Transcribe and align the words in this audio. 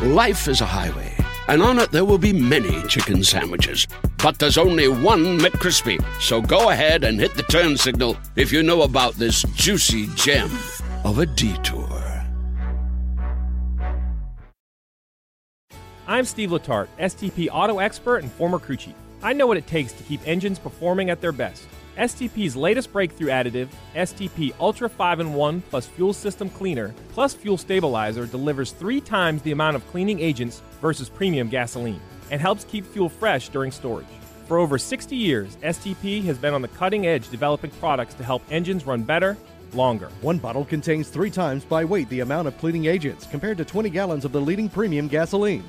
Life 0.00 0.48
is 0.48 0.60
a 0.60 0.66
highway, 0.66 1.14
and 1.48 1.62
on 1.62 1.78
it 1.78 1.90
there 1.90 2.04
will 2.04 2.18
be 2.18 2.32
many 2.32 2.82
chicken 2.88 3.22
sandwiches. 3.22 3.86
But 4.22 4.38
there's 4.38 4.58
only 4.58 4.88
one 4.88 5.38
McCrispy. 5.38 6.02
So 6.20 6.40
go 6.40 6.70
ahead 6.70 7.04
and 7.04 7.18
hit 7.18 7.34
the 7.34 7.42
turn 7.44 7.76
signal 7.76 8.16
if 8.36 8.52
you 8.52 8.62
know 8.62 8.82
about 8.82 9.14
this 9.14 9.42
juicy 9.54 10.06
gem 10.14 10.50
of 11.04 11.18
a 11.18 11.26
detour. 11.26 11.88
I'm 16.06 16.24
Steve 16.24 16.50
Letarte, 16.50 16.88
STP 16.98 17.48
auto 17.52 17.78
expert 17.78 18.22
and 18.22 18.32
former 18.32 18.58
crew 18.58 18.76
chief. 18.76 18.94
I 19.22 19.32
know 19.32 19.46
what 19.46 19.56
it 19.56 19.66
takes 19.66 19.92
to 19.92 20.02
keep 20.02 20.20
engines 20.26 20.58
performing 20.58 21.08
at 21.08 21.20
their 21.20 21.32
best. 21.32 21.64
STP's 22.00 22.56
latest 22.56 22.94
breakthrough 22.94 23.28
additive, 23.28 23.68
STP 23.94 24.54
Ultra 24.58 24.88
5 24.88 25.20
in 25.20 25.34
1 25.34 25.60
plus 25.68 25.86
Fuel 25.86 26.14
System 26.14 26.48
Cleaner 26.48 26.94
plus 27.12 27.34
Fuel 27.34 27.58
Stabilizer, 27.58 28.24
delivers 28.24 28.72
three 28.72 29.02
times 29.02 29.42
the 29.42 29.52
amount 29.52 29.76
of 29.76 29.86
cleaning 29.88 30.18
agents 30.18 30.62
versus 30.80 31.10
premium 31.10 31.50
gasoline 31.50 32.00
and 32.30 32.40
helps 32.40 32.64
keep 32.64 32.86
fuel 32.86 33.10
fresh 33.10 33.50
during 33.50 33.70
storage. 33.70 34.06
For 34.46 34.56
over 34.56 34.78
60 34.78 35.14
years, 35.14 35.56
STP 35.56 36.24
has 36.24 36.38
been 36.38 36.54
on 36.54 36.62
the 36.62 36.68
cutting 36.68 37.06
edge 37.06 37.28
developing 37.28 37.70
products 37.72 38.14
to 38.14 38.24
help 38.24 38.42
engines 38.50 38.86
run 38.86 39.02
better, 39.02 39.36
longer. 39.74 40.08
One 40.22 40.38
bottle 40.38 40.64
contains 40.64 41.10
three 41.10 41.30
times 41.30 41.64
by 41.64 41.84
weight 41.84 42.08
the 42.08 42.20
amount 42.20 42.48
of 42.48 42.56
cleaning 42.56 42.86
agents 42.86 43.26
compared 43.26 43.58
to 43.58 43.64
20 43.66 43.90
gallons 43.90 44.24
of 44.24 44.32
the 44.32 44.40
leading 44.40 44.70
premium 44.70 45.06
gasoline. 45.06 45.68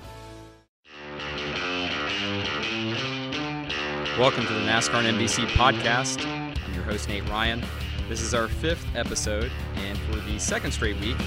Welcome 4.21 4.45
to 4.45 4.53
the 4.53 4.59
NASCAR 4.59 5.03
and 5.03 5.17
NBC 5.17 5.47
podcast. 5.47 6.23
I'm 6.27 6.73
your 6.75 6.83
host, 6.83 7.09
Nate 7.09 7.27
Ryan. 7.27 7.63
This 8.07 8.21
is 8.21 8.35
our 8.35 8.47
fifth 8.47 8.85
episode, 8.95 9.51
and 9.73 9.97
for 9.97 10.17
the 10.17 10.37
second 10.37 10.73
straight 10.73 10.99
week, 10.99 11.17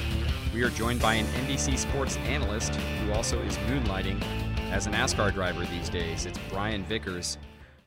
we 0.54 0.62
are 0.62 0.70
joined 0.70 1.02
by 1.02 1.14
an 1.14 1.26
NBC 1.26 1.76
sports 1.76 2.16
analyst 2.18 2.76
who 2.76 3.12
also 3.12 3.40
is 3.40 3.56
moonlighting 3.66 4.22
as 4.70 4.86
a 4.86 4.90
NASCAR 4.90 5.34
driver 5.34 5.64
these 5.64 5.88
days. 5.88 6.24
It's 6.24 6.38
Brian 6.48 6.84
Vickers. 6.84 7.36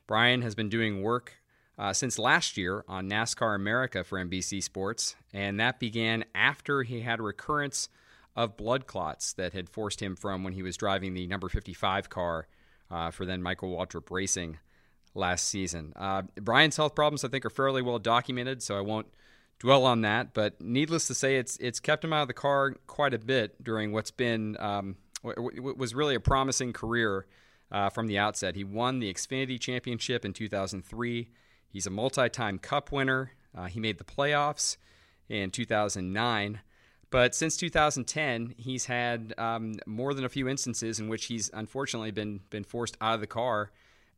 Brian 0.07 0.41
has 0.41 0.55
been 0.55 0.67
doing 0.67 1.01
work 1.01 1.35
uh, 1.79 1.93
since 1.93 2.19
last 2.19 2.57
year 2.57 2.83
on 2.89 3.09
NASCAR 3.09 3.55
America 3.55 4.03
for 4.03 4.21
NBC 4.21 4.61
Sports, 4.61 5.15
and 5.33 5.57
that 5.57 5.79
began 5.79 6.25
after 6.35 6.83
he 6.83 6.99
had 6.99 7.21
a 7.21 7.23
recurrence 7.23 7.87
of 8.35 8.57
blood 8.57 8.87
clots 8.87 9.31
that 9.31 9.53
had 9.53 9.69
forced 9.69 10.01
him 10.01 10.17
from 10.17 10.43
when 10.43 10.51
he 10.51 10.63
was 10.63 10.75
driving 10.75 11.13
the 11.13 11.27
number 11.27 11.47
55 11.47 12.09
car 12.09 12.49
uh, 12.91 13.09
for 13.09 13.25
then 13.25 13.41
Michael 13.41 13.73
Waltrip 13.73 14.11
Racing 14.11 14.57
last 15.17 15.47
season. 15.47 15.93
Uh, 15.95 16.23
Brian's 16.39 16.77
health 16.77 16.95
problems, 16.95 17.23
I 17.23 17.27
think, 17.27 17.45
are 17.45 17.49
fairly 17.49 17.81
well 17.81 17.99
documented, 17.99 18.61
so 18.61 18.77
I 18.77 18.81
won't 18.81 19.07
dwell 19.59 19.85
on 19.85 20.01
that. 20.01 20.33
But 20.33 20.61
needless 20.61 21.07
to 21.07 21.13
say, 21.13 21.37
it's 21.37 21.57
it's 21.57 21.79
kept 21.79 22.03
him 22.03 22.13
out 22.13 22.21
of 22.21 22.27
the 22.27 22.33
car 22.33 22.75
quite 22.87 23.13
a 23.13 23.19
bit 23.19 23.63
during 23.63 23.91
what's 23.91 24.11
been 24.11 24.55
um, 24.59 24.95
was 25.23 25.95
really 25.95 26.15
a 26.15 26.19
promising 26.19 26.73
career 26.73 27.25
uh, 27.71 27.89
from 27.89 28.07
the 28.07 28.17
outset. 28.17 28.55
He 28.55 28.63
won 28.63 28.99
the 28.99 29.13
Xfinity 29.13 29.59
Championship 29.59 30.25
in 30.25 30.33
2003. 30.33 31.29
He's 31.69 31.85
a 31.85 31.89
multi-time 31.89 32.59
Cup 32.59 32.91
winner. 32.91 33.31
Uh, 33.55 33.65
he 33.65 33.79
made 33.79 33.97
the 33.97 34.03
playoffs 34.03 34.77
in 35.27 35.49
2009. 35.51 36.61
But 37.09 37.33
since 37.33 37.55
2010, 37.57 38.55
he's 38.57 38.85
had 38.85 39.33
um, 39.37 39.75
more 39.85 40.13
than 40.13 40.25
a 40.25 40.29
few 40.29 40.47
instances 40.47 40.99
in 40.99 41.07
which 41.07 41.25
he's 41.25 41.49
unfortunately 41.53 42.11
been 42.11 42.41
been 42.49 42.63
forced 42.63 42.97
out 42.99 43.15
of 43.15 43.21
the 43.21 43.27
car 43.27 43.71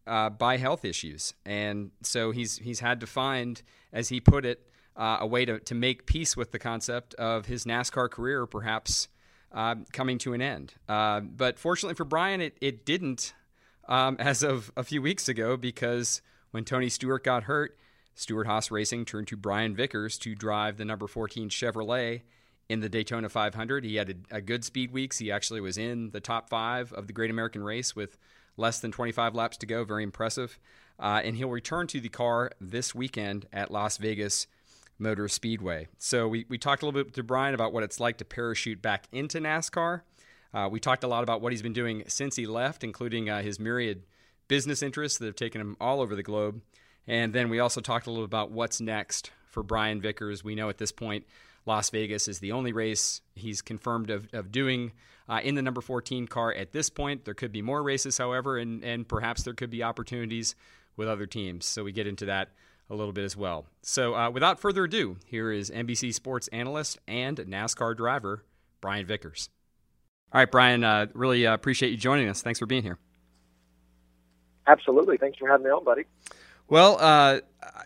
uh, 0.09 0.29
by 0.29 0.57
health 0.57 0.83
issues, 0.83 1.35
and 1.45 1.91
so 2.01 2.31
he's 2.31 2.57
he's 2.57 2.79
had 2.79 2.99
to 3.01 3.07
find, 3.07 3.61
as 3.93 4.09
he 4.09 4.19
put 4.19 4.43
it, 4.43 4.67
uh, 4.97 5.17
a 5.21 5.27
way 5.27 5.45
to 5.45 5.59
to 5.59 5.75
make 5.75 6.07
peace 6.07 6.35
with 6.35 6.51
the 6.51 6.59
concept 6.59 7.13
of 7.13 7.45
his 7.45 7.63
NASCAR 7.65 8.09
career 8.09 8.47
perhaps 8.47 9.07
uh, 9.51 9.75
coming 9.93 10.17
to 10.17 10.33
an 10.33 10.41
end. 10.41 10.73
Uh, 10.89 11.19
but 11.19 11.59
fortunately 11.59 11.93
for 11.93 12.05
Brian, 12.05 12.41
it 12.41 12.57
it 12.59 12.85
didn't 12.85 13.33
um, 13.87 14.17
as 14.19 14.41
of 14.41 14.71
a 14.75 14.83
few 14.83 15.01
weeks 15.01 15.29
ago 15.29 15.55
because 15.55 16.23
when 16.51 16.65
Tony 16.65 16.89
Stewart 16.89 17.23
got 17.23 17.43
hurt, 17.43 17.77
Stewart 18.15 18.47
Haas 18.47 18.71
Racing 18.71 19.05
turned 19.05 19.27
to 19.27 19.37
Brian 19.37 19.75
Vickers 19.75 20.17
to 20.19 20.33
drive 20.33 20.77
the 20.77 20.85
number 20.85 21.05
14 21.05 21.49
Chevrolet 21.49 22.21
in 22.67 22.79
the 22.79 22.89
Daytona 22.89 23.29
500. 23.29 23.83
He 23.83 23.95
had 23.95 24.09
a, 24.31 24.37
a, 24.37 24.41
good 24.41 24.63
speed 24.63 24.91
weeks. 24.91 25.17
He 25.17 25.31
actually 25.31 25.61
was 25.61 25.77
in 25.77 26.11
the 26.11 26.19
top 26.19 26.49
five 26.49 26.91
of 26.93 27.07
the 27.07 27.13
Great 27.13 27.31
American 27.31 27.63
Race 27.63 27.95
with 27.95 28.17
less 28.57 28.79
than 28.79 28.91
25 28.91 29.35
laps 29.35 29.57
to 29.57 29.65
go. 29.65 29.83
Very 29.83 30.03
impressive. 30.03 30.59
Uh, 30.99 31.21
and 31.23 31.37
he'll 31.37 31.49
return 31.49 31.87
to 31.87 32.01
the 32.01 32.09
car 32.09 32.51
this 32.59 32.93
weekend 32.93 33.45
at 33.53 33.71
Las 33.71 33.97
Vegas 33.97 34.47
Motor 34.97 35.29
Speedway. 35.29 35.87
So 35.97 36.27
we, 36.27 36.45
we 36.49 36.57
talked 36.57 36.83
a 36.83 36.85
little 36.85 37.03
bit 37.03 37.13
to 37.13 37.23
Brian 37.23 37.55
about 37.55 37.71
what 37.71 37.83
it's 37.83 37.99
like 37.99 38.17
to 38.17 38.25
parachute 38.25 38.81
back 38.81 39.07
into 39.11 39.39
NASCAR. 39.39 40.01
Uh, 40.53 40.67
we 40.69 40.79
talked 40.79 41.03
a 41.03 41.07
lot 41.07 41.23
about 41.23 41.41
what 41.41 41.53
he's 41.53 41.61
been 41.61 41.73
doing 41.73 42.03
since 42.07 42.35
he 42.35 42.45
left, 42.45 42.83
including 42.83 43.29
uh, 43.29 43.41
his 43.41 43.59
myriad 43.59 44.03
business 44.47 44.81
interests 44.83 45.17
that 45.19 45.25
have 45.25 45.35
taken 45.35 45.61
him 45.61 45.77
all 45.79 46.01
over 46.01 46.15
the 46.15 46.23
globe. 46.23 46.61
And 47.07 47.33
then 47.33 47.49
we 47.49 47.59
also 47.59 47.81
talked 47.81 48.07
a 48.07 48.09
little 48.09 48.25
about 48.25 48.51
what's 48.51 48.81
next 48.81 49.31
for 49.49 49.63
Brian 49.63 50.01
Vickers. 50.01 50.43
We 50.43 50.55
know 50.55 50.69
at 50.69 50.77
this 50.77 50.91
point 50.91 51.25
Las 51.69 51.91
Vegas 51.91 52.27
is 52.27 52.39
the 52.39 52.51
only 52.51 52.73
race 52.73 53.21
he's 53.35 53.61
confirmed 53.61 54.09
of, 54.09 54.27
of 54.33 54.51
doing 54.51 54.91
uh, 55.29 55.39
in 55.43 55.53
the 55.53 55.61
number 55.61 55.81
14 55.81 56.25
car 56.27 56.51
at 56.51 56.71
this 56.71 56.89
point. 56.89 57.25
There 57.25 57.35
could 57.35 57.51
be 57.51 57.61
more 57.61 57.83
races, 57.83 58.17
however, 58.17 58.57
and, 58.57 58.83
and 58.83 59.07
perhaps 59.07 59.43
there 59.43 59.53
could 59.53 59.69
be 59.69 59.83
opportunities 59.83 60.55
with 60.97 61.07
other 61.07 61.27
teams. 61.27 61.67
So 61.67 61.83
we 61.83 61.91
get 61.91 62.07
into 62.07 62.25
that 62.25 62.49
a 62.89 62.95
little 62.95 63.13
bit 63.13 63.23
as 63.23 63.37
well. 63.37 63.67
So 63.83 64.15
uh, 64.15 64.31
without 64.31 64.59
further 64.59 64.85
ado, 64.85 65.17
here 65.27 65.51
is 65.51 65.69
NBC 65.69 66.11
sports 66.11 66.47
analyst 66.47 66.97
and 67.07 67.37
NASCAR 67.37 67.95
driver, 67.95 68.43
Brian 68.81 69.05
Vickers. 69.05 69.49
All 70.33 70.41
right, 70.41 70.49
Brian, 70.49 70.83
uh, 70.83 71.05
really 71.13 71.45
uh, 71.45 71.53
appreciate 71.53 71.91
you 71.91 71.97
joining 71.97 72.29
us. 72.29 72.41
Thanks 72.41 72.57
for 72.57 72.65
being 72.65 72.81
here. 72.81 72.97
Absolutely. 74.65 75.17
Thanks 75.17 75.37
for 75.37 75.47
having 75.47 75.65
me 75.65 75.69
on, 75.69 75.83
buddy. 75.83 76.05
Well, 76.69 76.97
uh, 76.99 77.39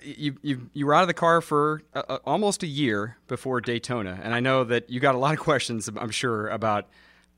you, 0.04 0.36
you 0.42 0.70
you 0.74 0.86
were 0.86 0.94
out 0.94 1.04
of 1.04 1.08
the 1.08 1.14
car 1.14 1.40
for 1.40 1.82
uh, 1.94 2.04
uh, 2.10 2.18
almost 2.26 2.64
a 2.64 2.68
year 2.68 3.18
before 3.28 3.62
Daytona, 3.62 4.20
and 4.22 4.34
I 4.34 4.42
know 4.42 4.66
that 4.66 4.90
you 4.90 5.00
got 5.00 5.16
a 5.16 5.18
lot 5.18 5.34
of 5.34 5.40
questions. 5.52 5.90
I'm 5.96 6.12
sure 6.12 6.50
about 6.50 6.88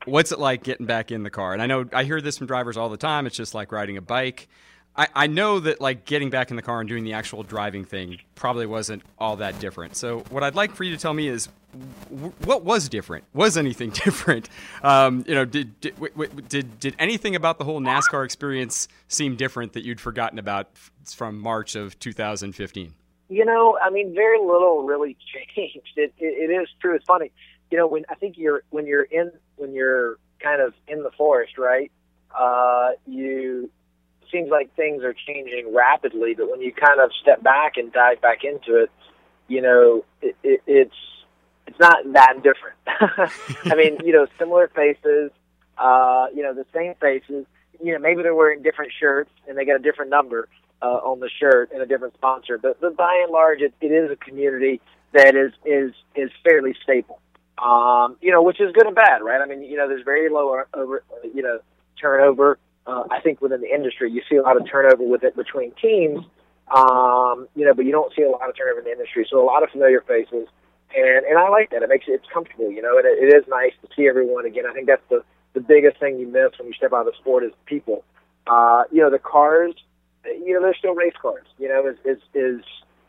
what's 0.04 0.32
it 0.32 0.38
like 0.38 0.64
getting 0.64 0.86
back 0.86 1.10
in 1.10 1.22
the 1.22 1.30
car. 1.30 1.52
And 1.52 1.62
I 1.62 1.66
know 1.66 1.86
I 1.92 2.04
hear 2.04 2.20
this 2.20 2.38
from 2.38 2.46
drivers 2.48 2.76
all 2.76 2.88
the 2.88 2.96
time. 2.96 3.26
It's 3.26 3.36
just 3.36 3.54
like 3.54 3.72
riding 3.72 3.96
a 3.96 4.02
bike. 4.02 4.48
I, 4.96 5.08
I 5.14 5.26
know 5.26 5.60
that 5.60 5.80
like 5.80 6.04
getting 6.04 6.30
back 6.30 6.50
in 6.50 6.56
the 6.56 6.62
car 6.62 6.80
and 6.80 6.88
doing 6.88 7.04
the 7.04 7.12
actual 7.12 7.42
driving 7.42 7.84
thing 7.84 8.18
probably 8.34 8.66
wasn't 8.66 9.02
all 9.18 9.36
that 9.36 9.58
different. 9.60 9.96
So 9.96 10.20
what 10.30 10.42
I'd 10.42 10.54
like 10.54 10.74
for 10.74 10.84
you 10.84 10.90
to 10.90 11.00
tell 11.00 11.14
me 11.14 11.28
is 11.28 11.48
what 12.44 12.64
was 12.64 12.88
different? 12.88 13.24
Was 13.34 13.56
anything 13.56 13.90
different? 14.04 14.48
Um, 14.82 15.24
you 15.26 15.34
know, 15.34 15.44
did 15.44 15.78
did, 15.80 15.94
did 16.48 16.80
did 16.80 16.94
anything 16.98 17.36
about 17.36 17.58
the 17.58 17.64
whole 17.64 17.80
NASCAR 17.80 18.24
experience 18.24 18.88
seem 19.08 19.36
different 19.36 19.72
that 19.74 19.84
you'd 19.84 20.00
forgotten 20.00 20.38
about 20.38 20.68
from 21.04 21.38
March 21.38 21.76
of 21.76 21.98
2015? 21.98 22.94
You 23.28 23.44
know, 23.44 23.78
I 23.82 23.90
mean, 23.90 24.14
very 24.14 24.38
little 24.38 24.84
really 24.84 25.16
changed. 25.56 25.92
It, 25.96 26.14
it, 26.18 26.50
it 26.50 26.52
is 26.52 26.68
true. 26.80 26.94
It's 26.94 27.04
funny. 27.04 27.32
You 27.70 27.78
know, 27.78 27.86
when 27.86 28.04
I 28.08 28.14
think 28.14 28.36
you're 28.38 28.62
when 28.70 28.86
you're 28.86 29.02
in 29.04 29.32
when 29.56 29.74
you're 29.74 30.18
kind 30.40 30.60
of 30.60 30.74
in 30.86 31.02
the 31.02 31.10
forest, 31.10 31.58
right? 31.58 31.90
Uh, 32.38 32.90
you 33.06 33.70
seems 34.30 34.50
like 34.50 34.74
things 34.74 35.02
are 35.02 35.14
changing 35.26 35.74
rapidly, 35.74 36.34
but 36.34 36.50
when 36.50 36.60
you 36.60 36.72
kind 36.72 37.00
of 37.00 37.10
step 37.22 37.42
back 37.42 37.76
and 37.76 37.92
dive 37.92 38.20
back 38.20 38.38
into 38.44 38.82
it, 38.82 38.90
you 39.48 39.62
know, 39.62 40.04
it, 40.20 40.36
it, 40.42 40.60
it's 40.66 40.94
it's 41.66 41.78
not 41.78 41.96
that 42.12 42.42
different. 42.42 42.76
I 43.64 43.74
mean, 43.74 43.98
you 44.04 44.12
know, 44.12 44.26
similar 44.38 44.68
faces, 44.68 45.30
uh, 45.78 46.26
you 46.34 46.42
know, 46.42 46.54
the 46.54 46.66
same 46.74 46.94
faces. 47.00 47.46
You 47.82 47.92
know, 47.92 47.98
maybe 47.98 48.22
they're 48.22 48.34
wearing 48.34 48.62
different 48.62 48.92
shirts 48.98 49.30
and 49.48 49.56
they 49.56 49.64
got 49.64 49.76
a 49.76 49.80
different 49.80 50.10
number 50.10 50.48
uh, 50.80 50.86
on 50.86 51.20
the 51.20 51.28
shirt 51.28 51.70
and 51.72 51.82
a 51.82 51.86
different 51.86 52.14
sponsor, 52.14 52.58
but 52.58 52.80
but 52.80 52.96
by 52.96 53.20
and 53.22 53.32
large, 53.32 53.60
it, 53.60 53.74
it 53.80 53.92
is 53.92 54.10
a 54.10 54.16
community 54.16 54.80
that 55.12 55.34
is 55.34 55.52
is 55.64 55.92
is 56.14 56.30
fairly 56.44 56.74
stable. 56.82 57.20
Um, 57.58 58.16
you 58.20 58.32
know, 58.32 58.42
which 58.42 58.60
is 58.60 58.72
good 58.72 58.86
and 58.86 58.94
bad, 58.94 59.22
right? 59.22 59.40
I 59.40 59.46
mean, 59.46 59.62
you 59.62 59.78
know, 59.78 59.88
there's 59.88 60.04
very 60.04 60.28
low 60.28 60.62
over, 60.74 61.02
you 61.34 61.42
know, 61.42 61.60
turnover 61.98 62.58
uh, 62.86 63.04
I 63.10 63.20
think 63.20 63.40
within 63.40 63.60
the 63.60 63.72
industry, 63.72 64.10
you 64.10 64.22
see 64.28 64.36
a 64.36 64.42
lot 64.42 64.56
of 64.56 64.68
turnover 64.70 65.02
with 65.02 65.24
it 65.24 65.34
between 65.34 65.72
teams, 65.72 66.24
um, 66.74 67.48
you 67.56 67.64
know, 67.64 67.74
but 67.74 67.84
you 67.84 67.92
don't 67.92 68.12
see 68.14 68.22
a 68.22 68.30
lot 68.30 68.48
of 68.48 68.56
turnover 68.56 68.78
in 68.78 68.84
the 68.84 68.92
industry. 68.92 69.26
So 69.28 69.42
a 69.42 69.44
lot 69.44 69.62
of 69.62 69.70
familiar 69.70 70.00
faces, 70.02 70.46
and 70.94 71.24
and 71.26 71.38
I 71.38 71.48
like 71.48 71.70
that. 71.70 71.82
It 71.82 71.88
makes 71.88 72.06
it 72.08 72.12
it's 72.12 72.26
comfortable, 72.32 72.70
you 72.70 72.82
know, 72.82 72.98
and 72.98 73.06
it, 73.06 73.18
it 73.22 73.34
is 73.34 73.44
nice 73.48 73.72
to 73.82 73.88
see 73.96 74.08
everyone 74.08 74.46
again. 74.46 74.64
I 74.68 74.72
think 74.72 74.86
that's 74.86 75.06
the 75.08 75.24
the 75.54 75.60
biggest 75.60 75.98
thing 75.98 76.18
you 76.18 76.26
miss 76.26 76.58
when 76.58 76.68
you 76.68 76.74
step 76.74 76.92
out 76.92 77.06
of 77.06 77.06
the 77.06 77.18
sport 77.18 77.44
is 77.44 77.52
people. 77.64 78.04
Uh, 78.46 78.84
you 78.92 79.00
know, 79.00 79.10
the 79.10 79.18
cars, 79.18 79.74
you 80.24 80.54
know, 80.54 80.60
they're 80.60 80.74
still 80.74 80.94
race 80.94 81.16
cars. 81.20 81.46
You 81.58 81.68
know, 81.68 81.86
is 81.86 81.96
is 82.04 82.22
is 82.34 82.64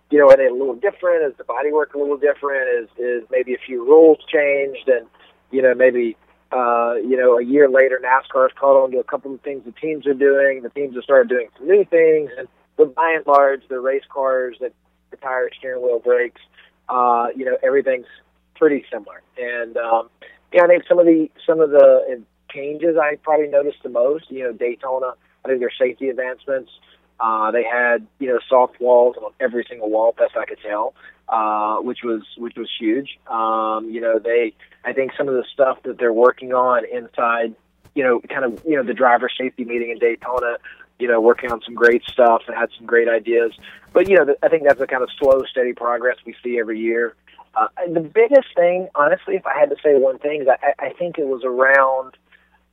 you 0.09 0.18
know, 0.18 0.29
are 0.29 0.38
they 0.38 0.47
a 0.47 0.53
little 0.53 0.75
different? 0.75 1.25
Is 1.25 1.38
the 1.38 1.44
bodywork 1.44 1.94
a 1.94 1.97
little 1.97 2.18
different? 2.18 2.69
Is 2.83 2.89
is 2.97 3.24
maybe 3.29 3.53
a 3.53 3.59
few 3.65 3.83
rules 3.83 4.19
changed? 4.31 4.88
And 4.88 5.07
you 5.51 5.62
know, 5.62 5.75
maybe 5.75 6.15
uh, 6.51 6.95
you 6.95 7.18
know, 7.18 7.38
a 7.38 7.44
year 7.44 7.69
later, 7.69 8.01
NASCAR's 8.03 8.53
caught 8.57 8.81
on 8.81 8.91
to 8.91 9.00
a 9.00 9.03
couple 9.03 9.33
of 9.33 9.41
things 9.41 9.63
the 9.65 9.73
teams 9.73 10.07
are 10.07 10.13
doing. 10.13 10.62
The 10.63 10.69
teams 10.69 10.95
have 10.95 11.03
started 11.03 11.30
doing 11.30 11.50
some 11.57 11.68
new 11.68 11.83
things, 11.85 12.31
and 12.38 12.47
but 12.77 12.95
by 12.95 13.15
and 13.18 13.27
large, 13.27 13.68
the 13.68 13.80
race 13.80 14.06
cars 14.09 14.57
that 14.62 14.73
the 15.12 15.18
tires, 15.18 15.51
steering 15.57 15.81
wheel, 15.81 16.00
brakes, 16.00 16.41
uh, 16.89 17.27
you 17.35 17.45
know, 17.45 17.57
everything's 17.63 18.07
pretty 18.55 18.85
similar. 18.91 19.21
And 19.37 19.77
um, 19.77 20.09
yeah, 20.53 20.63
I 20.63 20.67
think 20.67 20.83
some 20.87 20.99
of 20.99 21.05
the 21.05 21.29
some 21.45 21.59
of 21.59 21.71
the 21.71 22.21
changes 22.49 22.97
I 23.01 23.15
probably 23.15 23.47
noticed 23.47 23.83
the 23.83 23.89
most. 23.89 24.29
You 24.29 24.45
know, 24.45 24.51
Daytona. 24.53 25.13
I 25.45 25.49
think 25.49 25.59
their 25.59 25.71
safety 25.77 26.09
advancements. 26.09 26.71
Uh, 27.19 27.51
they 27.51 27.63
had 27.63 28.05
you 28.19 28.27
know 28.27 28.39
soft 28.47 28.79
walls 28.79 29.15
on 29.17 29.31
every 29.39 29.65
single 29.67 29.89
wall, 29.89 30.13
best 30.17 30.37
I 30.37 30.45
could 30.45 30.59
tell, 30.61 30.93
uh, 31.29 31.77
which 31.77 31.99
was 32.03 32.21
which 32.37 32.55
was 32.55 32.69
huge. 32.79 33.19
Um, 33.27 33.89
you 33.89 34.01
know, 34.01 34.19
they 34.19 34.53
I 34.83 34.93
think 34.93 35.11
some 35.17 35.27
of 35.27 35.33
the 35.33 35.45
stuff 35.51 35.81
that 35.83 35.97
they're 35.97 36.13
working 36.13 36.53
on 36.53 36.83
inside, 36.85 37.55
you 37.95 38.03
know, 38.03 38.21
kind 38.29 38.45
of 38.45 38.63
you 38.65 38.75
know 38.75 38.83
the 38.83 38.93
driver 38.93 39.29
safety 39.35 39.65
meeting 39.65 39.89
in 39.89 39.97
Daytona 39.97 40.57
you 40.99 41.07
know, 41.07 41.21
working 41.21 41.51
on 41.51 41.61
some 41.63 41.75
great 41.75 42.03
stuff 42.05 42.44
and 42.47 42.55
had 42.55 42.69
some 42.77 42.85
great 42.85 43.07
ideas. 43.07 43.51
But 43.94 44.09
you 44.09 44.15
know, 44.15 44.35
I 44.41 44.49
think 44.49 44.63
that's 44.63 44.79
the 44.79 44.88
kind 44.88 45.03
of 45.03 45.09
slow, 45.19 45.44
steady 45.49 45.73
progress 45.73 46.17
we 46.25 46.35
see 46.44 46.59
every 46.59 46.79
year. 46.79 47.15
Uh, 47.55 47.67
the 47.91 48.01
biggest 48.01 48.47
thing, 48.55 48.88
honestly, 48.95 49.35
if 49.35 49.45
I 49.45 49.59
had 49.59 49.69
to 49.69 49.75
say 49.83 49.95
one 49.95 50.19
thing, 50.19 50.41
is 50.41 50.47
I, 50.47 50.73
I 50.79 50.94
think 50.94 51.17
it 51.17 51.25
was 51.25 51.44
around 51.44 52.15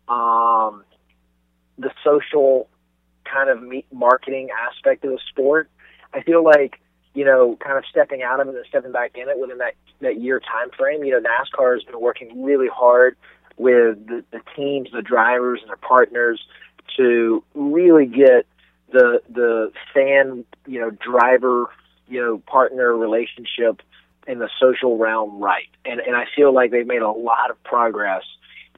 um, 0.08 0.84
the 1.78 1.90
social 2.04 2.68
kind 3.24 3.48
of 3.48 3.62
marketing 3.92 4.48
aspect 4.68 5.04
of 5.04 5.12
the 5.12 5.18
sport. 5.30 5.70
I 6.12 6.22
feel 6.22 6.44
like 6.44 6.80
you 7.14 7.24
know, 7.24 7.56
kind 7.64 7.78
of 7.78 7.84
stepping 7.88 8.22
out 8.22 8.40
of 8.40 8.48
it 8.48 8.56
and 8.56 8.66
stepping 8.68 8.92
back 8.92 9.12
in 9.14 9.28
it 9.28 9.38
within 9.38 9.58
that 9.58 9.74
that 10.00 10.20
year 10.20 10.40
time 10.40 10.70
frame. 10.76 11.04
You 11.04 11.12
know, 11.12 11.20
NASCAR 11.20 11.74
has 11.74 11.84
been 11.84 12.00
working 12.00 12.44
really 12.44 12.68
hard 12.68 13.16
with 13.56 14.04
the, 14.06 14.24
the 14.32 14.40
teams, 14.56 14.88
the 14.92 15.00
drivers, 15.00 15.60
and 15.62 15.70
their 15.70 15.76
partners 15.76 16.44
to 16.96 17.42
really 17.54 18.06
get 18.06 18.46
the 18.92 19.22
the 19.28 19.72
fan, 19.92 20.44
you 20.66 20.80
know, 20.80 20.90
driver, 20.90 21.70
you 22.08 22.20
know, 22.20 22.38
partner 22.38 22.96
relationship 22.96 23.82
in 24.26 24.38
the 24.38 24.48
social 24.60 24.96
realm 24.96 25.40
right. 25.40 25.68
And 25.84 26.00
and 26.00 26.16
I 26.16 26.24
feel 26.34 26.54
like 26.54 26.70
they've 26.70 26.86
made 26.86 27.02
a 27.02 27.10
lot 27.10 27.50
of 27.50 27.62
progress 27.64 28.22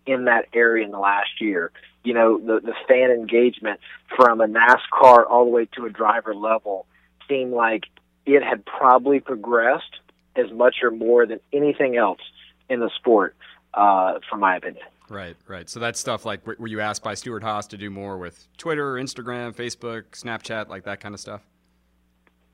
in 0.07 0.25
that 0.25 0.47
area 0.53 0.85
in 0.85 0.91
the 0.91 0.99
last 0.99 1.41
year. 1.41 1.71
You 2.05 2.15
know, 2.15 2.39
the 2.39 2.61
the 2.61 2.75
fan 2.89 3.11
engagement 3.11 3.81
from 4.17 4.41
a 4.41 4.47
NASCAR 4.47 5.25
all 5.29 5.45
the 5.45 5.51
way 5.51 5.67
to 5.77 5.87
a 5.87 5.91
driver 5.91 6.35
level 6.35 6.87
seemed 7.29 7.53
like 7.53 7.85
it 8.25 8.43
had 8.43 8.65
probably 8.65 9.21
progressed 9.21 10.01
as 10.35 10.51
much 10.53 10.77
or 10.83 10.91
more 10.91 11.27
than 11.27 11.41
anything 11.53 11.97
else 11.97 12.21
in 12.69 12.81
the 12.81 12.91
sport, 12.97 13.35
uh, 13.75 14.19
from 14.29 14.41
my 14.41 14.57
opinion. 14.57 14.85
Right, 15.09 15.37
right. 15.47 15.69
So 15.69 15.79
that's 15.79 16.01
stuff 16.01 16.25
like 16.25 16.47
were 16.47 16.67
you 16.67 16.81
asked 16.81 17.03
by 17.03 17.15
Stewart 17.15 17.43
Haas 17.43 17.67
to 17.69 17.77
do 17.77 17.91
more 17.91 18.19
with 18.19 18.49
Twitter, 18.57 18.95
Instagram, 18.95 19.55
Facebook, 19.55 20.05
Snapchat, 20.13 20.69
like 20.69 20.85
that 20.85 21.01
kind 21.01 21.15
of 21.15 21.21
stuff? 21.21 21.43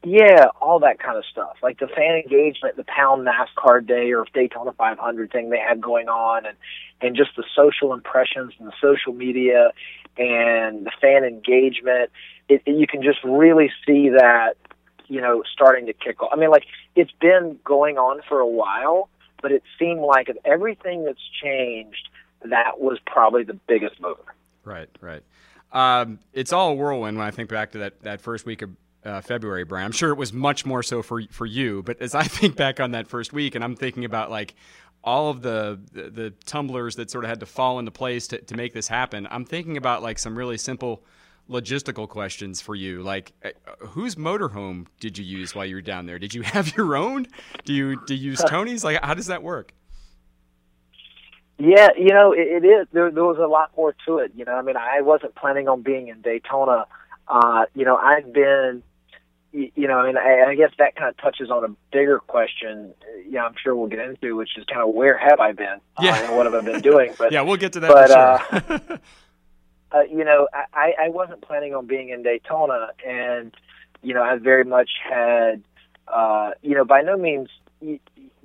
Yeah, 0.05 0.47
all 0.61 0.81
that 0.81 0.99
kind 0.99 1.17
of 1.17 1.25
stuff. 1.25 1.57
Like 1.63 1.79
the 1.79 1.87
fan 1.87 2.17
engagement, 2.17 2.77
the 2.77 2.85
Pound 2.85 3.27
NASCAR 3.27 3.87
Day 3.87 4.13
or 4.13 4.27
Daytona 4.35 4.73
500 4.73 5.31
thing 5.31 5.51
they 5.51 5.59
had 5.59 5.81
going 5.81 6.09
on, 6.09 6.45
and 6.45 6.57
and 7.01 7.17
just 7.17 7.31
the 7.37 7.45
social 7.55 7.93
impressions 7.95 8.53
and 8.59 8.69
the 8.69 8.73
social 8.81 9.13
media 9.13 9.71
and 10.19 10.85
the 10.85 10.91
fan 11.01 11.25
engagement. 11.25 12.11
It, 12.49 12.63
it, 12.67 12.77
you 12.77 12.87
can 12.87 13.03
just 13.03 13.23
really 13.25 13.71
see 13.87 14.11
that, 14.11 14.55
you 15.07 15.21
know, 15.21 15.43
starting 15.51 15.87
to 15.87 15.93
kick 15.93 16.21
off. 16.23 16.31
I 16.33 16.37
mean, 16.37 16.51
like 16.51 16.65
it's 16.97 17.13
been 17.21 17.59
going 17.65 17.97
on 17.97 18.21
for 18.29 18.41
a 18.41 18.47
while, 18.47 19.09
but 19.41 19.53
it 19.53 19.63
seemed 19.79 20.01
like 20.01 20.29
of 20.29 20.37
everything 20.45 21.05
that's 21.05 21.23
changed 21.43 22.09
that 22.51 22.81
was 22.81 22.99
probably 23.07 23.45
the 23.45 23.55
biggest 23.55 24.01
mover. 24.01 24.35
Right, 24.65 24.89
right. 25.01 25.23
Um, 25.73 26.19
it's 26.33 26.53
all 26.53 26.71
a 26.71 26.75
whirlwind 26.75 27.17
when 27.17 27.27
I 27.27 27.31
think 27.31 27.49
back 27.49 27.73
to 27.73 27.79
that, 27.79 28.03
that 28.03 28.21
first 28.21 28.45
week 28.45 28.63
of 28.63 28.71
uh, 29.05 29.21
February, 29.21 29.65
Brian. 29.65 29.87
I'm 29.87 29.93
sure 29.93 30.11
it 30.11 30.19
was 30.19 30.33
much 30.33 30.65
more 30.65 30.83
so 30.83 31.03
for 31.03 31.23
for 31.31 31.47
you, 31.47 31.83
but 31.83 32.01
as 32.01 32.15
I 32.15 32.23
think 32.25 32.57
back 32.57 32.81
on 32.81 32.93
that 32.93 33.09
first 33.09 33.33
week, 33.33 33.55
and 33.55 33.65
I'm 33.65 33.75
thinking 33.77 34.05
about 34.05 34.31
like 34.31 34.55
all 35.05 35.31
of 35.31 35.43
the, 35.43 35.81
the, 35.93 36.11
the 36.11 36.31
tumblers 36.45 36.95
that 36.97 37.11
sort 37.11 37.25
of 37.25 37.29
had 37.29 37.41
to 37.41 37.47
fall 37.47 37.79
into 37.79 37.91
place 37.91 38.29
to, 38.29 38.39
to 38.39 38.57
make 38.57 38.73
this 38.73 38.87
happen, 38.87 39.27
I'm 39.31 39.45
thinking 39.45 39.77
about 39.77 40.03
like 40.03 40.19
some 40.19 40.39
really 40.39 40.57
simple 40.57 41.03
logistical 41.51 42.09
questions 42.09 42.61
for 42.61 42.75
you. 42.77 43.03
Like, 43.03 43.33
uh, 43.45 43.51
whose 43.81 44.15
motorhome 44.15 44.87
did 45.01 45.19
you 45.19 45.25
use 45.25 45.55
while 45.55 45.67
you 45.67 45.75
were 45.75 45.83
down 45.83 46.07
there? 46.07 46.19
Did 46.19 46.35
you 46.35 46.43
have 46.43 46.77
your 46.77 46.97
own? 46.97 47.27
Do 47.65 47.73
you 47.73 48.01
do 48.07 48.15
you 48.15 48.31
use 48.31 48.43
Tony's? 48.49 48.85
Like, 48.85 49.03
how 49.03 49.15
does 49.15 49.27
that 49.27 49.43
work? 49.43 49.75
Yeah, 51.59 51.89
you 51.97 52.09
know, 52.09 52.33
it, 52.33 52.65
it 52.65 52.67
is. 52.67 52.87
There, 52.93 53.11
there 53.11 53.25
was 53.25 53.39
a 53.39 53.47
lot 53.47 53.71
more 53.77 53.95
to 54.07 54.19
it. 54.19 54.33
You 54.35 54.45
know, 54.45 54.53
I 54.53 54.63
mean, 54.63 54.77
I 54.77 55.01
wasn't 55.01 55.35
planning 55.35 55.69
on 55.69 55.83
being 55.83 56.09
in 56.09 56.21
Daytona. 56.21 56.87
Uh, 57.29 57.67
you 57.75 57.85
know, 57.85 57.97
I've 57.97 58.33
been, 58.33 58.83
you, 59.53 59.71
you 59.75 59.87
know, 59.87 59.99
I 59.99 60.07
mean, 60.07 60.17
I, 60.17 60.51
I 60.51 60.55
guess 60.55 60.73
that 60.79 60.97
kind 60.97 61.09
of 61.09 61.17
touches 61.19 61.51
on 61.51 61.65
a 61.65 61.69
bigger 61.93 62.19
question. 62.19 62.95
Yeah, 63.29 63.45
I'm 63.45 63.55
sure 63.63 63.77
we'll 63.77 63.89
get 63.89 64.01
into, 64.01 64.35
which 64.35 64.57
is 64.57 64.65
kind 64.65 64.81
of 64.81 64.95
where 64.95 65.17
have 65.17 65.41
I 65.41 65.53
been? 65.53 65.79
Yeah. 66.01 66.15
Uh, 66.15 66.23
and 66.25 66.37
what 66.37 66.47
have 66.47 66.55
I 66.55 66.61
been 66.63 66.81
doing? 66.81 67.15
But 67.19 67.33
yeah, 67.33 67.43
we'll 67.43 67.57
get 67.57 67.75
to 67.75 67.81
that. 67.81 67.91
But 67.91 68.81
sure. 68.81 68.99
uh, 68.99 68.99
uh, 69.99 70.03
you 70.03 70.25
know, 70.25 70.49
I, 70.73 70.95
I 71.05 71.09
wasn't 71.11 71.43
planning 71.43 71.75
on 71.75 71.87
being 71.87 72.09
in 72.09 72.23
Daytona, 72.23 72.89
and 73.07 73.55
you 74.03 74.15
know, 74.15 74.23
I 74.23 74.37
very 74.37 74.65
much 74.65 74.91
had, 75.09 75.63
uh, 76.09 76.53
you 76.63 76.75
know, 76.75 76.85
by 76.85 77.03
no 77.03 77.17
means, 77.17 77.49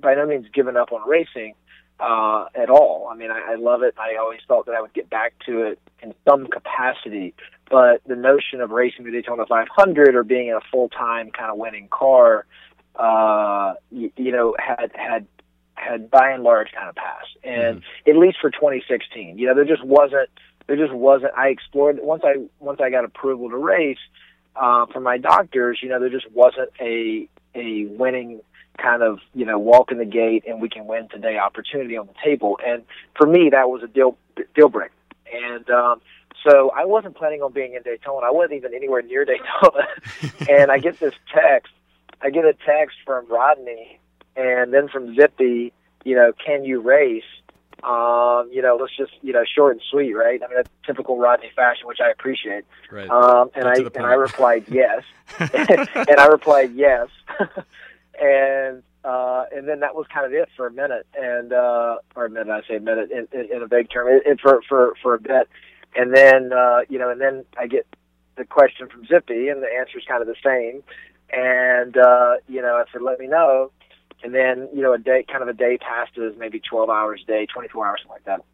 by 0.00 0.14
no 0.14 0.26
means 0.26 0.46
given 0.54 0.76
up 0.76 0.92
on 0.92 1.08
racing 1.08 1.54
uh, 2.00 2.46
at 2.54 2.70
all. 2.70 3.08
I 3.10 3.16
mean, 3.16 3.30
I, 3.30 3.52
I 3.52 3.54
love 3.56 3.82
it. 3.82 3.94
I 3.98 4.16
always 4.20 4.40
felt 4.46 4.66
that 4.66 4.74
I 4.74 4.80
would 4.80 4.92
get 4.92 5.10
back 5.10 5.34
to 5.46 5.62
it 5.62 5.80
in 6.02 6.14
some 6.28 6.46
capacity. 6.46 7.34
But 7.70 8.02
the 8.06 8.16
notion 8.16 8.60
of 8.60 8.70
racing 8.70 9.04
the 9.04 9.10
Daytona 9.10 9.44
500 9.46 10.14
or 10.14 10.22
being 10.22 10.48
in 10.48 10.54
a 10.54 10.60
full 10.70 10.88
time 10.88 11.30
kind 11.30 11.50
of 11.50 11.58
winning 11.58 11.88
car, 11.90 12.46
uh, 12.96 13.74
you, 13.90 14.10
you 14.16 14.32
know, 14.32 14.56
had 14.58 14.92
had 14.94 15.26
had 15.74 16.10
by 16.10 16.30
and 16.30 16.42
large 16.42 16.72
kind 16.72 16.88
of 16.88 16.94
passed. 16.94 17.36
And 17.44 17.80
mm-hmm. 17.80 18.10
at 18.10 18.16
least 18.16 18.38
for 18.40 18.50
2016, 18.50 19.38
you 19.38 19.46
know, 19.46 19.54
there 19.54 19.64
just 19.64 19.84
wasn't 19.84 20.30
there 20.68 20.76
just 20.76 20.92
wasn't. 20.92 21.32
I 21.36 21.48
explored 21.48 21.98
once 22.00 22.22
I 22.24 22.36
once 22.60 22.80
I 22.80 22.90
got 22.90 23.04
approval 23.04 23.50
to 23.50 23.56
race 23.56 23.98
uh, 24.54 24.86
from 24.86 25.02
my 25.02 25.18
doctors. 25.18 25.80
You 25.82 25.88
know, 25.88 25.98
there 25.98 26.10
just 26.10 26.30
wasn't 26.30 26.70
a 26.80 27.28
a 27.54 27.86
winning 27.86 28.40
kind 28.78 29.02
of 29.02 29.18
you 29.34 29.44
know 29.44 29.58
walk 29.58 29.92
in 29.92 29.98
the 29.98 30.04
gate 30.04 30.44
and 30.46 30.60
we 30.60 30.68
can 30.68 30.86
win 30.86 31.08
today 31.08 31.38
opportunity 31.38 31.96
on 31.96 32.06
the 32.06 32.14
table. 32.24 32.58
And 32.64 32.84
for 33.16 33.26
me, 33.26 33.50
that 33.50 33.68
was 33.68 33.82
a 33.82 33.88
deal 33.88 34.16
deal 34.54 34.68
breaker. 34.68 34.92
And 35.32 35.68
um, 35.68 36.00
so 36.48 36.70
I 36.70 36.84
wasn't 36.84 37.16
planning 37.16 37.42
on 37.42 37.52
being 37.52 37.74
in 37.74 37.82
Daytona. 37.82 38.26
I 38.26 38.30
wasn't 38.30 38.54
even 38.54 38.74
anywhere 38.74 39.02
near 39.02 39.24
Daytona. 39.24 39.86
and 40.48 40.70
I 40.70 40.78
get 40.78 40.98
this 41.00 41.14
text. 41.32 41.72
I 42.22 42.30
get 42.30 42.44
a 42.44 42.54
text 42.54 42.96
from 43.04 43.26
Rodney 43.28 44.00
and 44.36 44.72
then 44.72 44.88
from 44.88 45.14
Zippy. 45.14 45.72
You 46.04 46.14
know, 46.14 46.32
can 46.44 46.64
you 46.64 46.80
race? 46.80 47.24
Um, 47.84 48.50
you 48.52 48.60
know, 48.60 48.76
let's 48.80 48.96
just 48.96 49.12
you 49.22 49.32
know, 49.32 49.44
short 49.44 49.76
and 49.76 49.82
sweet, 49.88 50.12
right? 50.12 50.42
I 50.42 50.46
mean, 50.46 50.56
that's 50.56 50.70
typical 50.84 51.18
Rodney 51.18 51.50
fashion, 51.54 51.86
which 51.86 52.00
I 52.00 52.10
appreciate. 52.10 52.64
Right. 52.90 53.08
Um, 53.08 53.50
and 53.54 53.66
I 53.66 53.74
and 53.94 54.06
I 54.06 54.14
replied 54.14 54.64
yes, 54.68 55.04
and 55.38 56.18
I 56.18 56.26
replied 56.26 56.74
yes, 56.74 57.08
and 58.20 58.82
uh, 59.04 59.44
and 59.54 59.68
then 59.68 59.80
that 59.80 59.94
was 59.94 60.06
kind 60.12 60.26
of 60.26 60.32
it 60.32 60.48
for 60.56 60.66
a 60.66 60.72
minute, 60.72 61.06
and 61.18 61.52
uh, 61.52 61.96
or 62.16 62.26
a 62.26 62.30
minute, 62.30 62.50
I 62.50 62.66
say 62.68 62.76
a 62.76 62.80
minute 62.80 63.10
in, 63.10 63.28
in, 63.32 63.56
in 63.56 63.62
a 63.62 63.66
vague 63.66 63.90
term, 63.90 64.08
it, 64.08 64.40
for 64.40 64.60
for 64.68 64.94
for 65.02 65.14
a 65.14 65.20
bit, 65.20 65.48
and 65.96 66.14
then 66.14 66.52
uh, 66.52 66.80
you 66.88 66.98
know, 66.98 67.08
and 67.10 67.20
then 67.20 67.44
I 67.58 67.66
get 67.66 67.86
the 68.36 68.44
question 68.44 68.88
from 68.88 69.06
Zippy, 69.06 69.48
and 69.48 69.62
the 69.62 69.68
answer 69.68 69.98
is 69.98 70.04
kind 70.06 70.20
of 70.20 70.28
the 70.28 70.34
same, 70.44 70.82
and 71.30 71.96
uh, 71.96 72.34
you 72.48 72.60
know, 72.60 72.76
I 72.76 72.84
said, 72.92 73.02
let 73.02 73.18
me 73.20 73.26
know, 73.26 73.70
and 74.22 74.34
then 74.34 74.68
you 74.74 74.82
know, 74.82 74.92
a 74.92 74.98
day, 74.98 75.24
kind 75.30 75.42
of 75.42 75.48
a 75.48 75.52
day 75.52 75.78
passes, 75.78 76.34
maybe 76.38 76.60
12 76.60 76.90
hours 76.90 77.20
a 77.24 77.26
day, 77.26 77.46
24 77.46 77.86
hours, 77.86 78.00
something 78.02 78.12
like 78.12 78.24
that. 78.24 78.44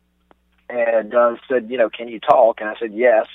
And 0.70 1.14
uh, 1.14 1.36
said, 1.46 1.70
you 1.70 1.76
know, 1.76 1.90
can 1.90 2.08
you 2.08 2.18
talk? 2.18 2.60
And 2.60 2.70
I 2.70 2.74
said 2.78 2.94
yes. 2.94 3.26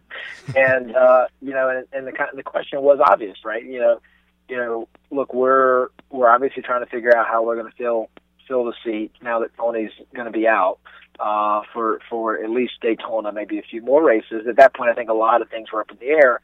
and 0.56 0.94
uh, 0.94 1.26
you 1.40 1.52
know, 1.52 1.68
and, 1.68 1.86
and 1.92 2.06
the 2.06 2.12
the 2.34 2.42
question 2.42 2.82
was 2.82 3.00
obvious, 3.04 3.38
right? 3.44 3.64
You 3.64 3.80
know, 3.80 4.00
you 4.48 4.56
know, 4.56 4.88
look, 5.10 5.32
we're 5.34 5.88
we're 6.10 6.28
obviously 6.28 6.62
trying 6.62 6.84
to 6.84 6.90
figure 6.90 7.16
out 7.16 7.26
how 7.26 7.44
we're 7.44 7.56
going 7.56 7.70
to 7.70 7.76
fill 7.76 8.10
fill 8.46 8.64
the 8.64 8.74
seat 8.84 9.12
now 9.22 9.40
that 9.40 9.56
Tony's 9.56 9.90
going 10.14 10.26
to 10.26 10.32
be 10.32 10.46
out 10.46 10.78
uh, 11.20 11.62
for 11.72 12.00
for 12.08 12.42
at 12.42 12.50
least 12.50 12.74
Daytona, 12.80 13.32
maybe 13.32 13.58
a 13.58 13.62
few 13.62 13.82
more 13.82 14.02
races. 14.02 14.46
At 14.48 14.56
that 14.56 14.74
point, 14.74 14.90
I 14.90 14.94
think 14.94 15.10
a 15.10 15.14
lot 15.14 15.42
of 15.42 15.48
things 15.48 15.72
were 15.72 15.80
up 15.80 15.90
in 15.90 15.98
the 15.98 16.06
air, 16.06 16.40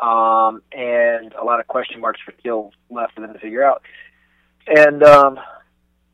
um, 0.00 0.62
and 0.72 1.32
a 1.34 1.44
lot 1.44 1.60
of 1.60 1.66
question 1.66 2.00
marks 2.00 2.20
were 2.26 2.34
still 2.40 2.72
left 2.90 3.14
for 3.14 3.20
them 3.20 3.32
to 3.32 3.38
figure 3.38 3.64
out. 3.64 3.82
And 4.66 5.02
um, 5.02 5.38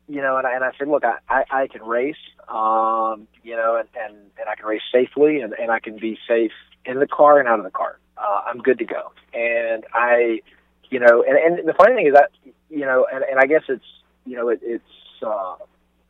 you 0.09 0.21
know, 0.21 0.37
and 0.37 0.47
I, 0.47 0.55
and 0.55 0.63
I 0.63 0.71
said, 0.77 0.87
look, 0.87 1.03
I, 1.05 1.17
I, 1.29 1.43
I 1.51 1.67
can 1.67 1.83
race, 1.83 2.15
um, 2.47 3.27
you 3.43 3.55
know, 3.55 3.77
and, 3.77 3.87
and, 3.95 4.15
and 4.39 4.49
I 4.49 4.55
can 4.55 4.65
race 4.65 4.81
safely 4.91 5.39
and, 5.39 5.53
and 5.53 5.69
I 5.71 5.79
can 5.79 5.97
be 5.97 6.17
safe 6.27 6.51
in 6.83 6.99
the 6.99 7.07
car 7.07 7.39
and 7.39 7.47
out 7.47 7.59
of 7.59 7.65
the 7.65 7.71
car. 7.71 7.99
Uh, 8.17 8.41
I'm 8.47 8.57
good 8.57 8.79
to 8.79 8.85
go. 8.85 9.11
And 9.33 9.85
I, 9.93 10.41
you 10.89 10.99
know, 10.99 11.23
and, 11.27 11.59
and 11.59 11.67
the 11.67 11.73
funny 11.73 11.95
thing 11.95 12.07
is 12.07 12.13
that, 12.13 12.31
you 12.69 12.85
know, 12.85 13.05
and, 13.11 13.23
and 13.23 13.39
I 13.39 13.45
guess 13.45 13.63
it's, 13.69 13.85
you 14.25 14.35
know, 14.35 14.49
it, 14.49 14.59
it's, 14.63 15.23
uh, 15.25 15.55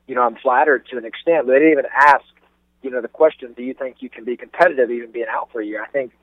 you 0.08 0.16
know, 0.16 0.22
I'm 0.24 0.36
flattered 0.36 0.88
to 0.92 0.98
an 0.98 1.06
extent, 1.06 1.46
but 1.46 1.54
they 1.54 1.60
didn't 1.60 1.74
even 1.74 1.86
ask, 1.94 2.26
you 2.82 2.90
know, 2.90 3.02
the 3.02 3.08
question, 3.08 3.54
do 3.54 3.64
you 3.64 3.74
think 3.74 3.98
you 4.00 4.10
can 4.10 4.24
be 4.24 4.38
competitive 4.38 4.90
even 4.90 5.12
being 5.12 5.28
out 5.30 5.52
for 5.52 5.62
a 5.62 5.66
year? 5.66 5.84
I 5.84 5.88
think, 5.88 6.14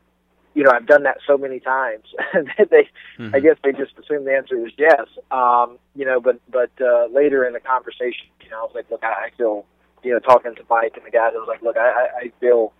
you 0.55 0.65
know, 0.65 0.71
I've 0.71 0.87
done 0.87 1.03
that 1.03 1.19
so 1.27 1.37
many 1.37 1.61
times 1.61 2.05
that 2.33 2.71
they, 2.71 2.89
mm-hmm. 3.19 3.35
I 3.35 3.41
guess 3.41 3.57
they 3.63 3.73
just 3.73 3.93
assumed 3.99 4.27
the 4.27 4.35
answer 4.35 4.57
was 4.57 4.73
yes. 4.79 5.07
Um, 5.31 5.79
you 5.95 6.07
know, 6.07 6.21
but, 6.21 6.41
but, 6.51 6.71
uh, 6.81 7.07
later 7.13 7.47
in 7.47 7.53
the 7.53 7.61
conversation, 7.61 8.27
you 8.43 8.51
know, 8.51 8.61
I 8.61 8.63
was 8.63 8.73
like, 8.75 8.91
look, 8.91 9.05
I, 9.05 9.27
I 9.27 9.31
feel, 9.37 9.67
you 10.03 10.13
know, 10.13 10.19
talking 10.19 10.55
to 10.55 10.63
Mike 10.71 10.97
and 10.97 11.05
the 11.05 11.11
guys, 11.11 11.33
I 11.35 11.39
was 11.39 11.49
like, 11.49 11.63
look, 11.63 11.77
I, 11.77 12.09
I 12.23 12.33
feel 12.41 12.73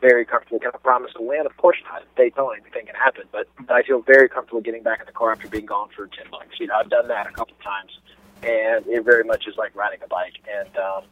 very 0.00 0.24
comfortable. 0.24 0.58
Can 0.58 0.70
I 0.74 0.78
promise 0.78 1.12
a 1.16 1.22
win? 1.22 1.46
Of 1.46 1.56
course 1.56 1.76
not. 1.90 2.02
Daytona, 2.16 2.60
anything 2.60 2.86
can 2.86 2.94
happen, 2.94 3.24
but, 3.32 3.48
I 3.70 3.82
feel 3.82 4.00
very 4.00 4.28
comfortable 4.28 4.62
getting 4.62 4.82
back 4.82 5.00
in 5.00 5.06
the 5.06 5.12
car 5.12 5.30
after 5.32 5.46
being 5.46 5.66
gone 5.66 5.88
for 5.94 6.06
10 6.06 6.30
months. 6.30 6.54
You 6.58 6.68
know, 6.68 6.74
I've 6.74 6.88
done 6.88 7.08
that 7.08 7.26
a 7.26 7.32
couple 7.32 7.54
times 7.62 7.98
and 8.42 8.86
it 8.86 9.04
very 9.04 9.24
much 9.24 9.46
is 9.46 9.56
like 9.56 9.74
riding 9.74 10.00
a 10.02 10.06
bike. 10.06 10.34
And, 10.50 10.76
um, 10.76 11.02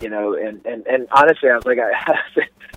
you 0.00 0.08
know, 0.08 0.34
and, 0.34 0.64
and, 0.66 0.86
and 0.86 1.06
honestly, 1.12 1.48
I 1.48 1.54
was 1.56 1.64
like, 1.64 1.78
I, 1.80 2.18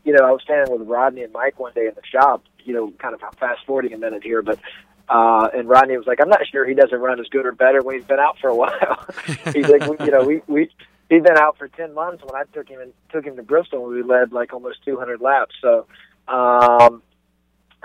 you 0.04 0.14
know, 0.14 0.26
I 0.26 0.32
was 0.32 0.42
standing 0.44 0.78
with 0.78 0.88
Rodney 0.88 1.24
and 1.24 1.34
Mike 1.34 1.60
one 1.60 1.74
day 1.74 1.88
in 1.88 1.94
the 1.96 2.02
shop, 2.10 2.44
you 2.64 2.74
know, 2.74 2.92
kind 3.00 3.16
of 3.16 3.22
fast 3.38 3.66
forwarding 3.66 3.94
a 3.94 3.98
minute 3.98 4.24
here, 4.24 4.42
but, 4.42 4.60
uh, 5.08 5.50
and 5.56 5.68
Rodney 5.68 5.98
was 5.98 6.06
like, 6.06 6.22
I'm 6.22 6.30
not 6.30 6.46
sure 6.52 6.68
he 6.68 6.76
doesn't 6.76 7.00
run 7.00 7.20
as 7.20 7.28
good 7.28 7.46
or 7.46 7.52
better 7.52 7.82
when 7.82 7.96
he's 7.96 8.06
been 8.06 8.20
out 8.20 8.38
for 8.40 8.50
a 8.50 8.56
while. 8.56 9.06
he's 9.54 9.68
like, 9.68 9.88
we, 9.88 10.06
you 10.06 10.12
know, 10.12 10.24
we, 10.24 10.42
we, 10.48 10.70
he'd 11.10 11.24
been 11.24 11.38
out 11.38 11.58
for 11.58 11.68
10 11.68 11.94
months 11.94 12.24
when 12.24 12.40
I 12.40 12.46
took 12.54 12.70
him 12.70 12.80
and 12.80 12.94
took 13.12 13.26
him 13.26 13.36
to 13.36 13.44
Bristol 13.44 13.84
we 13.84 14.04
led 14.04 14.32
like 14.32 14.54
almost 14.54 14.84
200 14.86 15.22
laps. 15.22 15.56
So, 15.62 15.88
um, 16.28 17.02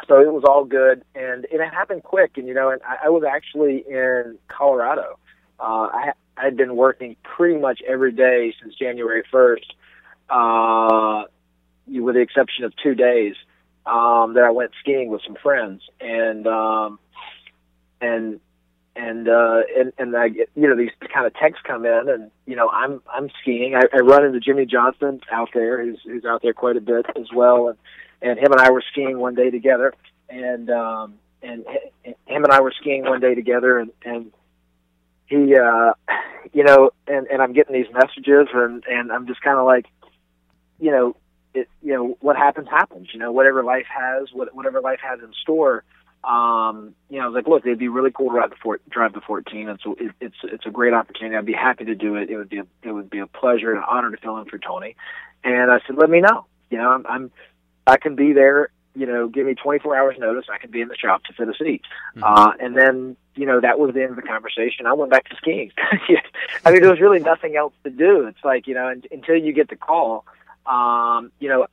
so 0.07 0.21
it 0.21 0.33
was 0.33 0.45
all 0.47 0.65
good 0.65 1.05
and 1.15 1.47
it 1.51 1.61
happened 1.73 2.03
quick. 2.03 2.33
And, 2.37 2.47
you 2.47 2.55
know, 2.55 2.71
and 2.71 2.81
I, 2.83 3.07
I 3.07 3.09
was 3.09 3.25
actually 3.25 3.85
in 3.89 4.39
Colorado. 4.49 5.19
Uh, 5.59 5.89
I, 5.93 6.13
I 6.37 6.45
had 6.45 6.57
been 6.57 6.77
working 6.77 7.17
pretty 7.23 7.59
much 7.59 7.81
every 7.87 8.13
day 8.13 8.55
since 8.61 8.75
January 8.75 9.23
1st, 9.33 9.65
uh, 10.31 11.25
with 11.87 12.15
the 12.17 12.21
exception 12.21 12.65
of 12.65 12.75
two 12.83 12.95
days 12.95 13.35
um, 13.87 14.35
that 14.35 14.45
I 14.45 14.51
went 14.51 14.73
skiing 14.81 15.11
with 15.11 15.23
some 15.27 15.37
friends, 15.37 15.83
and 16.01 16.47
um, 16.47 16.99
and 18.01 18.41
and 18.97 19.29
uh, 19.29 19.63
and 19.77 19.93
and 19.99 20.17
I 20.17 20.29
get 20.29 20.51
you 20.55 20.69
know 20.69 20.77
these 20.77 20.91
kind 21.13 21.27
of 21.27 21.35
texts 21.35 21.63
come 21.67 21.85
in, 21.85 22.09
and 22.09 22.31
you 22.47 22.57
know 22.57 22.69
I'm 22.69 23.03
I'm 23.13 23.31
skiing. 23.41 23.75
I, 23.75 23.83
I 23.93 24.01
run 24.01 24.25
into 24.25 24.41
Jimmie 24.41 24.67
Johnson 24.67 25.21
out 25.33 25.51
there, 25.55 25.85
who's 25.85 26.01
who's 26.05 26.25
out 26.25 26.43
there 26.43 26.53
quite 26.53 26.77
a 26.77 26.81
bit 26.81 27.07
as 27.17 27.27
well, 27.35 27.69
and 27.69 27.79
and 28.23 28.39
him 28.39 28.53
and 28.53 28.61
I 28.61 28.71
were 28.71 28.85
skiing 28.93 29.19
one 29.19 29.35
day 29.35 29.51
together, 29.51 29.95
and 30.29 30.71
um, 30.71 31.15
and 31.43 31.65
him 32.05 32.45
and 32.45 32.53
I 32.53 32.61
were 32.61 32.73
skiing 32.81 33.05
one 33.05 33.21
day 33.21 33.35
together, 33.35 33.79
and 33.79 33.91
and 34.05 34.33
he 35.27 35.57
uh, 35.57 35.93
you 36.53 36.65
know, 36.65 36.91
and 37.07 37.27
and 37.27 37.43
I'm 37.43 37.53
getting 37.53 37.75
these 37.75 37.93
messages, 37.93 38.49
and 38.55 38.85
and 38.89 39.13
I'm 39.13 39.27
just 39.27 39.41
kind 39.41 39.59
of 39.59 39.67
like, 39.67 39.87
you 40.79 40.91
know, 40.91 41.17
it, 41.55 41.69
you 41.83 41.93
know, 41.93 42.17
what 42.21 42.37
happens 42.37 42.69
happens. 42.69 43.09
You 43.13 43.19
know, 43.19 43.33
whatever 43.33 43.65
life 43.65 43.87
has, 43.89 44.29
what, 44.33 44.55
whatever 44.55 44.81
life 44.81 45.01
has 45.03 45.21
in 45.21 45.33
store. 45.43 45.85
Um, 46.27 46.95
you 47.11 47.19
know, 47.19 47.25
I 47.25 47.29
was 47.29 47.35
like, 47.35 47.47
look, 47.47 47.67
it'd 47.67 47.79
be 47.79 47.89
really 47.89 48.11
cool 48.11 48.31
to 48.31 48.37
ride 48.37 48.51
the 48.51 48.57
four, 48.63 48.81
drive 48.89 49.13
the 49.13 49.21
14, 49.21 49.69
and 49.69 49.79
so 49.83 49.97
it, 49.99 50.13
it's 50.21 50.37
it's 50.45 50.67
a 50.67 50.71
great 50.71 50.95
opportunity. 50.95 51.37
I'd 51.37 51.47
be 51.47 51.53
happy 51.53 51.85
to 51.85 51.95
do 51.95 52.17
it. 52.17 52.31
It 52.31 52.37
would 52.37 52.49
be 52.49 52.59
a, 52.59 52.67
it 52.83 52.93
would 52.93 53.11
be 53.11 53.19
a 53.19 53.27
pleasure 53.27 53.71
and 53.71 53.79
an 53.79 53.85
honor 53.89 54.11
to 54.11 54.17
fill 54.17 54.39
in 54.39 54.47
for 54.47 54.59
Tony. 54.59 54.97
And 55.43 55.71
I 55.71 55.81
said, 55.87 55.97
let 55.97 56.09
me 56.09 56.21
know. 56.21 56.47
You 56.71 56.79
know, 56.79 56.91
I'm, 56.91 57.07
I'm 57.07 57.31
I 57.87 57.97
can 57.97 58.17
be 58.17 58.33
there. 58.33 58.71
You 58.97 59.07
know, 59.07 59.29
give 59.29 59.47
me 59.47 59.55
24 59.55 59.97
hours 59.97 60.17
notice. 60.19 60.47
I 60.53 60.59
can 60.59 60.71
be 60.71 60.81
in 60.81 60.89
the 60.89 60.97
shop 60.97 61.25
to 61.25 61.33
fit 61.33 61.49
a 61.49 61.55
seat. 61.55 61.83
Mm-hmm. 62.17 62.23
Uh, 62.23 62.53
and 62.61 62.77
then, 62.77 63.17
you 63.35 63.45
know, 63.45 63.61
that 63.61 63.79
was 63.79 63.93
the 63.93 64.03
end 64.03 64.11
of 64.11 64.17
the 64.17 64.23
conversation. 64.23 64.87
I 64.87 64.93
went 64.93 65.11
back 65.11 65.29
to 65.31 65.37
skiing. 65.37 65.73
I 66.65 66.71
mean, 66.71 66.81
there 66.81 66.91
was 66.91 67.01
really 67.01 67.19
nothing 67.19 67.57
else 67.57 67.75
to 67.83 67.91
do. 67.91 68.27
It's 68.29 68.45
like, 68.45 68.69
you 68.69 68.75
know, 68.75 68.95
until 69.11 69.37
you 69.37 69.53
get 69.53 69.69
the 69.69 69.77
call, 69.77 70.25
um, 70.67 71.33
you 71.41 71.49
know, 71.49 71.67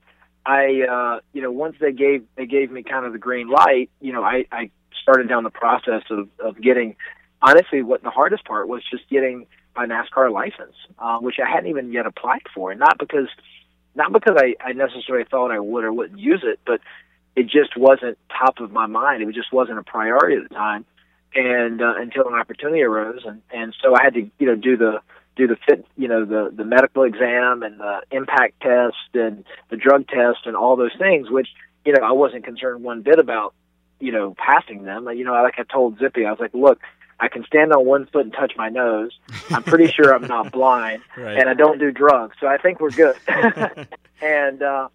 I, 0.46 0.82
uh, 0.90 1.20
you 1.34 1.42
know, 1.42 1.52
once 1.52 1.76
they 1.80 1.92
gave 1.92 2.26
they 2.36 2.46
gave 2.46 2.72
me 2.72 2.84
kind 2.84 3.06
of 3.06 3.14
the 3.14 3.20
green 3.20 3.50
light, 3.50 3.90
you 4.00 4.12
know, 4.14 4.24
I, 4.24 4.46
I 4.52 4.72
started 5.02 5.30
down 5.30 5.44
the 5.44 5.50
process 5.50 6.04
of, 6.10 6.30
of 6.40 6.60
getting. 6.62 6.96
Honestly, 7.44 7.82
what 7.82 8.04
the 8.04 8.12
hardest 8.12 8.46
part 8.46 8.68
was 8.68 8.84
just 8.92 9.10
getting 9.10 9.48
my 9.76 9.88
NASCAR 9.88 10.32
license, 10.32 10.76
uh, 11.00 11.18
which 11.18 11.38
I 11.44 11.50
hadn't 11.50 11.72
even 11.72 11.92
yet 11.92 12.06
applied 12.06 12.44
for, 12.54 12.70
and 12.70 12.80
not 12.80 13.00
because 13.00 13.30
not 13.96 14.14
because 14.14 14.38
I, 14.38 14.56
I 14.64 14.74
necessarily 14.74 15.26
thought 15.30 15.52
I 15.52 15.60
would 15.60 15.84
or 15.84 15.92
wouldn't 15.92 16.20
use 16.20 16.44
it, 16.44 16.60
but 16.66 16.82
it 17.36 17.44
just 17.44 17.78
wasn't 17.78 18.18
top 18.30 18.60
of 18.60 18.72
my 18.72 18.86
mind. 18.86 19.24
It 19.24 19.34
just 19.34 19.52
wasn't 19.52 19.80
a 19.80 19.84
priority 19.84 20.38
at 20.38 20.50
the 20.50 20.54
time, 20.54 20.86
and 21.34 21.82
uh, 21.82 21.96
until 21.98 22.28
an 22.28 22.34
opportunity 22.34 22.82
arose, 22.82 23.22
and 23.26 23.42
and 23.52 23.76
so 23.82 23.96
I 23.96 24.04
had 24.04 24.14
to 24.16 24.30
you 24.38 24.48
know 24.48 24.56
do 24.56 24.78
the 24.78 25.02
do 25.36 25.48
the 25.48 25.58
fit, 25.68 25.86
you 25.98 26.08
know, 26.08 26.26
the 26.26 26.52
the 26.54 26.66
medical 26.66 27.04
exam 27.04 27.64
and 27.64 27.80
the 27.80 28.02
impact 28.12 28.62
test 28.62 28.96
and 29.14 29.46
the 29.70 29.78
drug 29.78 30.08
test 30.08 30.40
and 30.46 30.56
all 30.56 30.76
those 30.76 30.96
things, 30.98 31.30
which 31.30 31.48
you 31.86 31.94
know 31.94 32.02
I 32.04 32.12
wasn't 32.12 32.44
concerned 32.44 32.84
one 32.84 33.02
bit 33.02 33.20
about, 33.20 33.54
you 34.00 34.12
know, 34.12 34.36
passing 34.38 34.84
them. 34.84 35.08
You 35.10 35.24
know, 35.24 35.34
like 35.34 35.56
I 35.58 35.64
told 35.64 36.00
Zippy, 36.00 36.26
I 36.26 36.32
was 36.32 36.40
like, 36.40 36.54
look, 36.54 36.80
I 37.20 37.28
can 37.28 37.46
stand 37.46 37.72
on 37.72 37.86
one 37.86 38.08
foot 38.08 38.26
and 38.26 38.34
touch 38.34 38.54
my 38.58 38.70
nose. 38.70 39.12
I'm 39.52 39.64
pretty 39.64 39.88
sure 39.88 40.14
I'm 40.14 40.28
not 40.28 40.52
blind, 40.60 41.04
right. 41.16 41.38
and 41.38 41.48
I 41.48 41.54
don't 41.54 41.80
do 41.80 41.92
drugs, 41.92 42.36
so 42.40 42.48
I 42.48 42.58
think 42.58 42.80
we're 42.80 42.90
good. 42.90 43.16
and 44.22 44.62
uh, 44.62 44.90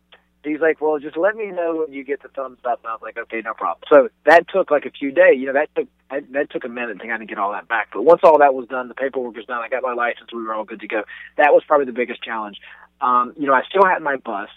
he's 0.46 0.60
like, 0.60 0.80
well, 0.80 0.98
just 0.98 1.16
let 1.16 1.36
me 1.36 1.46
know 1.50 1.84
when 1.84 1.92
you 1.92 2.04
get 2.04 2.22
the 2.22 2.28
thumbs 2.28 2.58
up. 2.64 2.80
And 2.82 2.88
I 2.88 2.92
was 2.92 3.02
like, 3.02 3.18
okay, 3.18 3.42
no 3.44 3.54
problem. 3.54 3.82
So 3.88 4.08
that 4.24 4.48
took 4.48 4.70
like 4.70 4.86
a 4.86 4.90
few 4.90 5.10
days. 5.10 5.38
You 5.38 5.46
know, 5.46 5.52
that 5.54 5.68
took 5.74 5.88
that, 6.10 6.32
that 6.32 6.50
took 6.50 6.64
a 6.64 6.68
minute 6.68 7.00
to 7.00 7.06
kind 7.06 7.22
of 7.22 7.28
get 7.28 7.38
all 7.38 7.52
that 7.52 7.68
back. 7.68 7.88
But 7.92 8.02
once 8.02 8.20
all 8.22 8.38
that 8.38 8.54
was 8.54 8.68
done, 8.68 8.88
the 8.88 8.94
paperwork 8.94 9.36
was 9.36 9.44
done. 9.46 9.62
I 9.62 9.68
got 9.68 9.82
my 9.82 9.92
license. 9.92 10.32
We 10.32 10.42
were 10.42 10.54
all 10.54 10.64
good 10.64 10.80
to 10.80 10.88
go. 10.88 11.02
That 11.36 11.52
was 11.52 11.62
probably 11.66 11.86
the 11.86 11.92
biggest 11.92 12.22
challenge. 12.22 12.60
Um, 13.00 13.34
you 13.36 13.46
know, 13.46 13.54
I 13.54 13.62
still 13.68 13.84
had 13.84 14.02
my 14.02 14.16
bus. 14.16 14.48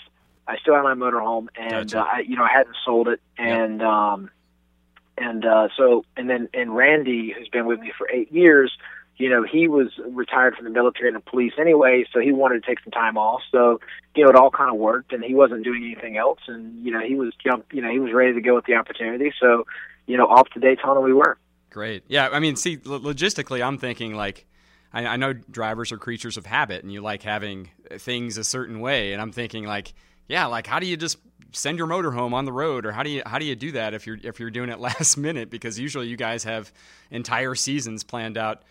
I 0.48 0.58
still 0.58 0.74
had 0.74 0.84
my 0.84 0.96
motorhome, 0.96 1.48
and 1.56 1.94
uh, 1.94 2.06
I, 2.12 2.20
you 2.22 2.36
know, 2.36 2.44
I 2.44 2.52
hadn't 2.52 2.76
sold 2.84 3.08
it, 3.08 3.22
and 3.38 3.84
um, 3.84 4.32
and 5.20 5.46
uh, 5.46 5.68
so, 5.78 6.06
and 6.18 6.30
then, 6.30 6.50
and 6.54 6.76
Randy, 6.76 7.34
who's 7.38 7.50
been 7.50 7.66
with 7.66 7.80
me 7.80 7.92
for 7.98 8.10
eight 8.10 8.32
years, 8.32 8.76
you 9.20 9.30
know, 9.30 9.44
he 9.44 9.68
was 9.68 9.90
retired 10.12 10.56
from 10.56 10.64
the 10.64 10.72
military 10.72 11.10
and 11.10 11.18
the 11.18 11.30
police 11.30 11.52
anyway, 11.60 12.06
so 12.12 12.22
he 12.22 12.32
wanted 12.32 12.64
to 12.64 12.68
take 12.68 12.80
some 12.82 12.92
time 12.92 13.18
off. 13.18 13.42
So, 13.52 13.82
you 14.16 14.24
know, 14.24 14.30
it 14.30 14.36
all 14.38 14.50
kind 14.50 14.74
of 14.74 14.80
worked, 14.80 15.12
and 15.12 15.22
he 15.24 15.36
wasn't 15.36 15.66
doing 15.66 15.84
anything 15.84 16.18
else, 16.18 16.40
and 16.48 16.84
you 16.84 16.92
know, 16.92 17.02
he 17.06 17.16
was 17.16 17.34
jump, 17.36 17.66
you 17.74 17.82
know, 17.82 17.92
he 17.92 18.00
was 18.00 18.14
ready 18.14 18.34
to 18.34 18.42
go 18.42 18.56
with 18.56 18.66
the 18.66 18.76
opportunity. 18.76 19.34
So, 19.40 19.66
you 20.08 20.18
know, 20.18 20.26
off 20.26 20.50
to 20.52 20.60
Daytona 20.60 21.02
we 21.02 21.14
were. 21.14 21.38
Great, 21.70 22.06
yeah. 22.08 22.30
I 22.32 22.40
mean, 22.40 22.56
see, 22.56 22.78
logistically, 22.78 23.64
I'm 23.64 23.78
thinking 23.78 24.16
like. 24.16 24.48
I, 24.92 25.06
I 25.06 25.16
know 25.18 25.34
drivers 25.34 25.92
are 25.92 26.00
creatures 26.00 26.36
of 26.36 26.48
habit, 26.48 26.82
and 26.82 26.92
you 26.92 27.02
like 27.02 27.22
having 27.22 27.70
things 28.00 28.40
a 28.40 28.44
certain 28.44 28.80
way. 28.80 29.14
And 29.14 29.22
I'm 29.22 29.32
thinking, 29.32 29.64
like, 29.68 29.94
yeah, 30.28 30.48
like 30.48 30.66
how 30.66 30.80
do 30.80 30.88
you 30.88 30.98
just 30.98 31.20
send 31.52 31.78
your 31.78 31.86
motor 31.86 32.10
home 32.10 32.34
on 32.34 32.46
the 32.46 32.52
road, 32.52 32.88
or 32.88 32.92
how 32.92 33.04
do 33.04 33.12
you 33.12 33.22
how 33.24 33.38
do 33.38 33.46
you 33.46 33.56
do 33.56 33.74
that 33.74 33.94
if 33.94 34.08
you're 34.08 34.18
if 34.24 34.40
you're 34.40 34.50
doing 34.50 34.70
it 34.70 34.80
last 34.90 35.16
minute? 35.16 35.52
Because 35.52 35.78
usually 35.78 36.08
you 36.08 36.18
guys 36.18 36.44
have 36.46 36.74
entire 37.12 37.54
seasons 37.54 38.04
planned 38.04 38.36
out 38.36 38.64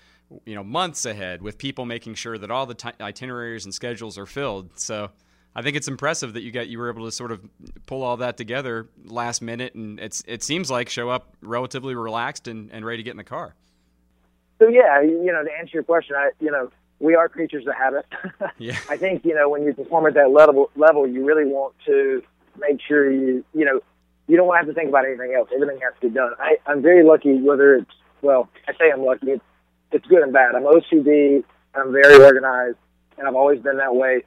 you 0.44 0.54
know 0.54 0.64
months 0.64 1.04
ahead 1.04 1.42
with 1.42 1.58
people 1.58 1.86
making 1.86 2.14
sure 2.14 2.38
that 2.38 2.50
all 2.50 2.66
the 2.66 2.74
t- 2.74 2.90
itineraries 3.00 3.64
and 3.64 3.74
schedules 3.74 4.18
are 4.18 4.26
filled. 4.26 4.78
So 4.78 5.10
I 5.54 5.62
think 5.62 5.76
it's 5.76 5.88
impressive 5.88 6.34
that 6.34 6.42
you 6.42 6.52
got 6.52 6.68
you 6.68 6.78
were 6.78 6.90
able 6.90 7.04
to 7.04 7.12
sort 7.12 7.32
of 7.32 7.44
pull 7.86 8.02
all 8.02 8.18
that 8.18 8.36
together 8.36 8.88
last 9.04 9.42
minute, 9.42 9.74
and 9.74 9.98
it's 9.98 10.22
it 10.26 10.42
seems 10.42 10.70
like 10.70 10.88
show 10.88 11.10
up 11.10 11.34
relatively 11.40 11.94
relaxed 11.94 12.48
and, 12.48 12.70
and 12.72 12.84
ready 12.84 12.98
to 12.98 13.02
get 13.02 13.12
in 13.12 13.16
the 13.16 13.24
car. 13.24 13.54
So 14.58 14.68
yeah, 14.68 15.00
you 15.00 15.32
know, 15.32 15.44
to 15.44 15.50
answer 15.58 15.72
your 15.74 15.84
question, 15.84 16.16
I 16.16 16.30
you 16.40 16.50
know 16.50 16.70
we 17.00 17.14
are 17.14 17.28
creatures 17.28 17.66
of 17.66 17.74
habit. 17.74 18.06
yeah. 18.58 18.76
I 18.88 18.96
think 18.96 19.24
you 19.24 19.34
know 19.34 19.48
when 19.48 19.64
you 19.64 19.72
perform 19.72 20.06
at 20.06 20.14
that 20.14 20.30
level 20.30 20.70
level, 20.76 21.06
you 21.06 21.24
really 21.24 21.44
want 21.44 21.74
to 21.86 22.22
make 22.58 22.80
sure 22.86 23.10
you 23.10 23.44
you 23.54 23.64
know 23.64 23.80
you 24.26 24.36
don't 24.36 24.46
want 24.46 24.60
to 24.60 24.66
have 24.66 24.74
to 24.74 24.78
think 24.78 24.90
about 24.90 25.06
anything 25.06 25.34
else. 25.34 25.48
Everything 25.54 25.80
has 25.82 25.94
to 26.00 26.08
be 26.08 26.14
done. 26.14 26.32
I, 26.38 26.58
I'm 26.66 26.82
very 26.82 27.04
lucky. 27.04 27.40
Whether 27.40 27.76
it's 27.76 27.90
well, 28.22 28.48
I 28.66 28.72
say 28.72 28.90
I'm 28.92 29.04
lucky. 29.04 29.30
It's 29.30 29.44
it's 29.92 30.06
good 30.06 30.22
and 30.22 30.32
bad. 30.32 30.54
I'm 30.54 30.64
OCD. 30.64 31.44
I'm 31.74 31.92
very 31.92 32.22
organized, 32.22 32.76
and 33.16 33.26
I've 33.26 33.34
always 33.34 33.60
been 33.60 33.76
that 33.78 33.94
way. 33.94 34.24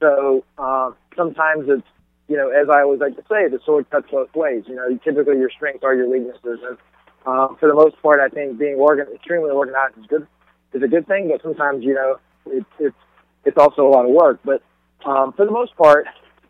So 0.00 0.44
uh, 0.58 0.92
sometimes 1.16 1.66
it's, 1.68 1.86
you 2.28 2.36
know, 2.36 2.50
as 2.50 2.68
I 2.68 2.82
always 2.82 3.00
like 3.00 3.16
to 3.16 3.22
say, 3.22 3.48
the 3.48 3.60
sword 3.64 3.88
cuts 3.90 4.06
both 4.10 4.34
ways. 4.34 4.64
You 4.66 4.76
know, 4.76 4.98
typically 5.02 5.38
your 5.38 5.50
strengths 5.50 5.84
are 5.84 5.94
your 5.94 6.08
weaknesses, 6.08 6.60
and 6.66 6.78
uh, 7.26 7.48
for 7.58 7.68
the 7.68 7.74
most 7.74 8.00
part, 8.02 8.20
I 8.20 8.28
think 8.28 8.58
being 8.58 8.76
organ- 8.76 9.12
extremely 9.14 9.50
organized 9.50 9.98
is 9.98 10.06
good 10.06 10.26
is 10.72 10.82
a 10.82 10.88
good 10.88 11.06
thing. 11.06 11.28
But 11.28 11.42
sometimes, 11.42 11.84
you 11.84 11.94
know, 11.94 12.18
it's 12.46 12.66
it's 12.78 12.96
it's 13.44 13.58
also 13.58 13.86
a 13.86 13.90
lot 13.90 14.04
of 14.04 14.12
work. 14.12 14.40
But 14.44 14.62
um, 15.04 15.32
for 15.32 15.44
the 15.44 15.52
most 15.52 15.76
part, 15.76 16.06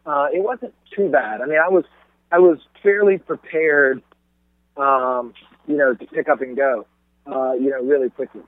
uh, 0.06 0.28
it 0.32 0.42
wasn't 0.42 0.74
too 0.94 1.08
bad. 1.08 1.40
I 1.40 1.46
mean, 1.46 1.58
I 1.58 1.68
was 1.68 1.84
I 2.30 2.38
was 2.38 2.58
fairly 2.82 3.18
prepared, 3.18 4.02
um, 4.76 5.34
you 5.66 5.76
know, 5.76 5.94
to 5.94 6.06
pick 6.06 6.28
up 6.28 6.40
and 6.40 6.56
go 6.56 6.86
uh, 7.26 7.52
you 7.52 7.70
know, 7.70 7.82
really 7.82 8.10
quickly. 8.10 8.42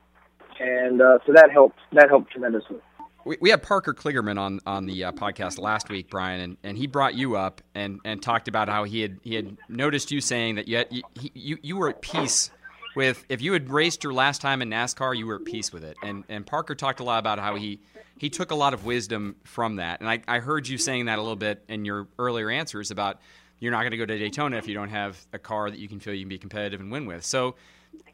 and 0.60 1.00
uh, 1.00 1.18
so 1.26 1.32
that 1.32 1.50
helped. 1.50 1.78
That 1.92 2.08
helped 2.08 2.32
tremendously. 2.32 2.78
We, 3.24 3.50
had 3.50 3.62
Parker 3.62 3.94
Kligerman 3.94 4.38
on 4.38 4.60
on 4.66 4.86
the 4.86 5.04
uh, 5.04 5.12
podcast 5.12 5.58
last 5.60 5.88
week, 5.88 6.10
Brian, 6.10 6.40
and, 6.40 6.56
and 6.64 6.76
he 6.76 6.88
brought 6.88 7.14
you 7.14 7.36
up 7.36 7.60
and, 7.72 8.00
and 8.04 8.20
talked 8.20 8.48
about 8.48 8.68
how 8.68 8.82
he 8.82 9.00
had 9.00 9.20
he 9.22 9.36
had 9.36 9.56
noticed 9.68 10.10
you 10.10 10.20
saying 10.20 10.56
that 10.56 10.66
you 10.66 10.78
had, 10.78 10.88
you, 10.90 11.02
you 11.14 11.58
you 11.62 11.76
were 11.76 11.88
at 11.88 12.02
peace 12.02 12.50
with 12.96 13.24
if 13.28 13.40
you 13.40 13.52
had 13.52 13.70
raced 13.70 14.02
your 14.02 14.12
last 14.12 14.40
time 14.40 14.60
in 14.60 14.70
NASCAR, 14.70 15.16
you 15.16 15.26
were 15.26 15.36
at 15.36 15.44
peace 15.44 15.72
with 15.72 15.84
it. 15.84 15.96
And 16.02 16.24
and 16.28 16.44
Parker 16.44 16.74
talked 16.74 16.98
a 16.98 17.04
lot 17.04 17.20
about 17.20 17.38
how 17.38 17.54
he 17.54 17.80
he 18.18 18.28
took 18.28 18.50
a 18.50 18.54
lot 18.54 18.74
of 18.74 18.84
wisdom 18.84 19.36
from 19.44 19.76
that. 19.76 20.00
And 20.00 20.08
I, 20.08 20.20
I 20.28 20.38
heard 20.38 20.68
you 20.68 20.78
saying 20.78 21.06
that 21.06 21.18
a 21.18 21.22
little 21.22 21.36
bit 21.36 21.64
in 21.68 21.84
your 21.84 22.08
earlier 22.18 22.50
answers 22.50 22.90
about 22.90 23.20
you're 23.58 23.72
not 23.72 23.80
going 23.80 23.92
to 23.92 23.96
go 23.96 24.06
to 24.06 24.18
Daytona 24.18 24.56
if 24.56 24.66
you 24.66 24.74
don't 24.74 24.90
have 24.90 25.24
a 25.32 25.38
car 25.38 25.70
that 25.70 25.78
you 25.78 25.88
can 25.88 26.00
feel 26.00 26.14
you 26.14 26.22
can 26.22 26.28
be 26.28 26.38
competitive 26.38 26.80
and 26.80 26.90
win 26.90 27.06
with. 27.06 27.24
So 27.24 27.54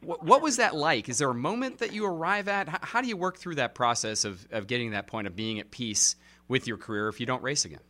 what, 0.01 0.25
what 0.25 0.43
was 0.43 0.57
that 0.57 0.75
like? 0.75 1.09
Is 1.09 1.19
there 1.19 1.31
a 1.31 1.35
moment 1.35 1.79
that 1.79 1.93
you 1.93 2.07
arrive 2.07 2.49
at? 2.49 2.69
How, 2.69 2.79
how 2.83 3.01
do 3.01 3.09
you 3.09 3.17
work 3.17 3.39
through 3.39 3.57
that 3.57 3.75
process 3.75 4.25
of, 4.25 4.47
of 4.51 4.67
getting 4.67 4.93
that 4.93 5.07
point 5.07 5.27
of 5.27 5.37
being 5.37 5.61
at 5.61 5.71
peace 5.71 6.17
with 6.49 6.67
your 6.67 6.77
career 6.77 7.09
if 7.09 7.21
you 7.21 7.27
don't 7.27 7.43
race 7.43 7.65
again? 7.65 7.81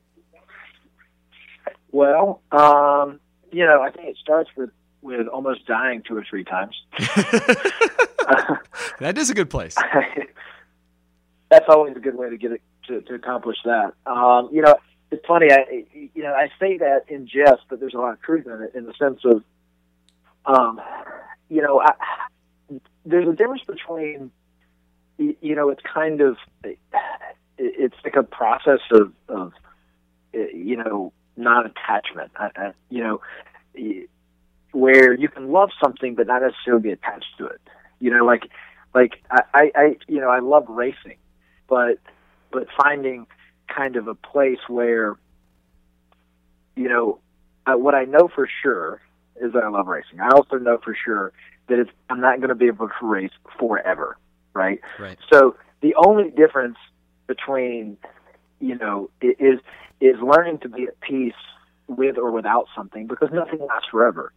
Well, 1.90 2.42
um, 2.52 3.20
you 3.50 3.64
know, 3.64 3.82
I 3.82 3.90
think 3.90 4.08
it 4.08 4.16
starts 4.20 4.50
with 4.56 4.70
with 5.00 5.28
almost 5.28 5.64
dying 5.66 6.02
two 6.06 6.16
or 6.16 6.24
three 6.28 6.44
times. 6.44 6.74
that 8.98 9.16
is 9.16 9.30
a 9.30 9.34
good 9.34 9.48
place. 9.48 9.76
That's 11.50 11.64
always 11.68 11.96
a 11.96 12.00
good 12.00 12.16
way 12.16 12.28
to 12.30 12.36
get 12.36 12.52
it 12.52 12.62
to, 12.88 13.00
to 13.02 13.14
accomplish 13.14 13.56
that. 13.64 13.94
Um, 14.06 14.50
you 14.52 14.60
know, 14.60 14.74
it's 15.10 15.24
funny. 15.26 15.50
I 15.50 15.86
you 15.92 16.22
know 16.22 16.34
I 16.34 16.50
say 16.60 16.78
that 16.78 17.04
in 17.08 17.26
jest, 17.26 17.62
but 17.68 17.80
there's 17.80 17.94
a 17.94 17.98
lot 17.98 18.12
of 18.12 18.22
truth 18.22 18.46
in 18.46 18.62
it 18.62 18.74
in 18.74 18.84
the 18.84 18.92
sense 18.98 19.20
of, 19.24 19.42
um, 20.44 20.80
you 21.48 21.62
know, 21.62 21.80
I, 21.80 21.92
there's 23.04 23.28
a 23.28 23.32
difference 23.32 23.62
between, 23.66 24.30
you 25.18 25.54
know, 25.54 25.70
it's 25.70 25.82
kind 25.82 26.20
of, 26.20 26.36
it's 27.56 27.96
like 28.04 28.16
a 28.16 28.22
process 28.22 28.80
of, 28.90 29.12
of 29.28 29.52
you 30.32 30.76
know, 30.76 31.12
non-attachment. 31.36 32.32
I, 32.36 32.50
I, 32.56 32.72
you 32.90 33.02
know, 33.02 33.20
where 34.72 35.14
you 35.14 35.28
can 35.28 35.50
love 35.50 35.70
something 35.82 36.14
but 36.14 36.26
not 36.26 36.42
necessarily 36.42 36.82
be 36.82 36.90
attached 36.90 37.38
to 37.38 37.46
it. 37.46 37.60
You 38.00 38.10
know, 38.10 38.24
like, 38.24 38.50
like 38.94 39.22
I, 39.30 39.70
I, 39.74 39.96
you 40.06 40.20
know, 40.20 40.28
I 40.28 40.40
love 40.40 40.66
racing, 40.68 41.16
but, 41.68 41.98
but 42.52 42.66
finding 42.82 43.26
kind 43.74 43.96
of 43.96 44.08
a 44.08 44.14
place 44.14 44.58
where, 44.68 45.16
you 46.76 46.88
know, 46.88 47.18
what 47.66 47.94
I 47.94 48.04
know 48.04 48.28
for 48.34 48.48
sure 48.62 49.02
is 49.40 49.52
that 49.52 49.62
I 49.62 49.68
love 49.68 49.86
racing. 49.86 50.20
I 50.20 50.28
also 50.30 50.56
know 50.56 50.78
for 50.82 50.96
sure 51.04 51.32
that 51.68 51.78
it's, 51.78 51.90
I'm 52.10 52.20
not 52.20 52.38
going 52.38 52.48
to 52.48 52.54
be 52.54 52.66
able 52.66 52.88
to 52.88 53.06
race 53.06 53.32
forever, 53.58 54.16
right? 54.54 54.80
Right. 54.98 55.18
So 55.32 55.56
the 55.80 55.94
only 55.94 56.30
difference 56.30 56.76
between, 57.26 57.96
you 58.60 58.76
know, 58.76 59.10
is 59.20 59.60
is 60.00 60.16
learning 60.20 60.58
to 60.60 60.68
be 60.68 60.84
at 60.84 60.98
peace 61.00 61.32
with 61.88 62.16
or 62.18 62.30
without 62.30 62.66
something 62.74 63.06
because 63.06 63.30
nothing 63.32 63.60
lasts 63.60 63.88
forever, 63.90 64.32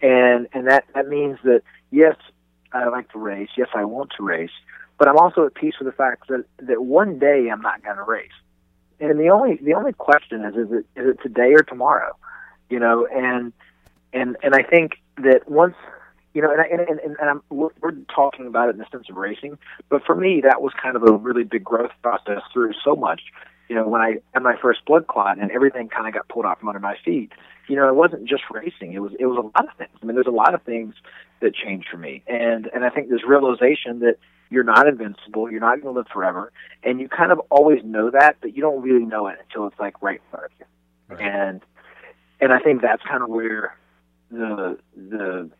and 0.00 0.48
and 0.52 0.68
that 0.68 0.84
that 0.94 1.08
means 1.08 1.38
that 1.44 1.62
yes, 1.90 2.16
I 2.72 2.88
like 2.88 3.10
to 3.12 3.18
race. 3.18 3.50
Yes, 3.56 3.68
I 3.74 3.84
want 3.84 4.12
to 4.16 4.22
race, 4.22 4.50
but 4.98 5.08
I'm 5.08 5.16
also 5.16 5.46
at 5.46 5.54
peace 5.54 5.74
with 5.78 5.86
the 5.86 5.92
fact 5.92 6.28
that 6.28 6.44
that 6.58 6.82
one 6.82 7.18
day 7.18 7.48
I'm 7.50 7.62
not 7.62 7.82
going 7.82 7.96
to 7.96 8.02
race. 8.02 8.30
And 9.00 9.18
the 9.18 9.30
only 9.30 9.56
the 9.56 9.74
only 9.74 9.92
question 9.92 10.44
is 10.44 10.54
is 10.54 10.70
it 10.70 10.86
is 11.00 11.08
it 11.08 11.22
today 11.22 11.52
or 11.54 11.62
tomorrow, 11.62 12.16
you 12.70 12.78
know? 12.78 13.06
And 13.06 13.52
and 14.12 14.36
and 14.42 14.54
I 14.54 14.62
think 14.62 14.92
that 15.18 15.48
once 15.48 15.74
you 16.34 16.40
know, 16.40 16.50
and 16.50 16.60
I, 16.60 16.64
and, 16.64 16.80
and, 16.80 17.16
and 17.20 17.28
I'm, 17.28 17.42
we're, 17.50 17.68
we're 17.82 17.92
talking 18.14 18.46
about 18.46 18.68
it 18.68 18.72
in 18.72 18.78
the 18.78 18.86
sense 18.90 19.10
of 19.10 19.16
racing, 19.16 19.58
but 19.90 20.02
for 20.04 20.14
me 20.14 20.40
that 20.42 20.62
was 20.62 20.72
kind 20.82 20.96
of 20.96 21.02
a 21.02 21.12
really 21.12 21.44
big 21.44 21.62
growth 21.62 21.90
process 22.02 22.40
through 22.52 22.72
so 22.82 22.96
much. 22.96 23.20
You 23.68 23.76
know, 23.76 23.86
when 23.86 24.00
I 24.00 24.16
had 24.32 24.42
my 24.42 24.56
first 24.60 24.84
blood 24.86 25.06
clot 25.06 25.38
and 25.38 25.50
everything 25.50 25.88
kind 25.88 26.06
of 26.06 26.14
got 26.14 26.28
pulled 26.28 26.46
out 26.46 26.58
from 26.58 26.68
under 26.68 26.80
my 26.80 26.96
feet, 27.04 27.32
you 27.68 27.76
know, 27.76 27.88
it 27.88 27.94
wasn't 27.94 28.28
just 28.28 28.42
racing. 28.50 28.92
It 28.92 29.00
was 29.00 29.12
it 29.18 29.26
was 29.26 29.38
a 29.38 29.42
lot 29.42 29.68
of 29.68 29.76
things. 29.78 29.90
I 30.02 30.06
mean, 30.06 30.14
there's 30.14 30.26
a 30.26 30.30
lot 30.30 30.54
of 30.54 30.62
things 30.62 30.94
that 31.40 31.54
changed 31.54 31.88
for 31.90 31.96
me, 31.96 32.22
and 32.26 32.68
and 32.74 32.84
I 32.84 32.90
think 32.90 33.08
this 33.08 33.24
realization 33.26 34.00
that 34.00 34.16
you're 34.50 34.64
not 34.64 34.86
invincible, 34.86 35.50
you're 35.50 35.60
not 35.60 35.80
going 35.80 35.94
to 35.94 35.98
live 35.98 36.08
forever, 36.12 36.52
and 36.82 37.00
you 37.00 37.08
kind 37.08 37.32
of 37.32 37.40
always 37.50 37.82
know 37.84 38.10
that, 38.10 38.36
but 38.42 38.54
you 38.54 38.60
don't 38.60 38.82
really 38.82 39.04
know 39.04 39.26
it 39.28 39.38
until 39.42 39.66
it's 39.66 39.78
like 39.78 40.02
right 40.02 40.20
in 40.20 40.30
front 40.30 40.44
of 40.46 40.50
you. 40.58 40.66
Right. 41.16 41.22
And 41.22 41.60
and 42.40 42.52
I 42.52 42.58
think 42.58 42.82
that's 42.82 43.02
kind 43.04 43.22
of 43.22 43.30
where 43.30 43.74
the 44.32 44.78
the 44.96 45.50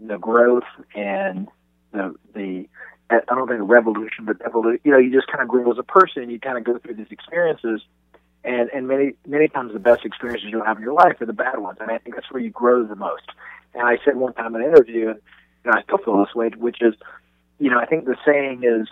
the 0.00 0.18
growth 0.18 0.64
and 0.94 1.48
the 1.92 2.14
the 2.34 2.68
I 3.10 3.34
don't 3.34 3.48
think 3.48 3.60
revolution, 3.64 4.24
but 4.24 4.40
evolution. 4.44 4.80
You 4.84 4.92
know, 4.92 4.98
you 4.98 5.12
just 5.12 5.26
kind 5.26 5.42
of 5.42 5.48
grow 5.48 5.70
as 5.70 5.78
a 5.78 5.82
person. 5.82 6.30
You 6.30 6.40
kind 6.40 6.56
of 6.56 6.64
go 6.64 6.78
through 6.78 6.94
these 6.94 7.10
experiences, 7.10 7.82
and 8.44 8.70
and 8.70 8.88
many 8.88 9.12
many 9.26 9.48
times 9.48 9.72
the 9.72 9.78
best 9.78 10.04
experiences 10.04 10.48
you'll 10.50 10.64
have 10.64 10.78
in 10.78 10.82
your 10.82 10.94
life 10.94 11.20
are 11.20 11.26
the 11.26 11.32
bad 11.32 11.58
ones. 11.58 11.78
And 11.80 11.90
I 11.90 11.98
think 11.98 12.14
that's 12.14 12.30
where 12.30 12.42
you 12.42 12.50
grow 12.50 12.84
the 12.84 12.96
most. 12.96 13.28
And 13.74 13.86
I 13.86 13.98
said 14.04 14.16
one 14.16 14.32
time 14.34 14.54
in 14.54 14.62
an 14.62 14.68
interview, 14.68 15.10
and 15.10 15.20
you 15.64 15.70
know, 15.70 15.78
I 15.78 15.82
still 15.82 15.98
feel 15.98 16.18
this 16.24 16.34
way, 16.34 16.50
which 16.56 16.78
is, 16.80 16.94
you 17.58 17.70
know, 17.70 17.78
I 17.78 17.86
think 17.86 18.04
the 18.04 18.16
saying 18.24 18.62
is, 18.64 18.88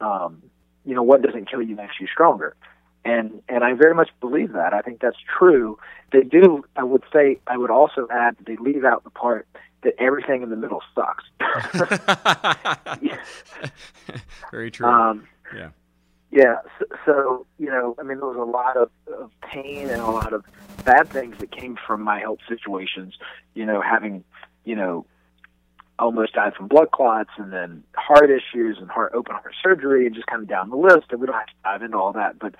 um, 0.00 0.42
you 0.84 0.94
know, 0.94 1.02
what 1.02 1.22
doesn't 1.22 1.50
kill 1.50 1.62
you 1.62 1.76
makes 1.76 2.00
you 2.00 2.06
stronger. 2.06 2.56
And 3.04 3.42
and 3.48 3.64
I 3.64 3.74
very 3.74 3.94
much 3.94 4.10
believe 4.20 4.52
that. 4.52 4.72
I 4.72 4.80
think 4.80 5.00
that's 5.00 5.16
true. 5.38 5.78
They 6.12 6.22
do. 6.22 6.64
I 6.76 6.84
would 6.84 7.02
say. 7.12 7.38
I 7.46 7.56
would 7.56 7.70
also 7.70 8.06
add 8.10 8.36
that 8.38 8.46
they 8.46 8.56
leave 8.56 8.84
out 8.84 9.02
the 9.02 9.10
part 9.10 9.46
that 9.82 9.94
everything 9.98 10.42
in 10.42 10.50
the 10.50 10.56
middle 10.56 10.82
sucks. 10.94 11.24
Very 14.50 14.70
true. 14.70 14.86
Um, 14.86 15.26
yeah. 15.54 15.70
Yeah. 16.30 16.56
So, 16.78 16.84
so, 17.04 17.46
you 17.58 17.66
know, 17.66 17.94
I 17.98 18.04
mean, 18.04 18.18
there 18.18 18.28
was 18.28 18.36
a 18.36 18.50
lot 18.50 18.76
of, 18.76 18.90
of 19.12 19.30
pain 19.42 19.90
and 19.90 20.00
a 20.00 20.10
lot 20.10 20.32
of 20.32 20.44
bad 20.84 21.08
things 21.08 21.36
that 21.38 21.50
came 21.50 21.76
from 21.86 22.02
my 22.02 22.20
health 22.20 22.38
situations. 22.48 23.14
You 23.54 23.66
know, 23.66 23.82
having, 23.82 24.24
you 24.64 24.76
know, 24.76 25.04
almost 25.98 26.32
died 26.32 26.54
from 26.54 26.68
blood 26.68 26.90
clots 26.90 27.30
and 27.36 27.52
then 27.52 27.84
heart 27.94 28.30
issues 28.30 28.78
and 28.78 28.90
heart 28.90 29.12
open 29.14 29.34
heart 29.34 29.54
surgery 29.62 30.06
and 30.06 30.14
just 30.14 30.26
kind 30.26 30.42
of 30.42 30.48
down 30.48 30.70
the 30.70 30.76
list. 30.76 31.06
And 31.10 31.20
we 31.20 31.26
don't 31.26 31.36
have 31.36 31.46
to 31.46 31.52
dive 31.64 31.82
into 31.82 31.98
all 31.98 32.12
that, 32.12 32.38
but 32.38 32.54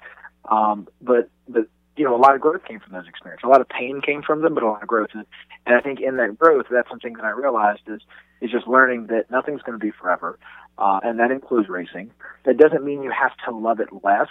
um, 0.48 0.88
but 1.00 1.28
but 1.48 1.66
you 1.96 2.05
know, 2.05 2.16
a 2.16 2.18
lot 2.18 2.35
of 2.35 2.40
growth 2.40 2.64
came 2.64 2.81
from 2.81 2.92
those 2.92 3.07
experiences. 3.07 3.44
A 3.44 3.48
lot 3.48 3.61
of 3.61 3.68
pain 3.68 4.00
came 4.00 4.22
from 4.22 4.42
them, 4.42 4.55
but 4.55 4.62
a 4.62 4.66
lot 4.66 4.83
of 4.83 4.88
growth. 4.88 5.11
And, 5.12 5.26
and 5.66 5.76
I 5.76 5.81
think 5.81 6.00
in 6.00 6.16
that 6.16 6.38
growth, 6.38 6.66
that's 6.70 6.88
something 6.88 7.12
that 7.14 7.24
I 7.24 7.31
realized 7.31 7.83
is 7.87 8.00
is 8.40 8.50
just 8.50 8.66
learning 8.66 9.07
that 9.07 9.31
nothing's 9.31 9.62
going 9.62 9.78
to 9.78 9.85
be 9.85 9.92
forever, 9.92 10.38
uh, 10.78 11.00
and 11.05 11.20
that 11.20 11.31
includes 11.31 11.68
racing. 11.68 12.11
That 12.44 12.57
doesn't 12.57 12.85
mean 12.85 13.02
you 13.02 13.12
have 13.12 13.33
to 13.46 13.57
love 13.57 13.78
it 13.78 13.88
less 14.02 14.28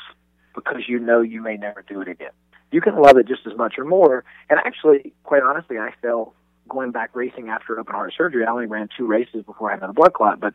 because 0.54 0.84
you 0.88 1.00
know 1.00 1.22
you 1.22 1.42
may 1.42 1.56
never 1.56 1.82
do 1.88 2.02
it 2.02 2.10
again. 2.10 2.32
You 2.72 2.82
can 2.82 2.96
love 3.02 3.18
it 3.18 3.28
just 3.28 3.48
as 3.48 3.58
much 3.58 3.76
or 3.78 3.86
more. 3.86 4.24
And 4.50 4.60
actually, 4.66 5.14
quite 5.24 5.44
honestly, 5.44 5.78
I 5.78 5.94
fell 6.02 6.34
going 6.68 6.92
back 6.92 7.12
racing 7.14 7.50
after 7.50 7.80
open 7.80 7.94
heart 7.94 8.14
surgery. 8.18 8.46
I 8.46 8.52
only 8.52 8.66
ran 8.66 8.90
two 8.98 9.06
races 9.06 9.44
before 9.46 9.72
I 9.72 9.76
had 9.76 9.84
a 9.84 9.94
blood 9.94 10.14
clot, 10.14 10.40
but 10.40 10.54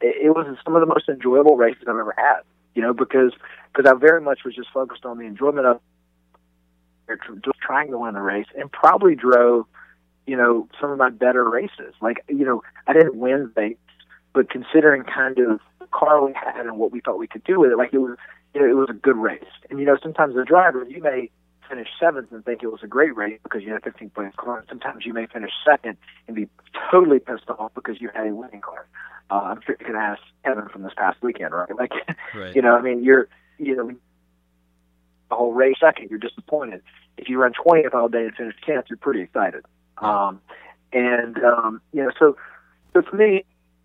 it, 0.00 0.26
it 0.26 0.30
was 0.30 0.56
some 0.64 0.74
of 0.74 0.80
the 0.80 0.86
most 0.86 1.08
enjoyable 1.08 1.56
races 1.56 1.82
I've 1.82 1.96
ever 1.96 2.14
had. 2.16 2.40
You 2.78 2.84
know, 2.84 2.94
because 2.94 3.32
because 3.74 3.90
I 3.90 3.98
very 3.98 4.20
much 4.20 4.44
was 4.44 4.54
just 4.54 4.68
focused 4.72 5.04
on 5.04 5.18
the 5.18 5.24
enjoyment 5.24 5.66
of 5.66 5.80
just 7.44 7.58
trying 7.58 7.90
to 7.90 7.98
win 7.98 8.14
the 8.14 8.20
race 8.20 8.46
and 8.56 8.70
probably 8.70 9.16
drove, 9.16 9.66
you 10.28 10.36
know, 10.36 10.68
some 10.80 10.92
of 10.92 10.96
my 10.96 11.10
better 11.10 11.42
races. 11.50 11.92
Like, 12.00 12.22
you 12.28 12.44
know, 12.44 12.62
I 12.86 12.92
didn't 12.92 13.16
win 13.16 13.50
Vegas, 13.52 13.78
but 14.32 14.48
considering 14.48 15.02
kind 15.02 15.40
of 15.40 15.58
the 15.80 15.86
car 15.90 16.24
we 16.24 16.32
had 16.34 16.66
and 16.66 16.78
what 16.78 16.92
we 16.92 17.00
thought 17.00 17.18
we 17.18 17.26
could 17.26 17.42
do 17.42 17.58
with 17.58 17.72
it, 17.72 17.76
like 17.76 17.92
it 17.92 17.98
was, 17.98 18.16
you 18.54 18.60
know, 18.60 18.68
it 18.68 18.76
was 18.76 18.90
a 18.90 18.92
good 18.94 19.16
race. 19.16 19.42
And 19.68 19.80
you 19.80 19.84
know, 19.84 19.98
sometimes 20.00 20.36
the 20.36 20.44
driver, 20.44 20.86
you 20.88 21.02
may 21.02 21.30
finish 21.68 21.88
seventh 22.00 22.32
and 22.32 22.44
think 22.44 22.62
it 22.62 22.68
was 22.68 22.80
a 22.82 22.86
great 22.86 23.16
race 23.16 23.38
because 23.42 23.62
you 23.62 23.72
had 23.72 23.78
a 23.78 23.84
15 23.84 24.10
point 24.10 24.36
car. 24.36 24.64
Sometimes 24.68 25.04
you 25.04 25.12
may 25.12 25.26
finish 25.26 25.50
second 25.64 25.96
and 26.26 26.36
be 26.36 26.48
totally 26.90 27.18
pissed 27.18 27.48
off 27.48 27.72
because 27.74 28.00
you 28.00 28.10
had 28.14 28.26
a 28.26 28.34
winning 28.34 28.60
car. 28.60 28.86
Uh, 29.30 29.34
I'm 29.34 29.60
sure 29.64 29.76
you 29.78 29.86
can 29.86 29.96
ask 29.96 30.20
Evan 30.44 30.68
from 30.68 30.82
this 30.82 30.92
past 30.96 31.18
weekend, 31.22 31.52
right? 31.52 31.68
Like, 31.78 31.92
right. 32.34 32.54
you 32.54 32.62
know, 32.62 32.76
I 32.76 32.80
mean, 32.80 33.04
you're, 33.04 33.28
you 33.58 33.76
know, 33.76 33.90
the 35.28 35.34
whole 35.34 35.52
race 35.52 35.76
second, 35.80 36.08
you're 36.10 36.18
disappointed. 36.18 36.82
If 37.18 37.28
you 37.28 37.38
run 37.38 37.52
20th 37.52 37.94
all 37.94 38.08
day 38.08 38.24
and 38.24 38.34
finish 38.34 38.54
10th, 38.66 38.84
you're 38.88 38.96
pretty 38.96 39.20
excited. 39.20 39.64
Um, 39.98 40.40
and, 40.92 41.36
um, 41.44 41.82
you 41.92 42.02
know, 42.02 42.10
so, 42.18 42.36
so 42.94 43.02
for 43.02 43.16
me, 43.16 43.44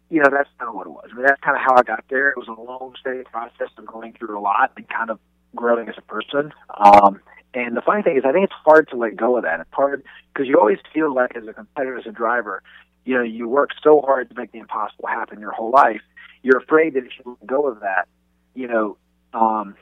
you 0.10 0.20
know, 0.22 0.30
that's 0.32 0.50
kind 0.60 0.70
of 0.70 0.76
what 0.76 0.88
it 0.88 0.92
was. 0.92 1.10
I 1.12 1.16
mean, 1.16 1.26
that's 1.26 1.42
kind 1.42 1.58
of 1.58 1.64
how 1.64 1.76
I 1.76 1.84
got 1.84 2.06
there. 2.10 2.30
It 2.30 2.38
was 2.38 2.48
a 2.48 2.60
long, 2.60 2.94
steady 3.00 3.24
process 3.24 3.70
of 3.78 3.86
going 3.86 4.14
through 4.14 4.38
a 4.38 4.42
lot 4.42 4.72
and 4.78 4.88
kind 4.88 5.10
of 5.10 5.20
growing 5.56 5.90
as 5.90 5.96
a 5.98 6.02
person. 6.02 6.54
Um, 6.78 7.20
and 7.54 7.78
the 7.78 7.82
funny 7.82 8.02
thing 8.02 8.18
is, 8.18 8.24
I 8.26 8.32
think 8.32 8.46
it's 8.46 8.54
hard 8.66 8.90
to 8.90 8.96
let 8.96 9.16
go 9.16 9.38
of 9.38 9.44
that. 9.44 9.60
It's 9.60 9.74
hard 9.74 10.04
because 10.34 10.48
you 10.48 10.60
always 10.60 10.80
feel 10.94 11.14
like, 11.14 11.36
as 11.36 11.48
a 11.48 11.54
competitor, 11.54 11.98
as 11.98 12.06
a 12.06 12.12
driver, 12.12 12.64
you 13.06 13.16
know, 13.16 13.24
you 13.24 13.48
work 13.48 13.72
so 13.84 14.02
hard 14.02 14.30
to 14.30 14.36
make 14.36 14.52
the 14.52 14.60
impossible 14.60 15.08
happen 15.08 15.40
your 15.40 15.52
whole 15.52 15.72
life. 15.72 16.02
You're 16.42 16.58
afraid 16.58 16.94
that 16.96 17.06
if 17.06 17.12
you 17.18 17.38
let 17.40 17.46
go 17.46 17.68
of 17.68 17.82
that, 17.82 18.08
you 18.54 18.68
know, 18.68 18.98
um, 19.34 19.76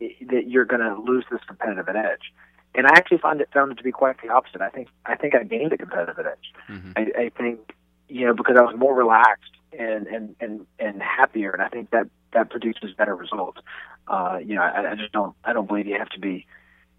that 0.00 0.48
you're 0.48 0.64
going 0.64 0.80
to 0.80 1.00
lose 1.00 1.24
this 1.30 1.40
competitive 1.46 1.88
edge. 1.88 2.32
And 2.74 2.86
I 2.86 2.90
actually 2.90 3.18
found 3.18 3.40
it 3.40 3.48
found 3.52 3.72
it 3.72 3.78
to 3.78 3.84
be 3.84 3.92
quite 3.92 4.20
the 4.20 4.28
opposite. 4.28 4.60
I 4.60 4.68
think 4.68 4.88
I 5.06 5.16
think 5.16 5.34
I 5.34 5.44
gained 5.44 5.72
a 5.72 5.78
competitive 5.78 6.18
edge. 6.18 6.52
Mm-hmm. 6.68 6.92
I, 6.96 7.22
I 7.22 7.28
think 7.30 7.74
you 8.08 8.26
know 8.26 8.34
because 8.34 8.56
I 8.58 8.62
was 8.62 8.74
more 8.76 8.94
relaxed 8.94 9.52
and 9.72 10.06
and 10.06 10.36
and 10.40 10.66
and 10.78 11.02
happier, 11.02 11.52
and 11.52 11.62
I 11.62 11.68
think 11.68 11.90
that 11.90 12.08
that 12.32 12.50
produces 12.50 12.92
better 12.96 13.16
results. 13.16 13.60
Uh, 14.06 14.38
you 14.44 14.54
know, 14.54 14.60
I, 14.60 14.92
I 14.92 14.94
just 14.94 15.12
don't 15.12 15.34
I 15.42 15.54
don't 15.54 15.66
believe 15.66 15.86
you 15.86 15.96
have 15.98 16.10
to 16.10 16.20
be, 16.20 16.46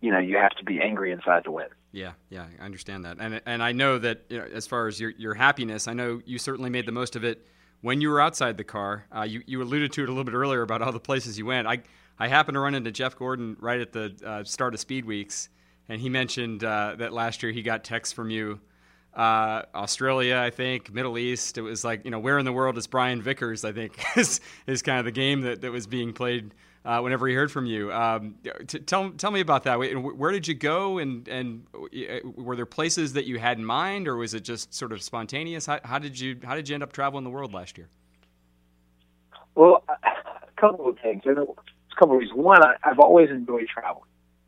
you 0.02 0.12
know, 0.12 0.20
you 0.20 0.38
have 0.38 0.52
to 0.52 0.64
be 0.64 0.82
angry 0.82 1.12
inside 1.12 1.44
to 1.46 1.52
win. 1.52 1.68
Yeah, 1.92 2.14
yeah, 2.30 2.46
I 2.60 2.64
understand 2.64 3.06
that, 3.06 3.18
and 3.20 3.42
and 3.46 3.64
I 3.64 3.72
know 3.72 3.98
that 3.98 4.26
you 4.30 4.38
know, 4.38 4.46
as 4.54 4.68
far 4.68 4.88
as 4.88 5.00
your 5.00 5.12
your 5.12 5.34
happiness, 5.34 5.88
I 5.88 5.94
know 5.94 6.22
you 6.26 6.38
certainly 6.38 6.70
made 6.70 6.86
the 6.86 6.92
most 6.92 7.16
of 7.16 7.24
it 7.24 7.46
when 7.82 8.02
you 8.02 8.10
were 8.10 8.22
outside 8.22 8.58
the 8.58 8.64
car. 8.64 9.06
Uh, 9.16 9.24
you 9.24 9.42
you 9.48 9.62
alluded 9.62 9.92
to 9.94 10.04
it 10.04 10.10
a 10.10 10.12
little 10.12 10.24
bit 10.24 10.34
earlier 10.34 10.62
about 10.62 10.82
all 10.82 10.92
the 10.92 11.00
places 11.00 11.40
you 11.40 11.46
went. 11.46 11.68
I 11.68 11.82
I 12.20 12.28
happened 12.28 12.56
to 12.56 12.60
run 12.60 12.76
into 12.76 12.92
Jeff 12.92 13.16
Gordon 13.16 13.58
right 13.60 13.80
at 13.80 13.94
the 13.94 14.16
uh, 14.24 14.44
start 14.44 14.74
of 14.74 14.80
Speed 14.80 15.06
Weeks, 15.06 15.50
and 15.90 16.00
he 16.00 16.10
mentioned 16.10 16.64
uh, 16.64 16.96
that 16.98 17.14
last 17.14 17.42
year 17.42 17.52
he 17.52 17.62
got 17.62 17.84
texts 17.84 18.14
from 18.14 18.30
you. 18.30 18.60
Uh, 19.16 19.64
Australia, 19.74 20.38
I 20.38 20.52
think, 20.52 20.94
Middle 20.94 21.18
East. 21.18 21.58
It 21.58 21.62
was 21.62 21.84
like, 21.84 22.06
you 22.06 22.12
know, 22.12 22.20
where 22.20 22.38
in 22.38 22.46
the 22.46 22.54
world 22.54 22.78
is 22.78 22.86
Brian 22.86 23.20
Vickers? 23.20 23.66
I 23.66 23.72
think 23.72 23.98
is, 24.16 24.42
is 24.68 24.84
kind 24.84 25.00
of 25.00 25.06
the 25.06 25.12
game 25.12 25.42
that, 25.42 25.62
that 25.62 25.72
was 25.72 25.88
being 25.88 26.14
played 26.14 26.54
uh, 26.88 27.02
whenever 27.02 27.28
he 27.28 27.36
heard 27.36 27.52
from 27.52 27.66
you. 27.66 27.92
Um, 27.92 28.36
t- 28.66 28.80
tell 28.80 29.12
tell 29.12 29.30
me 29.30 29.42
about 29.42 29.64
that. 29.66 29.78
Where 29.78 30.32
did 30.32 30.48
you 30.48 30.54
go, 30.54 31.00
and 31.00 31.28
and 31.28 31.68
uh, 31.76 32.20
were 32.24 32.56
there 32.56 32.66
places 32.66 33.12
that 33.14 33.26
you 33.26 33.38
had 33.40 33.58
in 33.58 33.66
mind, 33.66 34.08
or 34.08 34.16
was 34.16 34.34
it 34.34 34.40
just 34.40 34.74
sort 34.74 34.94
of 34.94 35.04
spontaneous? 35.04 35.66
How, 35.66 35.82
how 35.84 36.00
did 36.00 36.18
you 36.18 36.40
how 36.46 36.56
did 36.56 36.70
you 36.70 36.76
end 36.76 36.84
up 36.84 36.94
traveling 36.94 37.26
the 37.26 37.30
world 37.30 37.54
last 37.54 37.78
year? 37.78 37.90
Well, 39.54 39.84
a 39.90 40.62
couple 40.62 40.88
of 40.88 40.98
things. 41.00 41.24
A 41.26 41.36
couple 42.00 42.16
of 42.16 42.22
reasons. 42.22 42.40
One, 42.40 42.64
I, 42.64 42.76
I've 42.84 43.00
always 43.00 43.30
enjoyed 43.32 43.68
traveling. 43.68 44.06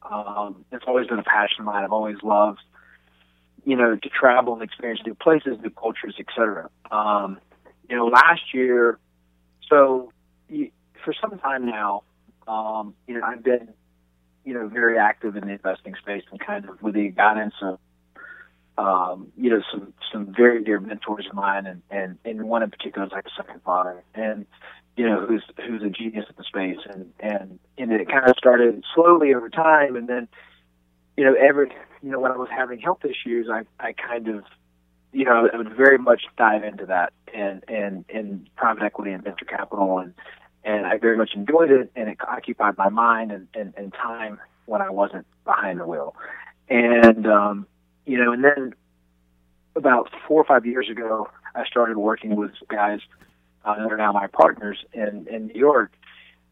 Um, 0.09 0.63
it's 0.71 0.85
always 0.87 1.07
been 1.07 1.19
a 1.19 1.23
passion 1.23 1.59
of 1.59 1.65
mine. 1.65 1.83
I've 1.83 1.91
always 1.91 2.17
loved, 2.23 2.61
you 3.65 3.75
know, 3.75 3.97
to 3.97 4.09
travel 4.09 4.53
and 4.53 4.63
experience 4.63 5.01
new 5.05 5.13
places, 5.13 5.57
new 5.61 5.71
cultures, 5.71 6.15
etc. 6.17 6.69
Um, 6.89 7.37
you 7.89 7.97
know, 7.97 8.05
last 8.05 8.53
year, 8.53 8.97
so 9.67 10.13
you, 10.47 10.71
for 11.03 11.13
some 11.19 11.37
time 11.39 11.65
now, 11.65 12.03
um, 12.49 12.95
you 13.07 13.13
know, 13.13 13.21
I've 13.23 13.43
been, 13.43 13.69
you 14.43 14.53
know, 14.53 14.67
very 14.67 14.97
active 14.97 15.35
in 15.35 15.45
the 15.45 15.53
investing 15.53 15.93
space 16.01 16.23
and 16.31 16.39
kind 16.39 16.67
of 16.67 16.81
with 16.81 16.95
the 16.95 17.09
guidance 17.09 17.53
of, 17.61 17.79
um, 18.77 19.27
you 19.37 19.49
know, 19.49 19.61
some 19.71 19.93
some 20.11 20.33
very 20.35 20.63
dear 20.63 20.79
mentors 20.79 21.27
of 21.27 21.35
mine, 21.35 21.67
and 21.67 21.81
and 21.91 22.17
and 22.25 22.43
one 22.43 22.63
in 22.63 22.71
particular 22.71 23.05
is 23.05 23.11
like 23.11 23.25
a 23.25 23.35
second 23.37 23.61
father, 23.63 24.03
and 24.15 24.45
you 24.97 25.07
know, 25.07 25.25
who's 25.25 25.43
who's 25.67 25.83
a 25.83 25.89
genius 25.89 26.25
in 26.29 26.35
the 26.37 26.43
space, 26.43 26.79
and 26.89 27.11
and 27.19 27.59
and 27.77 27.91
it 27.91 28.07
kind 28.09 28.27
of 28.27 28.35
started 28.37 28.83
slowly 28.95 29.33
over 29.33 29.49
time, 29.49 29.95
and 29.95 30.07
then, 30.07 30.27
you 31.17 31.25
know, 31.25 31.35
every 31.35 31.69
you 32.01 32.09
know 32.09 32.19
when 32.19 32.31
I 32.31 32.37
was 32.37 32.49
having 32.49 32.79
health 32.79 33.03
issues, 33.03 33.49
I 33.51 33.63
I 33.79 33.93
kind 33.93 34.27
of 34.29 34.43
you 35.11 35.25
know, 35.25 35.49
I 35.51 35.57
would 35.57 35.75
very 35.75 35.97
much 35.97 36.23
dive 36.37 36.63
into 36.63 36.85
that 36.85 37.13
and 37.33 37.63
and 37.67 38.05
and 38.09 38.49
private 38.55 38.83
equity 38.83 39.11
and 39.11 39.23
venture 39.23 39.45
capital 39.45 39.99
and 39.99 40.13
and 40.63 40.85
I 40.85 40.97
very 40.97 41.17
much 41.17 41.31
enjoyed 41.35 41.71
it, 41.71 41.91
and 41.95 42.09
it 42.09 42.17
occupied 42.27 42.77
my 42.77 42.89
mind 42.89 43.31
and, 43.31 43.47
and, 43.53 43.73
and 43.77 43.93
time 43.93 44.39
when 44.65 44.81
I 44.81 44.89
wasn't 44.89 45.25
behind 45.45 45.79
the 45.79 45.87
wheel. 45.87 46.15
And 46.69 47.25
um, 47.27 47.67
you 48.05 48.17
know, 48.23 48.31
and 48.31 48.43
then 48.43 48.73
about 49.75 50.09
four 50.27 50.41
or 50.41 50.45
five 50.45 50.65
years 50.65 50.89
ago, 50.89 51.29
I 51.55 51.65
started 51.65 51.97
working 51.97 52.35
with 52.35 52.51
guys 52.67 52.99
uh, 53.65 53.75
that 53.75 53.91
are 53.91 53.97
now 53.97 54.11
my 54.11 54.27
partners 54.27 54.77
in 54.93 55.27
in 55.29 55.47
New 55.47 55.59
York. 55.59 55.91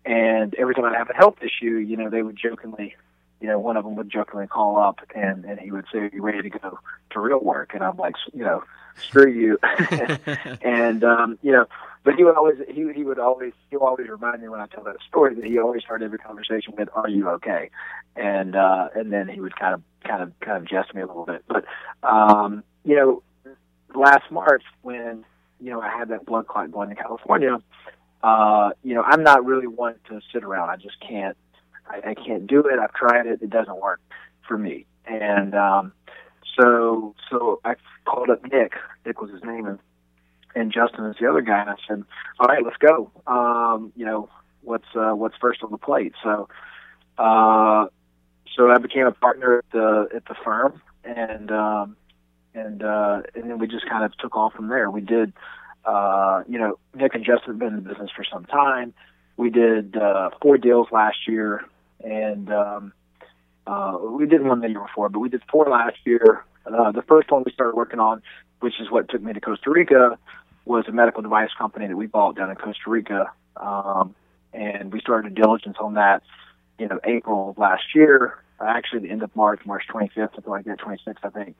And 0.05 0.55
every 0.55 0.73
time 0.73 0.85
I 0.85 0.97
have 0.97 1.09
a 1.09 1.13
health 1.13 1.37
issue, 1.41 1.75
you 1.75 1.97
know, 1.97 2.09
they 2.09 2.21
would 2.21 2.37
jokingly, 2.37 2.95
you 3.39 3.47
know, 3.47 3.59
one 3.59 3.77
of 3.77 3.83
them 3.83 3.95
would 3.95 4.09
jokingly 4.09 4.47
call 4.47 4.77
up 4.77 4.99
and 5.15 5.45
and 5.45 5.59
he 5.59 5.71
would 5.71 5.85
say, 5.91 5.99
"Are 5.99 6.09
you 6.11 6.21
ready 6.21 6.41
to 6.41 6.49
go 6.49 6.79
to 7.11 7.19
real 7.19 7.39
work?" 7.39 7.73
And 7.73 7.83
I'm 7.83 7.97
like, 7.97 8.15
you 8.33 8.43
know, 8.43 8.63
screw 8.95 9.31
you. 9.31 9.59
and 10.61 11.03
um, 11.03 11.37
you 11.41 11.51
know, 11.51 11.65
but 12.03 12.15
he 12.15 12.23
would 12.23 12.35
always 12.35 12.57
he 12.67 12.91
he 12.93 13.03
would 13.03 13.19
always 13.19 13.53
he 13.69 13.77
would 13.77 13.85
always 13.85 14.07
remind 14.07 14.41
me 14.41 14.49
when 14.49 14.59
I 14.59 14.67
tell 14.67 14.83
that 14.85 14.97
story 15.07 15.35
that 15.35 15.43
he 15.43 15.59
always 15.59 15.83
started 15.83 16.05
every 16.05 16.19
conversation 16.19 16.73
with 16.77 16.89
"Are 16.93 17.09
you 17.09 17.29
okay?" 17.29 17.69
and 18.15 18.55
uh, 18.55 18.89
and 18.95 19.11
then 19.11 19.27
he 19.27 19.39
would 19.39 19.55
kind 19.55 19.73
of 19.73 19.81
kind 20.03 20.23
of 20.23 20.39
kind 20.39 20.57
of 20.57 20.65
jest 20.65 20.93
me 20.93 21.01
a 21.01 21.07
little 21.07 21.25
bit. 21.25 21.43
But 21.47 21.65
um, 22.03 22.63
you 22.83 22.95
know, 22.95 23.23
last 23.93 24.31
March 24.31 24.63
when 24.81 25.25
you 25.59 25.71
know 25.71 25.81
I 25.81 25.89
had 25.89 26.09
that 26.09 26.25
blood 26.25 26.47
clot 26.47 26.71
going 26.71 26.89
to 26.89 26.95
California, 26.95 27.57
uh, 28.23 28.71
you 28.83 28.95
know 28.95 29.03
I'm 29.03 29.23
not 29.23 29.45
really 29.45 29.67
one 29.67 29.95
to 30.09 30.21
sit 30.33 30.43
around. 30.43 30.69
I 30.69 30.77
just 30.77 30.99
can't 30.99 31.37
I, 31.89 32.11
I 32.11 32.13
can't 32.13 32.47
do 32.47 32.61
it. 32.61 32.79
I've 32.79 32.93
tried 32.93 33.25
it. 33.27 33.41
It 33.41 33.49
doesn't 33.49 33.79
work 33.79 34.01
for 34.47 34.57
me. 34.57 34.85
And 35.05 35.55
um, 35.55 35.93
so 36.59 37.15
so 37.29 37.59
I 37.63 37.75
called 38.05 38.29
up 38.29 38.43
Nick. 38.43 38.73
Nick 39.05 39.21
was 39.21 39.31
his 39.31 39.43
name, 39.43 39.65
and 39.65 39.79
and 40.55 40.71
Justin 40.71 41.05
is 41.05 41.15
the 41.19 41.29
other 41.29 41.41
guy. 41.41 41.61
And 41.61 41.69
I 41.69 41.75
said, 41.87 42.03
"All 42.39 42.47
right, 42.47 42.63
let's 42.63 42.77
go. 42.77 43.11
Um, 43.27 43.93
you 43.95 44.05
know, 44.05 44.29
what's 44.61 44.87
uh, 44.95 45.11
what's 45.11 45.35
first 45.39 45.63
on 45.63 45.71
the 45.71 45.77
plate?" 45.77 46.13
So, 46.23 46.49
uh, 47.17 47.87
so 48.55 48.71
I 48.71 48.77
became 48.79 49.05
a 49.05 49.11
partner 49.11 49.59
at 49.59 49.71
the 49.71 50.09
at 50.15 50.25
the 50.25 50.35
firm, 50.43 50.81
and 51.03 51.51
um, 51.51 51.95
and 52.53 52.83
uh, 52.83 53.21
and 53.35 53.49
then 53.49 53.59
we 53.59 53.67
just 53.67 53.87
kind 53.87 54.03
of 54.03 54.17
took 54.17 54.35
off 54.35 54.53
from 54.53 54.67
there. 54.67 54.89
We 54.89 55.01
did, 55.01 55.33
uh, 55.85 56.43
you 56.47 56.57
know, 56.57 56.79
Nick 56.95 57.15
and 57.15 57.23
Justin 57.23 57.53
have 57.53 57.59
been 57.59 57.69
in 57.69 57.83
the 57.83 57.89
business 57.89 58.09
for 58.15 58.23
some 58.23 58.45
time. 58.45 58.93
We 59.37 59.51
did 59.51 59.95
uh, 59.95 60.31
four 60.41 60.57
deals 60.57 60.87
last 60.91 61.27
year, 61.27 61.63
and 62.03 62.51
um, 62.51 62.93
uh, 63.65 63.97
we 64.01 64.25
did 64.25 64.41
one 64.41 64.61
the 64.61 64.69
year 64.69 64.79
before, 64.79 65.09
but 65.09 65.19
we 65.19 65.29
did 65.29 65.41
four 65.51 65.65
last 65.69 65.97
year. 66.05 66.45
Uh, 66.65 66.91
the 66.91 67.01
first 67.01 67.31
one 67.31 67.43
we 67.45 67.51
started 67.51 67.75
working 67.75 67.99
on, 67.99 68.21
which 68.59 68.79
is 68.79 68.89
what 68.89 69.09
took 69.09 69.21
me 69.21 69.33
to 69.33 69.41
Costa 69.41 69.69
Rica, 69.69 70.17
was 70.65 70.85
a 70.87 70.91
medical 70.91 71.21
device 71.21 71.49
company 71.57 71.87
that 71.87 71.95
we 71.95 72.07
bought 72.07 72.35
down 72.35 72.49
in 72.49 72.55
Costa 72.55 72.89
Rica. 72.89 73.31
Um, 73.55 74.15
and 74.53 74.91
we 74.91 74.99
started 74.99 75.31
a 75.31 75.35
diligence 75.35 75.77
on 75.79 75.95
that, 75.95 76.23
you 76.79 76.87
know, 76.87 76.99
April 77.03 77.51
of 77.51 77.57
last 77.57 77.83
year. 77.95 78.39
Actually, 78.59 79.01
the 79.01 79.11
end 79.11 79.21
of 79.21 79.35
March, 79.35 79.61
March 79.65 79.83
25th, 79.93 80.33
something 80.33 80.49
like 80.51 80.65
that, 80.65 80.79
26th, 80.79 81.17
I 81.23 81.29
think. 81.29 81.55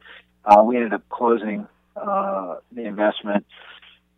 Uh, 0.45 0.63
we 0.63 0.77
ended 0.77 0.93
up 0.93 1.07
closing 1.09 1.67
uh, 1.95 2.55
the 2.71 2.85
investment 2.85 3.45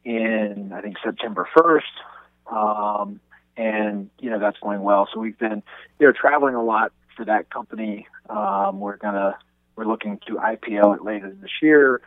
in, 0.05 0.71
I 0.73 0.81
think, 0.81 0.97
September 1.03 1.47
1st. 1.55 2.51
Um, 2.51 3.19
and, 3.59 4.09
you 4.19 4.29
know, 4.29 4.39
that's 4.39 4.57
going 4.59 4.81
well. 4.81 5.07
So 5.13 5.19
we've 5.19 5.37
been, 5.37 5.61
you 5.99 6.07
know, 6.07 6.13
traveling 6.13 6.55
a 6.55 6.63
lot 6.63 6.93
for 7.15 7.25
that 7.25 7.49
company. 7.49 8.07
Um, 8.29 8.79
we're 8.79 8.95
gonna 8.95 9.37
we're 9.75 9.85
looking 9.85 10.19
to 10.27 10.35
IPO 10.35 10.95
it 10.95 11.03
later 11.03 11.29
this 11.41 11.51
year. 11.61 12.01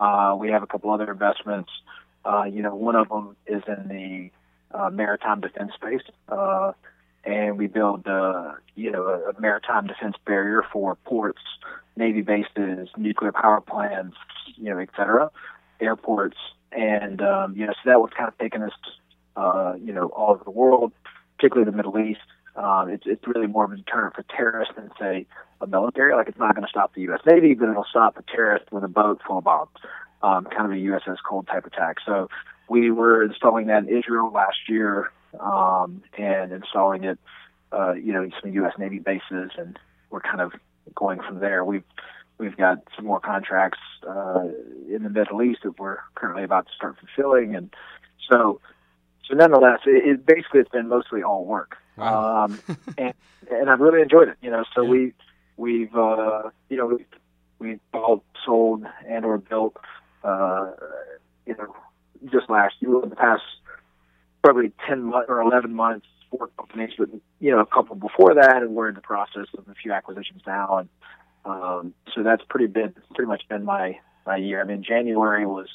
Uh, 0.00 0.36
we 0.38 0.50
have 0.50 0.62
a 0.62 0.66
couple 0.66 0.90
other 0.90 1.10
investments. 1.10 1.70
Uh, 2.24 2.44
you 2.44 2.60
know, 2.60 2.74
one 2.74 2.96
of 2.96 3.08
them 3.08 3.36
is 3.46 3.62
in 3.68 3.88
the 3.88 4.76
uh, 4.76 4.90
maritime 4.90 5.40
defense 5.40 5.72
space, 5.74 6.02
uh, 6.28 6.72
and 7.24 7.56
we 7.56 7.68
build, 7.68 8.06
uh, 8.08 8.52
you 8.74 8.90
know, 8.90 9.06
a, 9.06 9.30
a 9.30 9.40
maritime 9.40 9.86
defense 9.86 10.16
barrier 10.26 10.64
for 10.72 10.96
ports, 11.04 11.40
navy 11.96 12.22
bases, 12.22 12.88
nuclear 12.96 13.32
power 13.32 13.60
plants, 13.60 14.16
you 14.56 14.70
know, 14.70 14.78
et 14.78 14.88
cetera, 14.96 15.30
airports, 15.80 16.36
and 16.72 17.22
um, 17.22 17.54
you 17.56 17.64
know, 17.64 17.72
so 17.72 17.90
that 17.90 18.00
was 18.00 18.10
kind 18.16 18.28
of 18.28 18.36
taking 18.38 18.62
us, 18.62 18.72
uh, 19.36 19.74
you 19.82 19.92
know, 19.92 20.06
all 20.08 20.30
over 20.30 20.44
the 20.44 20.50
world, 20.50 20.92
particularly 21.36 21.70
the 21.70 21.76
Middle 21.76 21.98
East. 21.98 22.20
Um, 22.56 22.88
it's 22.88 23.04
it's 23.06 23.26
really 23.26 23.46
more 23.46 23.64
of 23.64 23.72
a 23.72 23.76
deterrent 23.76 24.14
for 24.14 24.24
terrorists 24.34 24.74
than 24.76 24.90
say 24.98 25.26
a 25.60 25.66
military. 25.66 26.14
Like 26.14 26.28
it's 26.28 26.38
not 26.38 26.54
going 26.54 26.64
to 26.64 26.70
stop 26.70 26.94
the 26.94 27.02
U.S. 27.02 27.20
Navy, 27.26 27.54
but 27.54 27.68
it'll 27.68 27.84
stop 27.84 28.16
a 28.16 28.22
terrorist 28.22 28.72
with 28.72 28.84
a 28.84 28.88
boat 28.88 29.20
full 29.26 29.38
of 29.38 29.44
bombs, 29.44 29.70
um, 30.22 30.44
kind 30.46 30.64
of 30.64 30.70
a 30.70 30.80
USS 30.80 31.18
Cole 31.28 31.42
type 31.42 31.66
attack. 31.66 31.96
So 32.04 32.28
we 32.68 32.90
were 32.90 33.22
installing 33.24 33.66
that 33.66 33.84
in 33.86 33.96
Israel 33.96 34.30
last 34.32 34.68
year 34.68 35.12
um, 35.38 36.02
and 36.16 36.52
installing 36.52 37.04
it, 37.04 37.18
uh, 37.72 37.92
you 37.92 38.12
know, 38.12 38.28
some 38.40 38.52
U.S. 38.52 38.72
Navy 38.78 38.98
bases, 38.98 39.50
and 39.58 39.78
we're 40.10 40.20
kind 40.20 40.40
of 40.40 40.52
going 40.94 41.20
from 41.20 41.40
there. 41.40 41.64
We've 41.64 41.84
we've 42.38 42.56
got 42.56 42.78
some 42.94 43.06
more 43.06 43.20
contracts 43.20 43.78
uh, 44.06 44.44
in 44.88 45.02
the 45.02 45.10
Middle 45.10 45.42
East 45.42 45.60
that 45.64 45.78
we're 45.78 45.98
currently 46.14 46.44
about 46.44 46.66
to 46.66 46.72
start 46.74 46.96
fulfilling, 46.98 47.54
and 47.54 47.74
so 48.30 48.60
so 49.28 49.34
nonetheless, 49.34 49.80
it, 49.86 50.06
it 50.06 50.26
basically 50.26 50.60
it's 50.60 50.70
been 50.70 50.88
mostly 50.88 51.22
all 51.22 51.44
work. 51.44 51.76
Wow. 51.96 52.44
Um, 52.44 52.60
and 52.98 53.14
and 53.50 53.70
I've 53.70 53.80
really 53.80 54.02
enjoyed 54.02 54.28
it. 54.28 54.36
You 54.42 54.50
know, 54.50 54.64
so 54.74 54.82
yeah. 54.82 54.90
we 54.90 55.12
we've 55.56 55.94
uh, 55.94 56.50
you 56.68 56.76
know 56.76 56.86
we've 56.86 57.06
we've 57.58 57.80
bought, 57.92 58.22
sold, 58.44 58.84
and 59.08 59.24
or 59.24 59.38
built 59.38 59.76
uh, 60.22 60.72
you 61.46 61.56
know 61.56 61.74
just 62.30 62.48
last 62.48 62.74
year, 62.80 63.00
the 63.02 63.16
past 63.16 63.42
probably 64.42 64.72
ten 64.86 65.02
months 65.04 65.26
or 65.28 65.40
eleven 65.40 65.74
months, 65.74 66.06
four 66.30 66.48
companies, 66.58 66.90
but 66.98 67.08
you 67.40 67.50
know 67.50 67.60
a 67.60 67.66
couple 67.66 67.96
before 67.96 68.34
that, 68.34 68.62
and 68.62 68.74
we're 68.74 68.88
in 68.88 68.94
the 68.94 69.00
process 69.00 69.46
of 69.56 69.68
a 69.68 69.74
few 69.74 69.92
acquisitions 69.92 70.42
now, 70.46 70.78
and 70.78 70.88
um, 71.44 71.94
so 72.14 72.22
that's 72.22 72.42
pretty 72.48 72.66
been 72.66 72.94
pretty 73.14 73.28
much 73.28 73.42
been 73.48 73.64
my 73.64 73.98
my 74.24 74.36
year. 74.36 74.60
I 74.60 74.64
mean, 74.64 74.82
January 74.82 75.46
was 75.46 75.68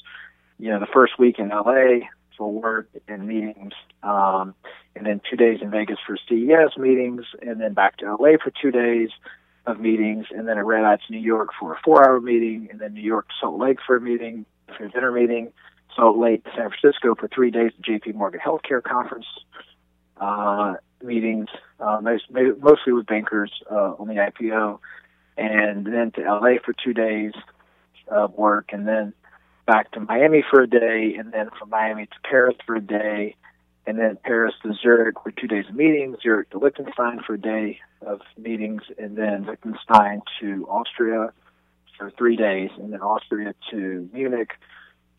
you 0.58 0.70
know 0.70 0.80
the 0.80 0.86
first 0.86 1.18
week 1.18 1.38
in 1.38 1.48
LA 1.48 2.06
for 2.36 2.50
work 2.50 2.88
and 3.08 3.26
meetings, 3.26 3.72
um, 4.02 4.54
and 4.94 5.06
then 5.06 5.20
two 5.28 5.36
days 5.36 5.60
in 5.62 5.70
Vegas 5.70 5.98
for 6.06 6.16
CES 6.28 6.76
meetings, 6.78 7.24
and 7.40 7.60
then 7.60 7.74
back 7.74 7.96
to 7.98 8.06
LA 8.06 8.36
for 8.42 8.52
two 8.60 8.70
days 8.70 9.10
of 9.66 9.78
meetings, 9.80 10.26
and 10.30 10.48
then 10.48 10.58
a 10.58 10.64
Red 10.64 10.84
Eye 10.84 10.96
to 10.96 11.12
New 11.12 11.20
York 11.20 11.50
for 11.58 11.74
a 11.74 11.80
four-hour 11.84 12.20
meeting, 12.20 12.68
and 12.70 12.80
then 12.80 12.94
New 12.94 13.02
York 13.02 13.28
to 13.28 13.34
Salt 13.40 13.60
Lake 13.60 13.78
for 13.86 13.96
a 13.96 14.00
meeting, 14.00 14.44
for 14.76 14.84
a 14.84 14.90
dinner 14.90 15.12
meeting. 15.12 15.52
Salt 15.94 16.16
Lake, 16.16 16.42
to 16.44 16.50
San 16.56 16.70
Francisco 16.70 17.14
for 17.14 17.28
three 17.28 17.50
days 17.50 17.70
at 17.78 17.84
JP 17.84 18.14
Morgan 18.14 18.40
Healthcare 18.44 18.82
Conference 18.82 19.26
uh, 20.16 20.74
meetings, 21.02 21.48
uh, 21.80 22.00
most, 22.00 22.24
mostly 22.30 22.92
with 22.92 23.06
bankers 23.06 23.52
uh, 23.70 23.94
on 23.98 24.08
the 24.08 24.14
IPO, 24.14 24.78
and 25.36 25.86
then 25.86 26.10
to 26.12 26.22
LA 26.22 26.54
for 26.64 26.74
two 26.84 26.94
days 26.94 27.32
of 28.08 28.32
work, 28.34 28.70
and 28.72 28.86
then 28.86 29.12
back 29.72 29.90
to 29.90 30.00
Miami 30.00 30.44
for 30.50 30.60
a 30.60 30.66
day, 30.66 31.14
and 31.18 31.32
then 31.32 31.48
from 31.58 31.70
Miami 31.70 32.04
to 32.04 32.28
Paris 32.28 32.54
for 32.66 32.76
a 32.76 32.80
day, 32.80 33.34
and 33.86 33.98
then 33.98 34.18
Paris 34.22 34.52
to 34.62 34.74
Zurich 34.74 35.16
for 35.22 35.30
two 35.30 35.46
days 35.46 35.64
of 35.66 35.74
meetings, 35.74 36.18
Zurich 36.22 36.50
to 36.50 36.58
Liechtenstein 36.58 37.20
for 37.26 37.34
a 37.34 37.40
day 37.40 37.80
of 38.06 38.20
meetings, 38.36 38.82
and 38.98 39.16
then 39.16 39.46
Liechtenstein 39.46 40.20
to 40.40 40.66
Austria 40.68 41.32
for 41.96 42.10
three 42.18 42.36
days, 42.36 42.68
and 42.76 42.92
then 42.92 43.00
Austria 43.00 43.54
to 43.70 44.10
Munich 44.12 44.50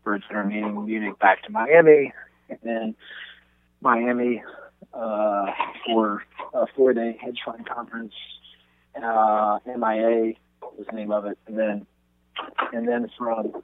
for 0.04 0.14
a 0.14 0.20
dinner 0.20 0.44
meeting, 0.44 0.86
Munich 0.86 1.18
back 1.18 1.42
to 1.42 1.50
Miami, 1.50 2.12
and 2.48 2.58
then 2.62 2.94
Miami 3.80 4.40
uh, 4.92 5.46
for 5.84 6.22
a 6.52 6.66
four-day 6.76 7.18
hedge 7.20 7.40
fund 7.44 7.68
conference, 7.68 8.14
uh, 9.02 9.58
MIA 9.66 10.34
was 10.78 10.86
the 10.88 10.96
name 10.96 11.10
of 11.10 11.26
it, 11.26 11.38
and 11.48 11.58
then 11.58 11.86
and 12.72 12.88
then 12.88 13.10
from 13.16 13.62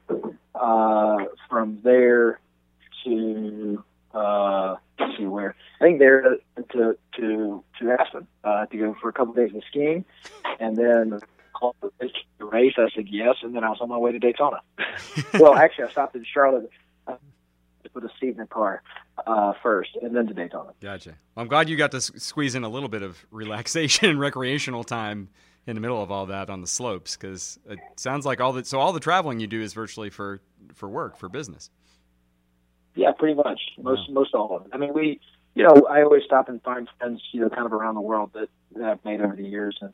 uh, 0.55 1.17
from 1.49 1.81
there 1.83 2.41
to 3.05 3.85
uh, 4.15 4.77
let's 4.99 5.17
see 5.17 5.27
where 5.27 5.55
I 5.81 5.85
think 5.85 5.99
there 5.99 6.39
to 6.73 6.97
to 7.17 7.65
to 7.79 7.91
Aspen 7.91 8.27
uh, 8.45 8.67
to 8.67 8.77
go 8.77 8.97
for 9.01 9.09
a 9.09 9.13
couple 9.13 9.31
of 9.31 9.37
days 9.37 9.55
of 9.55 9.63
skiing, 9.69 10.05
and 10.59 10.77
then 10.77 11.21
called 11.53 11.77
the 11.81 11.91
race. 12.45 12.75
I 12.77 12.89
said 12.95 13.09
yes, 13.09 13.37
and 13.43 13.55
then 13.55 13.65
I 13.65 13.71
was 13.71 13.79
on 13.81 13.89
my 13.89 13.99
way 13.99 14.13
to 14.13 14.19
Daytona. 14.19 14.61
well, 15.35 15.55
actually, 15.55 15.85
I 15.85 15.91
stopped 15.91 16.17
in 16.17 16.25
Charlotte 16.25 16.71
uh, 17.07 17.17
to 17.85 17.91
put 17.91 18.05
a 18.05 18.11
seat 18.21 18.31
in 18.31 18.37
the 18.37 18.47
car 18.47 18.83
uh, 19.27 19.53
first, 19.63 19.97
and 20.03 20.15
then 20.15 20.27
to 20.27 20.35
Daytona. 20.35 20.71
Gotcha. 20.81 21.11
Well, 21.35 21.43
I'm 21.43 21.49
glad 21.49 21.69
you 21.69 21.77
got 21.77 21.93
to 21.93 22.01
squeeze 22.01 22.55
in 22.55 22.65
a 22.65 22.69
little 22.69 22.89
bit 22.89 23.03
of 23.03 23.25
relaxation 23.31 24.11
and 24.11 24.21
recreational 24.21 24.85
time 24.85 25.29
in 25.67 25.75
the 25.75 25.81
middle 25.81 26.03
of 26.03 26.11
all 26.11 26.27
that 26.27 26.51
on 26.51 26.61
the 26.61 26.67
slopes 26.67 27.17
because 27.17 27.59
it 27.69 27.79
sounds 27.97 28.25
like 28.27 28.41
all 28.41 28.53
the 28.53 28.65
so 28.65 28.79
all 28.79 28.93
the 28.93 29.01
traveling 29.01 29.41
you 29.41 29.47
do 29.47 29.61
is 29.61 29.73
virtually 29.73 30.11
for 30.11 30.41
for 30.75 30.89
work 30.89 31.17
for 31.17 31.29
business. 31.29 31.71
Yeah, 32.95 33.13
pretty 33.13 33.35
much 33.35 33.61
most 33.79 34.09
wow. 34.09 34.15
most 34.15 34.35
all 34.35 34.57
of 34.57 34.67
it. 34.67 34.71
I 34.73 34.79
mean, 34.79 34.93
we 34.95 35.21
you 35.55 35.65
know 35.65 35.87
I 35.89 36.03
always 36.03 36.23
stop 36.25 36.49
and 36.49 36.63
find 36.63 36.89
friends 36.99 37.23
you 37.33 37.41
know 37.41 37.51
kind 37.51 37.67
of 37.67 37.73
around 37.73 37.95
the 37.95 38.01
world 38.01 38.31
that, 38.35 38.49
that 38.77 38.85
I've 38.85 39.05
made 39.05 39.21
over 39.21 39.37
the 39.37 39.47
years 39.47 39.79
and 39.81 39.93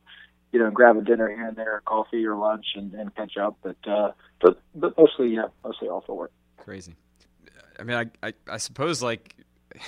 you 0.53 0.61
know 0.61 0.71
grab 0.71 0.97
a 0.97 1.03
dinner 1.03 1.29
here 1.29 1.47
and 1.47 1.57
there, 1.57 1.83
coffee 1.85 2.25
or 2.25 2.37
lunch, 2.37 2.67
and, 2.75 2.95
and 2.95 3.15
catch 3.15 3.37
up. 3.37 3.59
But 3.63 3.77
uh, 3.87 4.13
but 4.41 4.61
but 4.75 4.97
mostly 4.97 5.29
yeah, 5.35 5.49
mostly 5.65 5.89
all 5.89 6.03
for 6.03 6.17
work. 6.17 6.33
Crazy. 6.59 6.95
I 7.79 7.83
mean, 7.83 7.97
I 8.23 8.29
I, 8.29 8.33
I 8.49 8.57
suppose 8.57 9.03
like 9.03 9.35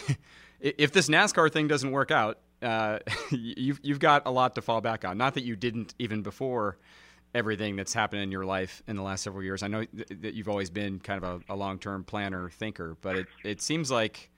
if 0.60 0.92
this 0.92 1.08
NASCAR 1.08 1.52
thing 1.52 1.68
doesn't 1.68 1.90
work 1.90 2.10
out, 2.10 2.38
uh, 2.62 2.98
you've 3.30 3.80
you've 3.82 3.98
got 4.00 4.22
a 4.26 4.30
lot 4.30 4.54
to 4.56 4.62
fall 4.62 4.80
back 4.80 5.04
on. 5.04 5.18
Not 5.18 5.34
that 5.34 5.44
you 5.44 5.56
didn't 5.56 5.94
even 5.98 6.22
before 6.22 6.78
everything 7.34 7.76
that's 7.76 7.92
happened 7.92 8.22
in 8.22 8.32
your 8.32 8.44
life 8.44 8.82
in 8.86 8.96
the 8.96 9.02
last 9.02 9.22
several 9.22 9.42
years. 9.42 9.62
I 9.62 9.68
know 9.68 9.84
th- 9.84 10.08
that 10.22 10.34
you've 10.34 10.48
always 10.48 10.70
been 10.70 10.98
kind 10.98 11.22
of 11.22 11.42
a, 11.48 11.54
a 11.54 11.56
long 11.56 11.78
term 11.78 12.04
planner 12.04 12.50
thinker, 12.50 12.96
but 13.00 13.16
it 13.16 13.26
it 13.44 13.62
seems 13.62 13.90
like, 13.90 14.30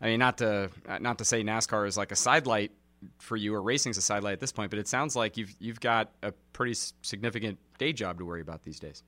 I 0.00 0.06
mean, 0.06 0.18
not 0.18 0.38
to 0.38 0.70
not 1.00 1.18
to 1.18 1.24
say 1.24 1.42
NASCAR 1.42 1.86
is 1.86 1.96
like 1.96 2.12
a 2.12 2.16
sidelight 2.16 2.72
for 3.18 3.36
you 3.36 3.54
or 3.54 3.62
racing's 3.62 3.98
a 3.98 4.02
sidelight 4.02 4.34
at 4.34 4.40
this 4.40 4.52
point, 4.52 4.70
but 4.70 4.78
it 4.78 4.88
sounds 4.88 5.14
like 5.14 5.36
you've 5.36 5.54
you've 5.58 5.80
got 5.80 6.10
a 6.22 6.32
pretty 6.52 6.74
significant 7.02 7.58
day 7.78 7.92
job 7.92 8.18
to 8.18 8.24
worry 8.24 8.40
about 8.40 8.62
these 8.62 8.80
days. 8.80 9.02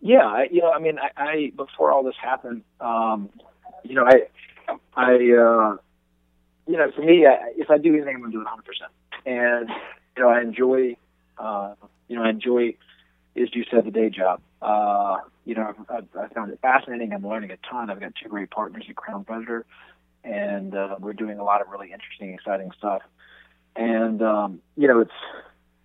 Yeah, 0.00 0.44
you 0.50 0.60
know, 0.60 0.70
I 0.70 0.78
mean, 0.80 0.98
I, 0.98 1.10
I 1.16 1.52
before 1.56 1.90
all 1.90 2.02
this 2.02 2.14
happened, 2.22 2.62
um, 2.80 3.30
you 3.82 3.94
know, 3.94 4.06
I 4.06 4.78
I 4.94 5.32
uh, 5.32 5.76
you 6.66 6.76
know, 6.76 6.90
for 6.94 7.02
me, 7.02 7.26
I, 7.26 7.52
if 7.56 7.70
I 7.70 7.78
do 7.78 7.94
anything, 7.94 8.16
I'm 8.16 8.20
going 8.20 8.32
to 8.32 8.38
do 8.38 8.40
it 8.40 8.44
100. 8.44 8.64
percent 8.64 8.90
And 9.26 9.68
you 10.16 10.22
know, 10.22 10.28
I 10.28 10.40
enjoy, 10.40 10.96
uh, 11.38 11.74
you 12.08 12.16
know, 12.16 12.22
I 12.22 12.30
enjoy, 12.30 12.76
as 13.36 13.48
you 13.54 13.64
said, 13.70 13.84
the 13.84 13.90
day 13.90 14.10
job. 14.10 14.40
Uh, 14.62 15.18
you 15.44 15.54
know, 15.54 15.74
I've, 15.88 16.06
I 16.18 16.28
found 16.28 16.52
it 16.52 16.58
fascinating. 16.62 17.12
I'm 17.12 17.26
learning 17.26 17.50
a 17.50 17.58
ton. 17.70 17.90
I've 17.90 18.00
got 18.00 18.12
two 18.22 18.28
great 18.28 18.50
partners 18.50 18.84
at 18.88 18.96
Crown 18.96 19.24
Predator, 19.24 19.66
and 20.22 20.74
uh, 20.74 20.96
we're 20.98 21.12
doing 21.12 21.38
a 21.38 21.44
lot 21.44 21.60
of 21.60 21.68
really 21.68 21.92
interesting, 21.92 22.32
exciting 22.32 22.70
stuff. 22.78 23.02
And 23.76 24.22
um, 24.22 24.60
you 24.76 24.88
know, 24.88 25.00
it's 25.00 25.10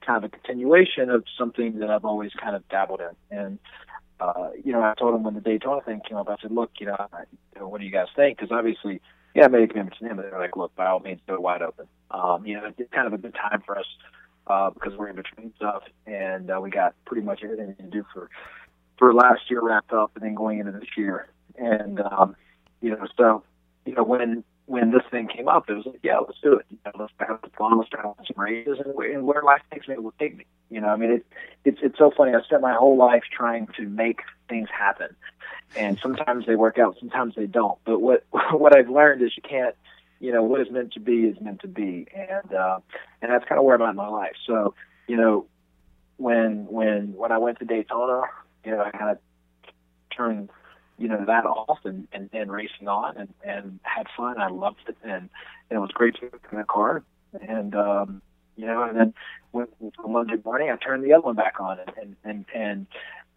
kind 0.06 0.24
of 0.24 0.32
a 0.32 0.36
continuation 0.36 1.10
of 1.10 1.24
something 1.38 1.80
that 1.80 1.90
I've 1.90 2.06
always 2.06 2.32
kind 2.42 2.56
of 2.56 2.68
dabbled 2.70 3.02
in. 3.02 3.38
And 3.38 3.60
uh, 4.20 4.52
you 4.64 4.72
know, 4.72 4.82
I 4.82 4.94
told 4.98 5.16
him 5.16 5.24
when 5.24 5.34
the 5.34 5.42
Daytona 5.42 5.82
thing 5.82 6.02
came 6.08 6.18
up, 6.18 6.30
I 6.30 6.36
said, 6.42 6.52
look, 6.52 6.72
you 6.80 6.86
know, 6.86 6.96
I, 6.98 7.24
you 7.54 7.62
know 7.62 7.68
what 7.68 7.82
do 7.82 7.86
you 7.86 7.92
guys 7.92 8.08
think? 8.16 8.38
Because 8.38 8.52
obviously 8.52 9.02
yeah, 9.36 9.46
I 9.46 9.48
made 9.48 9.64
a 9.64 9.68
commitment 9.68 9.98
to 10.00 10.06
them, 10.06 10.18
but 10.18 10.30
they're 10.30 10.40
like, 10.40 10.58
look, 10.58 10.76
by 10.76 10.88
all 10.88 11.00
means, 11.00 11.22
go 11.28 11.40
wide 11.40 11.62
open. 11.62 11.88
Um, 12.12 12.46
you 12.46 12.56
know, 12.56 12.72
it's 12.78 12.92
kind 12.92 13.08
of 13.08 13.14
a 13.14 13.18
good 13.18 13.36
time 13.36 13.62
for 13.66 13.78
us 13.78 13.86
uh, 14.48 14.72
because 14.72 14.96
we're 14.98 15.10
in 15.10 15.16
between 15.16 15.54
stuff, 15.56 15.84
and 16.08 16.50
uh, 16.50 16.60
we 16.62 16.70
got 16.70 16.96
pretty 17.06 17.22
much 17.22 17.42
everything 17.44 17.76
to 17.76 17.84
do 17.84 18.06
for 18.14 18.30
for 18.98 19.14
last 19.14 19.42
year 19.50 19.62
wrapped 19.62 19.94
up, 19.94 20.12
and 20.16 20.24
then 20.24 20.36
going 20.36 20.60
into 20.60 20.72
this 20.72 20.90
year. 20.98 21.28
And 21.58 22.02
um, 22.02 22.36
you 22.82 22.90
know, 22.90 23.06
so 23.18 23.44
you 23.86 23.94
know, 23.94 24.04
when 24.04 24.44
when 24.70 24.92
this 24.92 25.02
thing 25.10 25.28
came 25.28 25.48
up, 25.48 25.68
it 25.68 25.74
was 25.74 25.88
like, 25.88 26.00
yeah, 26.04 26.20
let's 26.20 26.40
do 26.44 26.54
it. 26.54 26.66
You 26.70 26.78
know, 26.86 26.92
let's 27.00 27.14
have 27.28 27.42
the 27.42 27.50
fun, 27.58 27.80
let's 27.80 27.90
try 27.90 28.04
out 28.04 28.18
some 28.18 28.40
races, 28.42 28.78
and 28.86 28.94
where, 28.94 29.12
and 29.12 29.26
where 29.26 29.42
life 29.42 29.62
takes 29.74 29.88
me 29.88 29.98
will 29.98 30.14
take 30.20 30.38
me. 30.38 30.46
You 30.70 30.80
know, 30.80 30.90
I 30.90 30.96
mean, 30.96 31.10
it, 31.10 31.26
it's 31.66 31.80
it's 31.82 31.98
so 31.98 32.12
funny. 32.16 32.36
I 32.36 32.42
spent 32.44 32.62
my 32.62 32.76
whole 32.76 32.96
life 32.96 33.24
trying 33.36 33.68
to 33.78 33.90
make 33.90 34.22
things 34.48 34.70
happen, 34.70 35.16
and 35.76 35.98
sometimes 36.00 36.46
they 36.46 36.56
work 36.56 36.78
out, 36.78 36.98
sometimes 37.00 37.34
they 37.34 37.48
don't. 37.48 37.80
But 37.84 38.00
what 38.00 38.28
what 38.52 38.78
I've 38.78 38.90
learned 38.90 39.24
is 39.24 39.32
you 39.36 39.42
can't, 39.42 39.74
you 40.20 40.32
know, 40.32 40.44
what 40.44 40.62
is 40.62 40.70
meant 40.70 40.94
to 40.94 41.00
be 41.00 41.24
is 41.24 41.42
meant 41.42 41.62
to 41.62 41.68
be, 41.68 42.08
and 42.16 42.54
uh, 42.54 42.78
and 43.24 43.32
that's 43.32 43.46
kind 43.46 43.58
of 43.58 43.66
where 43.66 43.76
I'm 43.76 43.82
at 43.82 43.90
in 43.90 43.96
my 43.96 44.08
life. 44.08 44.36
So, 44.46 44.76
you 45.08 45.18
know, 45.18 45.48
when 46.18 46.68
when 46.70 47.14
when 47.16 47.32
I 47.32 47.40
went 47.40 47.58
to 47.58 47.66
Daytona, 47.66 48.22
you 48.64 48.72
know, 48.74 48.84
I 48.84 48.92
kind 48.92 49.10
of 49.10 49.18
turned 50.16 50.52
you 51.00 51.08
know 51.08 51.24
that 51.26 51.46
off 51.46 51.80
and, 51.84 52.08
and 52.12 52.30
and 52.34 52.52
racing 52.52 52.88
on 52.88 53.18
and 53.18 53.34
and 53.44 53.80
had 53.84 54.08
fun. 54.16 54.40
I 54.40 54.50
loved 54.50 54.78
it 54.88 54.98
and, 55.04 55.30
and 55.70 55.72
it 55.72 55.80
was 55.80 55.92
great 55.92 56.16
to 56.16 56.22
get 56.22 56.34
in 56.52 56.58
the 56.58 56.64
car 56.64 57.04
and 57.48 57.76
um 57.76 58.22
you 58.56 58.66
know 58.66 58.84
and 58.84 58.98
then 58.98 59.14
when, 59.52 59.68
on 60.04 60.12
Monday 60.12 60.36
morning 60.44 60.70
I 60.70 60.76
turned 60.76 61.04
the 61.04 61.14
other 61.14 61.24
one 61.24 61.36
back 61.36 61.60
on 61.60 61.80
and 61.80 61.92
and 61.98 62.16
and, 62.24 62.46
and 62.54 62.88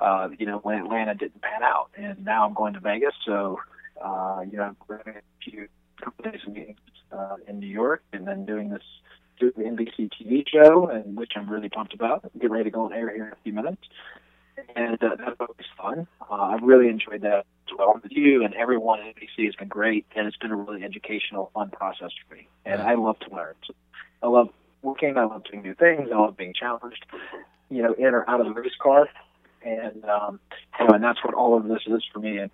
uh, 0.02 0.28
you 0.38 0.46
know, 0.46 0.58
when 0.58 0.78
Atlanta 0.78 1.14
didn't 1.14 1.40
pan 1.42 1.62
out. 1.62 1.90
And 1.96 2.24
now 2.24 2.44
I'm 2.44 2.54
going 2.54 2.74
to 2.74 2.80
Vegas, 2.80 3.14
so 3.24 3.60
uh, 4.04 4.42
you 4.50 4.58
know, 4.58 4.64
I'm 4.64 4.76
going 4.88 5.00
a 5.06 5.50
few 5.50 5.68
couple 6.02 6.30
days 6.30 6.40
of 6.46 6.52
meetings 6.52 6.78
uh, 7.12 7.36
in 7.46 7.60
New 7.60 7.68
York, 7.68 8.02
and 8.12 8.26
then 8.26 8.44
doing 8.44 8.70
this 8.70 8.82
doing 9.38 9.52
the 9.56 9.62
NBC 9.62 10.10
TV 10.10 10.44
show, 10.46 10.88
and 10.88 11.16
which 11.16 11.32
I'm 11.36 11.48
really 11.48 11.68
pumped 11.68 11.94
about. 11.94 12.22
Getting 12.34 12.50
ready 12.50 12.64
to 12.64 12.70
go 12.70 12.84
on 12.84 12.92
air 12.92 13.14
here 13.14 13.26
in 13.26 13.32
a 13.32 13.36
few 13.44 13.52
minutes, 13.52 13.82
and 14.76 15.02
uh, 15.02 15.16
that's 15.18 15.40
always 15.40 15.66
fun. 15.76 16.06
Uh, 16.30 16.34
I've 16.34 16.62
really 16.62 16.88
enjoyed 16.88 17.22
that 17.22 17.46
as 17.68 17.76
well 17.78 17.98
with 18.02 18.12
you 18.12 18.44
and 18.44 18.54
everyone 18.54 19.00
at 19.00 19.16
NBC 19.16 19.46
has 19.46 19.54
been 19.54 19.68
great, 19.68 20.06
and 20.14 20.26
it's 20.26 20.36
been 20.36 20.50
a 20.50 20.56
really 20.56 20.84
educational, 20.84 21.50
fun 21.54 21.70
process 21.70 22.10
for 22.28 22.34
me. 22.34 22.48
And. 22.64 22.82
I 22.82 22.94
love 22.94 23.18
to 23.20 23.34
learn. 23.34 23.54
So 23.66 23.74
I 24.22 24.28
love 24.28 24.48
working. 24.82 25.16
I 25.16 25.24
love 25.24 25.44
doing 25.44 25.62
new 25.62 25.74
things. 25.74 26.08
I 26.12 26.16
love 26.16 26.36
being 26.36 26.54
challenged. 26.54 27.04
You 27.70 27.82
know, 27.82 27.94
in 27.94 28.14
or 28.14 28.28
out 28.28 28.40
of 28.40 28.46
the 28.46 28.52
race 28.52 28.72
car 28.82 29.08
and 29.64 30.04
um, 30.04 30.40
you 30.78 30.86
know, 30.86 30.94
and 30.94 31.04
that's 31.04 31.22
what 31.24 31.34
all 31.34 31.56
of 31.56 31.68
this 31.68 31.82
is 31.86 32.02
for 32.12 32.18
me. 32.18 32.38
And 32.38 32.50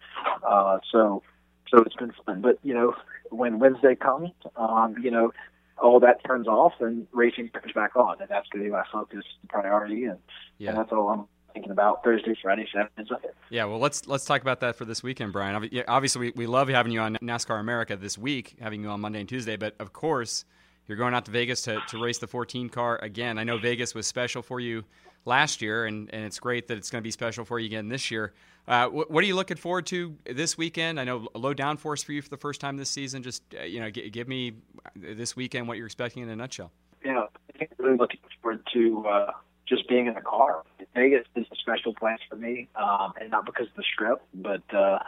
uh, 0.46 0.78
so, 0.90 1.22
so 1.68 1.78
it's 1.82 1.96
been 1.96 2.12
fun. 2.26 2.40
But 2.40 2.58
you 2.62 2.74
know, 2.74 2.94
when 3.30 3.58
Wednesday 3.58 3.94
comes, 3.94 4.30
um, 4.56 4.96
you 5.02 5.10
know, 5.10 5.32
all 5.80 6.00
that 6.00 6.24
turns 6.24 6.46
off 6.46 6.74
and 6.80 7.06
racing 7.12 7.50
turns 7.50 7.72
back 7.72 7.96
on, 7.96 8.20
and 8.20 8.28
that's 8.28 8.48
going 8.48 8.64
to 8.64 8.68
be 8.68 8.72
my 8.72 8.84
focus 8.92 9.24
priority, 9.48 10.04
and, 10.04 10.18
yeah. 10.58 10.70
and 10.70 10.78
that's 10.78 10.92
all 10.92 11.08
I'm 11.08 11.24
thinking 11.58 11.72
about 11.72 12.04
Thursday, 12.04 12.36
Friday, 12.40 12.66
Saturday, 12.72 12.90
and 12.96 13.08
Sunday. 13.08 13.28
Yeah, 13.50 13.64
well, 13.64 13.80
let's 13.80 14.06
let's 14.06 14.24
talk 14.24 14.42
about 14.42 14.60
that 14.60 14.76
for 14.76 14.84
this 14.84 15.02
weekend, 15.02 15.32
Brian. 15.32 15.68
Obviously, 15.88 16.28
we, 16.28 16.32
we 16.36 16.46
love 16.46 16.68
having 16.68 16.92
you 16.92 17.00
on 17.00 17.16
NASCAR 17.16 17.58
America 17.58 17.96
this 17.96 18.16
week, 18.16 18.56
having 18.60 18.82
you 18.82 18.88
on 18.88 19.00
Monday 19.00 19.20
and 19.20 19.28
Tuesday, 19.28 19.56
but 19.56 19.74
of 19.80 19.92
course, 19.92 20.44
you're 20.86 20.96
going 20.96 21.14
out 21.14 21.24
to 21.24 21.32
Vegas 21.32 21.62
to, 21.62 21.80
to 21.88 21.98
race 21.98 22.18
the 22.18 22.28
14 22.28 22.68
car 22.68 22.98
again. 23.02 23.38
I 23.38 23.44
know 23.44 23.58
Vegas 23.58 23.94
was 23.94 24.06
special 24.06 24.40
for 24.40 24.60
you 24.60 24.84
last 25.24 25.60
year, 25.60 25.86
and, 25.86 26.08
and 26.14 26.24
it's 26.24 26.38
great 26.38 26.68
that 26.68 26.78
it's 26.78 26.90
going 26.90 27.02
to 27.02 27.06
be 27.06 27.10
special 27.10 27.44
for 27.44 27.58
you 27.58 27.66
again 27.66 27.88
this 27.88 28.10
year. 28.10 28.32
Uh, 28.68 28.86
what, 28.86 29.10
what, 29.10 29.24
are 29.24 29.26
you 29.26 29.34
looking 29.34 29.56
forward 29.56 29.86
to 29.86 30.14
this 30.30 30.56
weekend? 30.56 31.00
I 31.00 31.04
know 31.04 31.26
low 31.34 31.54
downforce 31.54 32.04
for 32.04 32.12
you 32.12 32.22
for 32.22 32.28
the 32.28 32.36
first 32.36 32.60
time 32.60 32.76
this 32.76 32.90
season. 32.90 33.22
Just 33.22 33.42
uh, 33.58 33.64
you 33.64 33.80
know, 33.80 33.90
g- 33.90 34.08
give 34.10 34.28
me 34.28 34.52
this 34.94 35.34
weekend 35.34 35.66
what 35.66 35.78
you're 35.78 35.86
expecting 35.86 36.22
in 36.22 36.28
a 36.28 36.36
nutshell. 36.36 36.70
Yeah, 37.04 37.24
I 37.54 37.58
think 37.58 37.70
really 37.78 37.96
looking 37.96 38.20
forward 38.42 38.60
to 38.74 39.06
uh, 39.08 39.32
just 39.66 39.88
being 39.88 40.06
in 40.06 40.14
the 40.14 40.20
car. 40.20 40.62
Vegas 40.94 41.26
is 41.36 41.46
a 41.52 41.56
special 41.56 41.94
place 41.94 42.18
for 42.28 42.36
me, 42.36 42.68
um, 42.74 43.12
and 43.20 43.30
not 43.30 43.46
because 43.46 43.66
of 43.68 43.74
the 43.76 43.84
strip, 43.92 44.20
but 44.34 44.62
uh, 44.74 44.98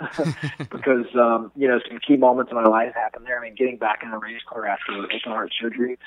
because 0.71 1.07
um, 1.15 1.51
you 1.57 1.67
know 1.67 1.81
some 1.89 1.99
key 1.99 2.17
moments 2.17 2.51
in 2.51 2.57
my 2.57 2.69
life 2.69 2.95
happened 2.95 3.27
there. 3.27 3.39
I 3.39 3.43
mean, 3.43 3.55
getting 3.55 3.77
back 3.77 4.03
in 4.03 4.11
a 4.11 4.19
race 4.19 4.43
car 4.49 4.67
after 4.67 4.93
open 4.93 5.19
heart 5.25 5.53
surgery 5.61 5.99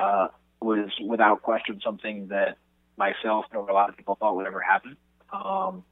uh, 0.00 0.28
was 0.60 0.90
without 1.06 1.42
question 1.42 1.80
something 1.84 2.28
that 2.28 2.56
myself 2.96 3.46
nor 3.52 3.68
a 3.68 3.74
lot 3.74 3.88
of 3.88 3.96
people 3.96 4.16
thought 4.16 4.36
would 4.36 4.46
ever 4.46 4.60
happen. 4.60 4.96
Um, 5.32 5.84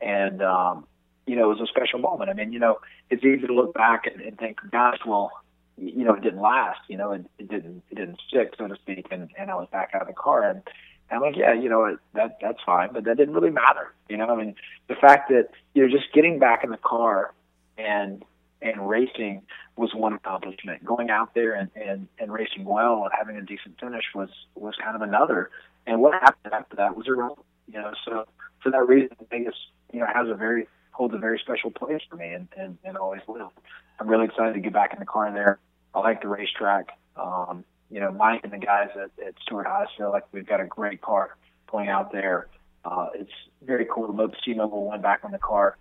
and 0.00 0.42
um, 0.42 0.86
you 1.26 1.36
know, 1.36 1.50
it 1.50 1.58
was 1.58 1.60
a 1.60 1.66
special 1.66 1.98
moment. 1.98 2.30
I 2.30 2.34
mean, 2.34 2.52
you 2.52 2.58
know, 2.58 2.78
it's 3.10 3.24
easy 3.24 3.46
to 3.46 3.54
look 3.54 3.74
back 3.74 4.06
and, 4.06 4.20
and 4.20 4.38
think, 4.38 4.58
gosh, 4.70 4.98
well, 5.06 5.30
you 5.76 6.04
know, 6.04 6.14
it 6.14 6.22
didn't 6.22 6.40
last. 6.40 6.80
You 6.88 6.96
know, 6.96 7.12
it, 7.12 7.24
it 7.38 7.48
didn't 7.48 7.82
it 7.90 7.96
didn't 7.96 8.20
stick, 8.28 8.54
so 8.58 8.68
to 8.68 8.76
speak. 8.76 9.06
And 9.10 9.30
and 9.38 9.50
I 9.50 9.54
was 9.54 9.68
back 9.72 9.90
out 9.94 10.02
of 10.02 10.08
the 10.08 10.14
car, 10.14 10.48
and 10.48 10.62
I'm 11.10 11.20
like, 11.20 11.36
yeah, 11.36 11.52
you 11.52 11.68
know, 11.68 11.96
that 12.14 12.38
that's 12.40 12.58
fine, 12.64 12.90
but 12.92 13.04
that 13.04 13.16
didn't 13.16 13.34
really 13.34 13.50
matter. 13.50 13.92
You 14.08 14.16
know, 14.16 14.26
I 14.26 14.36
mean, 14.36 14.54
the 14.88 14.94
fact 14.94 15.28
that 15.28 15.50
you 15.74 15.82
know, 15.82 15.88
just 15.88 16.12
getting 16.12 16.38
back 16.38 16.64
in 16.64 16.70
the 16.70 16.76
car 16.78 17.32
and 17.78 18.24
and 18.62 18.88
racing 18.88 19.42
was 19.76 19.94
one 19.94 20.14
accomplishment. 20.14 20.84
Going 20.84 21.10
out 21.10 21.34
there 21.34 21.52
and, 21.54 21.70
and, 21.76 22.08
and 22.18 22.32
racing 22.32 22.64
well 22.64 23.04
and 23.04 23.12
having 23.16 23.36
a 23.36 23.42
decent 23.42 23.78
finish 23.78 24.04
was 24.14 24.30
was 24.54 24.74
kind 24.82 24.96
of 24.96 25.02
another. 25.02 25.50
And 25.86 26.00
what 26.00 26.14
happened 26.14 26.54
after 26.54 26.76
that 26.76 26.96
was 26.96 27.06
irrelevant. 27.06 27.46
You 27.70 27.80
know, 27.80 27.92
so 28.04 28.26
for 28.62 28.70
that 28.70 28.88
reason, 28.88 29.16
Vegas, 29.30 29.54
you 29.92 30.00
know, 30.00 30.06
has 30.12 30.28
a 30.28 30.34
very 30.34 30.66
holds 30.92 31.14
a 31.14 31.18
very 31.18 31.38
special 31.38 31.70
place 31.70 32.00
for 32.08 32.16
me 32.16 32.28
and, 32.28 32.48
and, 32.56 32.78
and 32.84 32.96
always 32.96 33.20
will. 33.26 33.52
I'm 33.98 34.08
really 34.08 34.26
excited 34.26 34.54
to 34.54 34.60
get 34.60 34.72
back 34.72 34.92
in 34.92 35.00
the 35.00 35.06
car 35.06 35.32
there. 35.32 35.58
I 35.94 36.00
like 36.00 36.22
the 36.22 36.28
racetrack. 36.28 36.96
Um, 37.16 37.64
you 37.90 38.00
know, 38.00 38.10
Mike 38.10 38.40
and 38.44 38.52
the 38.52 38.58
guys 38.58 38.88
at, 38.94 39.10
at 39.24 39.34
Stewart 39.42 39.66
Haas 39.66 39.88
feel 39.96 40.10
like 40.10 40.24
we've 40.32 40.46
got 40.46 40.60
a 40.60 40.66
great 40.66 41.00
car 41.00 41.36
going 41.70 41.88
out 41.88 42.12
there. 42.12 42.48
Uh, 42.84 43.08
it's 43.14 43.32
very 43.62 43.86
cool 43.92 44.06
to 44.06 44.28
see 44.44 44.54
Mobil 44.54 44.82
One 44.82 45.00
back 45.00 45.20
on 45.24 45.32
the 45.32 45.38
car. 45.38 45.76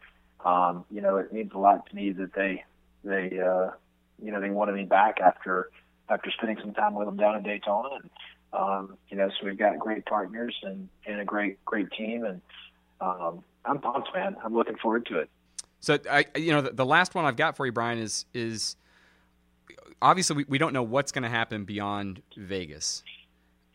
Um, 0.46 0.86
you 0.92 1.02
know, 1.02 1.18
it 1.18 1.34
means 1.34 1.52
a 1.54 1.58
lot 1.58 1.86
to 1.90 1.96
me 1.96 2.12
that 2.12 2.34
they 2.34 2.64
they 3.04 3.40
uh, 3.40 3.72
you 4.22 4.32
know 4.32 4.40
they 4.40 4.50
wanted 4.50 4.76
me 4.76 4.86
back 4.86 5.20
after 5.22 5.70
after 6.10 6.32
spending 6.32 6.58
some 6.62 6.74
time 6.74 6.96
with 6.96 7.08
them 7.08 7.18
down 7.18 7.36
in 7.38 7.44
Daytona. 7.44 7.90
And, 7.96 8.10
um, 8.54 8.98
you 9.10 9.18
know, 9.18 9.30
so 9.30 9.46
we've 9.46 9.58
got 9.58 9.80
great 9.80 10.06
partners 10.06 10.56
and, 10.64 10.88
and 11.06 11.20
a 11.20 11.26
great 11.26 11.64
great 11.66 11.92
team, 11.92 12.26
and 12.26 12.42
um, 13.02 13.44
I'm 13.66 13.80
pumped, 13.80 14.10
man. 14.14 14.36
I'm 14.44 14.54
looking 14.54 14.78
forward 14.78 15.06
to 15.08 15.20
it. 15.20 15.30
So 15.80 15.98
I, 16.10 16.26
you 16.36 16.52
know, 16.52 16.62
the, 16.62 16.72
the 16.72 16.86
last 16.86 17.16
one 17.16 17.26
I've 17.26 17.36
got 17.36 17.58
for 17.58 17.66
you, 17.66 17.72
Brian, 17.72 18.00
is 18.00 18.26
is 18.34 18.76
obviously 20.04 20.36
we, 20.36 20.46
we 20.48 20.58
don't 20.60 20.74
know 20.74 20.84
what's 20.84 21.12
going 21.12 21.24
to 21.24 21.30
happen 21.30 21.64
beyond 21.64 22.22
Vegas. 22.38 23.04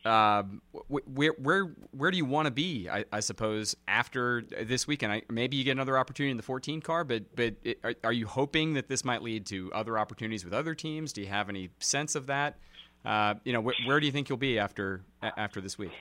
Um, 0.04 0.62
where 0.86 1.32
where 1.32 1.64
where 1.90 2.10
do 2.10 2.16
you 2.16 2.24
want 2.24 2.46
to 2.46 2.52
be? 2.52 2.88
I, 2.88 3.04
I, 3.12 3.18
suppose 3.18 3.76
after 3.88 4.42
this 4.62 4.86
weekend, 4.86 5.12
I, 5.12 5.22
maybe 5.28 5.56
you 5.56 5.64
get 5.64 5.72
another 5.72 5.98
opportunity 5.98 6.30
in 6.30 6.36
the 6.36 6.42
14 6.44 6.80
car. 6.80 7.02
But 7.02 7.34
but 7.34 7.56
it, 7.64 7.80
are, 7.82 7.94
are, 8.04 8.12
you 8.12 8.26
hoping 8.26 8.74
that 8.74 8.88
this 8.88 9.04
might 9.04 9.22
lead 9.22 9.44
to 9.46 9.72
other 9.74 9.98
opportunities 9.98 10.44
with 10.44 10.54
other 10.54 10.74
teams? 10.74 11.12
Do 11.12 11.20
you 11.20 11.26
have 11.26 11.48
any 11.48 11.70
sense 11.80 12.14
of 12.14 12.26
that? 12.26 12.58
Uh, 13.04 13.34
you 13.44 13.52
know, 13.52 13.60
wh- 13.60 13.86
where 13.86 13.98
do 13.98 14.06
you 14.06 14.12
think 14.12 14.28
you'll 14.28 14.38
be 14.38 14.58
after 14.58 15.02
after 15.20 15.60
this 15.60 15.76
week? 15.76 15.92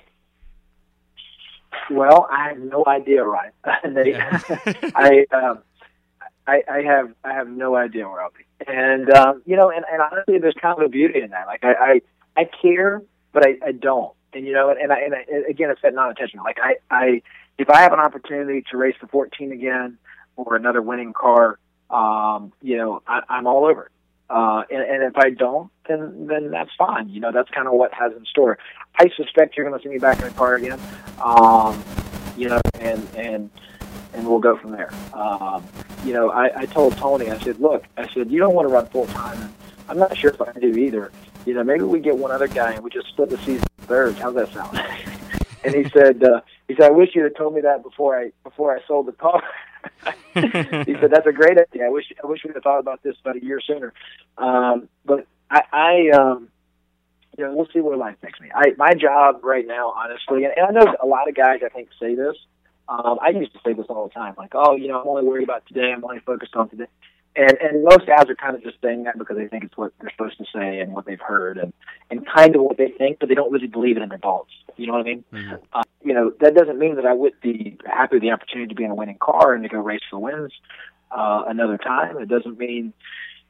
Well, 1.90 2.28
I 2.32 2.50
have 2.50 2.60
no 2.60 2.84
idea, 2.88 3.24
Ryan. 3.24 3.52
I 3.66 5.26
um, 5.34 5.64
I, 6.48 6.64
I 6.70 6.82
have 6.84 7.14
I 7.24 7.34
have 7.34 7.48
no 7.50 7.76
idea 7.76 8.08
where 8.08 8.22
I'll 8.22 8.32
be, 8.32 8.46
and 8.66 9.14
um, 9.14 9.42
you 9.46 9.56
know, 9.56 9.70
and, 9.70 9.84
and 9.92 10.02
honestly, 10.02 10.40
there's 10.40 10.56
kind 10.62 10.80
of 10.80 10.86
a 10.86 10.90
beauty 10.90 11.22
in 11.22 11.32
that. 11.32 11.46
Like 11.48 11.64
I 11.64 11.74
I, 11.74 12.02
I 12.42 12.50
care, 12.62 13.02
but 13.34 13.46
I, 13.46 13.58
I 13.66 13.72
don't, 13.74 14.14
and 14.34 14.46
you 14.46 14.54
know, 14.54 14.70
and 14.70 14.92
I, 14.92 15.00
and 15.02 15.14
I, 15.14 15.26
again, 15.50 15.70
it's 15.70 15.82
that 15.82 15.94
non-attention. 15.94 16.40
Like 16.44 16.58
I 16.62 16.76
I 16.90 17.22
if 17.58 17.70
I 17.70 17.82
have 17.82 17.94
an 17.94 18.00
opportunity 18.00 18.64
to 18.72 18.78
race 18.78 18.96
the 19.02 19.08
14 19.08 19.52
again 19.52 19.98
or 20.36 20.56
another 20.56 20.82
winning 20.82 21.14
car, 21.14 21.60
um, 21.90 22.54
you 22.62 22.78
know, 22.78 23.02
I, 23.08 23.22
I'm 23.30 23.48
all 23.48 23.66
over 23.66 23.86
it. 23.86 23.92
Uh, 24.30 24.64
and, 24.70 24.82
and 24.82 25.04
if 25.04 25.18
I 25.18 25.30
don't, 25.30 25.72
then 25.88 26.28
then 26.28 26.52
that's 26.52 26.72
fine. 26.78 27.10
You 27.10 27.22
know, 27.22 27.32
that's 27.32 27.50
kind 27.50 27.68
of 27.68 27.74
what 27.74 27.94
has 27.94 28.12
in 28.14 28.26
store. 28.26 28.58
I 29.00 29.10
suspect 29.16 29.56
you're 29.56 29.68
going 29.68 29.80
to 29.80 29.84
see 29.84 29.90
me 29.90 30.00
back 30.00 30.20
in 30.20 30.26
the 30.26 30.32
car 30.32 30.56
again. 30.56 30.80
Um, 31.24 31.82
you 32.36 32.50
know, 32.50 32.60
and 32.76 33.08
and 33.16 33.50
and 34.14 34.28
we'll 34.28 34.40
go 34.40 34.58
from 34.58 34.72
there. 34.72 34.94
Um, 35.14 35.64
you 36.08 36.14
know, 36.14 36.32
I, 36.32 36.62
I 36.62 36.66
told 36.66 36.96
Tony, 36.96 37.30
I 37.30 37.38
said, 37.40 37.60
look, 37.60 37.84
I 37.98 38.08
said, 38.14 38.32
you 38.32 38.40
don't 38.40 38.56
want 38.56 38.66
to 38.66 38.74
run 38.74 38.88
full 38.88 39.08
time. 39.08 39.54
I'm 39.90 40.00
not 40.00 40.16
sure 40.18 40.32
if 40.32 40.42
I 40.42 40.54
do 40.54 40.70
either. 40.70 41.12
You 41.46 41.54
know, 41.54 41.66
maybe 41.66 41.84
we 41.84 42.00
get 42.00 42.18
one 42.18 42.32
other 42.32 42.48
guy 42.48 42.72
and 42.72 42.84
we 42.84 42.90
just 42.90 43.08
split 43.10 43.30
the 43.30 43.38
season 43.40 43.68
thirds. 43.82 44.18
How's 44.18 44.36
that 44.36 44.54
sound? 44.54 44.78
and 45.66 45.76
he 45.76 45.90
said, 45.90 46.24
uh, 46.24 46.42
he 46.70 46.76
said, 46.76 46.86
I 46.86 46.92
wish 46.92 47.10
you'd 47.14 47.26
have 47.26 47.36
told 47.36 47.56
me 47.56 47.62
that 47.62 47.84
before 47.84 48.18
I 48.18 48.32
before 48.44 48.76
I 48.76 48.80
sold 48.88 49.08
the 49.08 49.12
car. 49.12 49.44
he 50.86 50.94
said, 50.96 51.12
that's 51.12 51.28
a 51.28 51.34
great 51.34 51.58
idea. 51.58 51.86
I 51.86 51.90
wish 51.90 52.06
I 52.24 52.28
wish 52.28 52.44
we'd 52.46 52.54
have 52.54 52.64
thought 52.64 52.80
about 52.80 53.04
this 53.04 53.16
about 53.20 53.36
a 53.36 53.44
year 53.44 53.60
sooner. 53.60 53.94
Um, 54.38 54.88
but 55.06 55.28
I, 55.52 55.62
I 55.72 56.10
um, 56.18 56.50
you 57.38 57.44
know, 57.46 57.54
we'll 57.54 57.68
see 57.74 57.80
where 57.80 57.98
life 57.98 58.16
takes 58.22 58.40
me. 58.40 58.50
I 58.54 58.74
my 58.78 58.94
job 58.94 59.44
right 59.44 59.68
now, 59.68 59.92
honestly, 59.92 60.46
and, 60.46 60.54
and 60.56 60.66
I 60.66 60.72
know 60.72 60.96
a 61.02 61.06
lot 61.06 61.28
of 61.28 61.36
guys 61.36 61.60
I 61.66 61.70
think 61.70 61.90
say 62.00 62.16
this, 62.16 62.36
um, 62.90 63.20
I 63.22 63.30
used 63.30 63.54
to 63.54 63.60
say 63.66 63.74
this 63.74 63.86
all 63.90 64.08
the 64.08 64.14
time, 64.14 64.36
like, 64.38 64.52
oh, 64.54 64.76
you 64.76 64.88
know, 64.88 65.02
I'm 65.02 65.08
only 65.08 65.24
worried 65.24 65.44
about 65.44 65.66
today. 65.66 65.92
I'm 65.96 66.04
only 66.04 66.20
focused 66.20 66.56
on 66.56 66.70
today. 66.70 66.88
And 67.36 67.56
and 67.62 67.84
most 67.84 68.08
guys 68.08 68.28
are 68.30 68.36
kind 68.36 68.56
of 68.56 68.64
just 68.64 68.78
saying 68.82 69.04
that 69.04 69.18
because 69.18 69.38
they 69.38 69.48
think 69.48 69.64
it's 69.64 69.78
what 69.78 69.94
they're 70.02 70.10
supposed 70.10 70.40
to 70.40 70.46
say 70.56 70.80
and 70.80 70.94
what 70.94 71.06
they've 71.06 71.20
heard 71.20 71.58
and 71.60 71.72
and 72.10 72.26
kind 72.26 72.56
of 72.56 72.64
what 72.64 72.78
they 72.78 72.90
think, 72.98 73.20
but 73.20 73.30
they 73.30 73.36
don't 73.36 73.52
really 73.52 73.68
believe 73.68 73.98
it 73.98 74.02
in 74.02 74.10
their 74.10 74.18
balls. 74.18 74.48
You 74.76 74.88
know 74.88 74.94
what 74.94 75.02
I 75.02 75.04
mean? 75.04 75.24
Mm-hmm. 75.32 75.56
Uh, 75.72 75.84
you 76.04 76.14
know, 76.14 76.32
that 76.40 76.56
doesn't 76.56 76.80
mean 76.80 76.96
that 76.96 77.06
I 77.06 77.14
would 77.14 77.40
be 77.42 77.78
happy 77.86 78.16
with 78.16 78.24
the 78.24 78.32
opportunity 78.32 78.70
to 78.70 78.76
be 78.76 78.86
in 78.86 78.92
a 78.92 78.96
winning 78.96 79.18
car 79.20 79.54
and 79.54 79.62
to 79.64 79.70
go 79.70 79.80
race 79.80 80.02
for 80.10 80.18
wins 80.18 80.52
uh, 81.12 81.44
another 81.48 81.78
time. 81.78 82.18
It 82.18 82.30
doesn't 82.30 82.58
mean, 82.58 82.94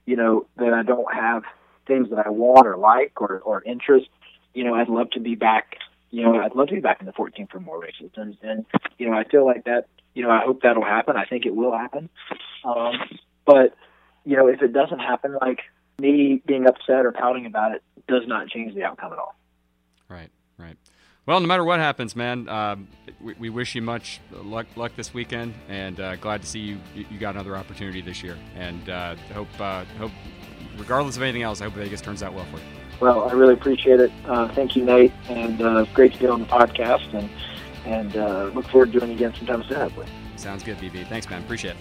you 0.06 0.18
know, 0.18 0.48
that 0.58 0.74
I 0.74 0.84
don't 0.84 1.14
have 1.14 1.44
things 1.86 2.10
that 2.10 2.26
I 2.26 2.30
want 2.30 2.68
or 2.68 2.76
like 2.76 3.22
or 3.22 3.40
or 3.40 3.64
interest. 3.64 4.10
You 4.54 4.66
know, 4.66 4.74
I'd 4.74 4.90
love 4.90 5.12
to 5.12 5.22
be 5.22 5.36
back 5.36 5.78
you 6.12 6.24
know, 6.24 6.40
I'd 6.40 6.56
love 6.56 6.68
to 6.68 6.76
be 6.76 6.80
back 6.80 7.00
in 7.00 7.06
the 7.06 7.14
14 7.14 7.48
for 7.48 7.60
more 7.60 7.80
races. 7.80 8.12
And, 8.16 8.38
and, 8.42 8.66
you 8.98 9.10
know, 9.10 9.18
I 9.18 9.24
feel 9.26 9.46
like 9.46 9.66
that, 9.66 9.88
you 10.14 10.24
know, 10.24 10.30
I 10.30 10.42
hope 10.46 10.62
that'll 10.62 10.84
happen. 10.84 11.16
I 11.18 11.26
think 11.26 11.46
it 11.46 11.56
will 11.56 11.78
happen. 11.78 12.10
Um, 12.64 12.94
but, 13.46 13.76
you 14.26 14.38
know, 14.38 14.48
if 14.48 14.62
it 14.62 14.74
doesn't 14.74 15.00
happen, 15.00 15.38
like 15.42 15.60
me 16.00 16.42
being 16.46 16.68
upset 16.68 17.06
or 17.06 17.12
pouting 17.12 17.46
about 17.46 17.74
it 17.74 17.84
does 18.08 18.24
not 18.28 18.48
change 18.48 18.74
the 18.76 18.84
outcome 18.84 19.14
at 19.14 19.20
all. 19.20 19.36
Right, 20.10 20.30
right. 20.58 20.78
Well, 21.26 21.42
no 21.42 21.48
matter 21.48 21.66
what 21.66 21.80
happens, 21.80 22.16
man, 22.16 22.48
um, 22.48 22.88
we, 23.20 23.34
we, 23.34 23.50
wish 23.50 23.76
you 23.76 23.82
much 23.82 24.22
luck, 24.32 24.66
luck 24.78 24.94
this 24.96 25.14
weekend, 25.14 25.56
and 25.68 26.00
uh, 26.00 26.16
glad 26.16 26.42
to 26.42 26.48
see 26.48 26.60
you. 26.60 26.80
You 26.96 27.20
got 27.20 27.36
another 27.36 27.58
opportunity 27.58 28.00
this 28.00 28.24
year, 28.24 28.38
and 28.56 28.90
uh, 28.90 29.18
hope 29.34 29.50
uh, 29.60 29.84
hope, 30.00 30.14
regardless 30.78 31.18
of 31.18 31.24
anything 31.24 31.42
else, 31.42 31.60
I 31.60 31.66
hope 31.66 31.74
Vegas 31.74 32.00
turns 32.00 32.24
out 32.24 32.34
well 32.34 32.46
for 32.46 32.60
you. 32.60 32.87
Well, 33.00 33.30
I 33.30 33.34
really 33.34 33.54
appreciate 33.54 34.00
it. 34.00 34.12
Uh, 34.26 34.48
thank 34.50 34.76
you, 34.76 34.84
Nate, 34.84 35.14
and 35.30 35.62
uh, 35.62 35.86
great 35.94 36.14
to 36.14 36.20
be 36.20 36.28
on 36.28 36.40
the 36.40 36.48
podcast, 36.48 37.14
and 37.14 37.30
and 37.86 38.18
uh, 38.18 38.46
look 38.54 38.68
forward 38.68 38.92
to 38.92 39.00
doing 39.00 39.12
it 39.12 39.16
again 39.16 39.34
sometime 39.36 39.64
soon, 39.64 39.78
hopefully. 39.78 40.08
Sounds 40.36 40.64
good, 40.64 40.78
BB. 40.78 41.08
Thanks, 41.08 41.30
man. 41.30 41.42
Appreciate 41.42 41.72
it. 41.72 41.78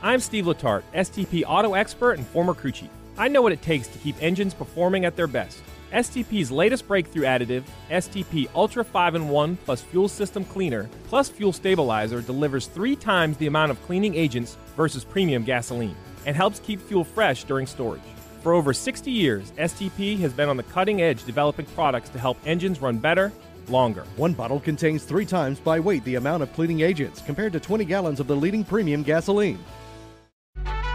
I'm 0.00 0.20
Steve 0.20 0.44
Letarte, 0.44 0.84
STP 0.94 1.42
auto 1.44 1.74
expert 1.74 2.18
and 2.18 2.26
former 2.26 2.54
crew 2.54 2.70
chief. 2.70 2.88
I 3.16 3.26
know 3.26 3.42
what 3.42 3.50
it 3.50 3.62
takes 3.62 3.88
to 3.88 3.98
keep 3.98 4.14
engines 4.22 4.54
performing 4.54 5.04
at 5.04 5.16
their 5.16 5.26
best. 5.26 5.60
STP's 5.92 6.50
latest 6.50 6.86
breakthrough 6.86 7.22
additive, 7.22 7.64
STP 7.90 8.48
Ultra 8.54 8.84
5 8.84 9.14
in 9.14 9.28
1 9.28 9.56
plus 9.64 9.80
Fuel 9.80 10.08
System 10.08 10.44
Cleaner 10.44 10.88
plus 11.08 11.28
Fuel 11.30 11.52
Stabilizer, 11.52 12.20
delivers 12.20 12.66
three 12.66 12.94
times 12.94 13.36
the 13.38 13.46
amount 13.46 13.70
of 13.70 13.82
cleaning 13.82 14.14
agents 14.14 14.56
versus 14.76 15.04
premium 15.04 15.44
gasoline 15.44 15.96
and 16.26 16.36
helps 16.36 16.60
keep 16.60 16.80
fuel 16.80 17.04
fresh 17.04 17.44
during 17.44 17.66
storage. 17.66 18.02
For 18.42 18.52
over 18.52 18.72
60 18.72 19.10
years, 19.10 19.50
STP 19.52 20.18
has 20.20 20.32
been 20.32 20.48
on 20.48 20.56
the 20.56 20.62
cutting 20.64 21.00
edge 21.00 21.24
developing 21.24 21.66
products 21.66 22.10
to 22.10 22.18
help 22.18 22.38
engines 22.44 22.80
run 22.80 22.98
better, 22.98 23.32
longer. 23.68 24.04
One 24.16 24.34
bottle 24.34 24.60
contains 24.60 25.04
three 25.04 25.26
times 25.26 25.58
by 25.58 25.80
weight 25.80 26.04
the 26.04 26.16
amount 26.16 26.42
of 26.42 26.52
cleaning 26.52 26.80
agents 26.80 27.22
compared 27.22 27.52
to 27.54 27.60
20 27.60 27.84
gallons 27.86 28.20
of 28.20 28.26
the 28.26 28.36
leading 28.36 28.64
premium 28.64 29.02
gasoline. 29.02 29.58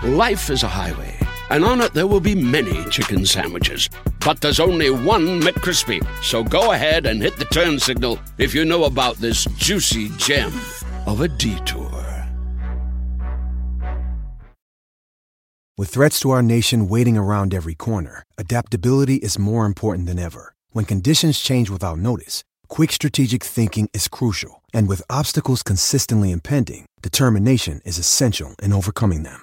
Life 0.03 0.49
is 0.49 0.63
a 0.63 0.67
highway 0.67 1.22
and 1.53 1.63
on 1.63 1.81
it 1.81 1.93
there 1.93 2.07
will 2.07 2.19
be 2.19 2.33
many 2.33 2.83
chicken 2.89 3.25
sandwiches. 3.25 3.87
But 4.25 4.41
there's 4.41 4.59
only 4.59 4.89
one 4.89 5.39
McCrispy. 5.39 6.05
So 6.23 6.43
go 6.43 6.71
ahead 6.71 7.05
and 7.05 7.21
hit 7.21 7.37
the 7.37 7.45
turn 7.45 7.79
signal 7.79 8.19
if 8.39 8.55
you 8.55 8.65
know 8.65 8.85
about 8.85 9.17
this 9.17 9.45
juicy 9.57 10.09
gem 10.17 10.51
of 11.05 11.21
a 11.21 11.27
detour. 11.27 11.91
With 15.77 15.89
threats 15.89 16.19
to 16.21 16.31
our 16.31 16.43
nation 16.43 16.87
waiting 16.87 17.17
around 17.17 17.53
every 17.53 17.75
corner, 17.75 18.23
adaptability 18.37 19.15
is 19.15 19.39
more 19.39 19.65
important 19.65 20.07
than 20.07 20.19
ever. 20.19 20.53
When 20.71 20.85
conditions 20.85 21.39
change 21.39 21.69
without 21.69 21.99
notice, 21.99 22.43
quick 22.67 22.91
strategic 22.91 23.43
thinking 23.43 23.89
is 23.93 24.07
crucial. 24.07 24.61
And 24.73 24.87
with 24.87 25.01
obstacles 25.09 25.61
consistently 25.61 26.31
impending, 26.31 26.85
determination 27.01 27.81
is 27.85 27.97
essential 27.97 28.55
in 28.61 28.71
overcoming 28.71 29.23
them. 29.23 29.42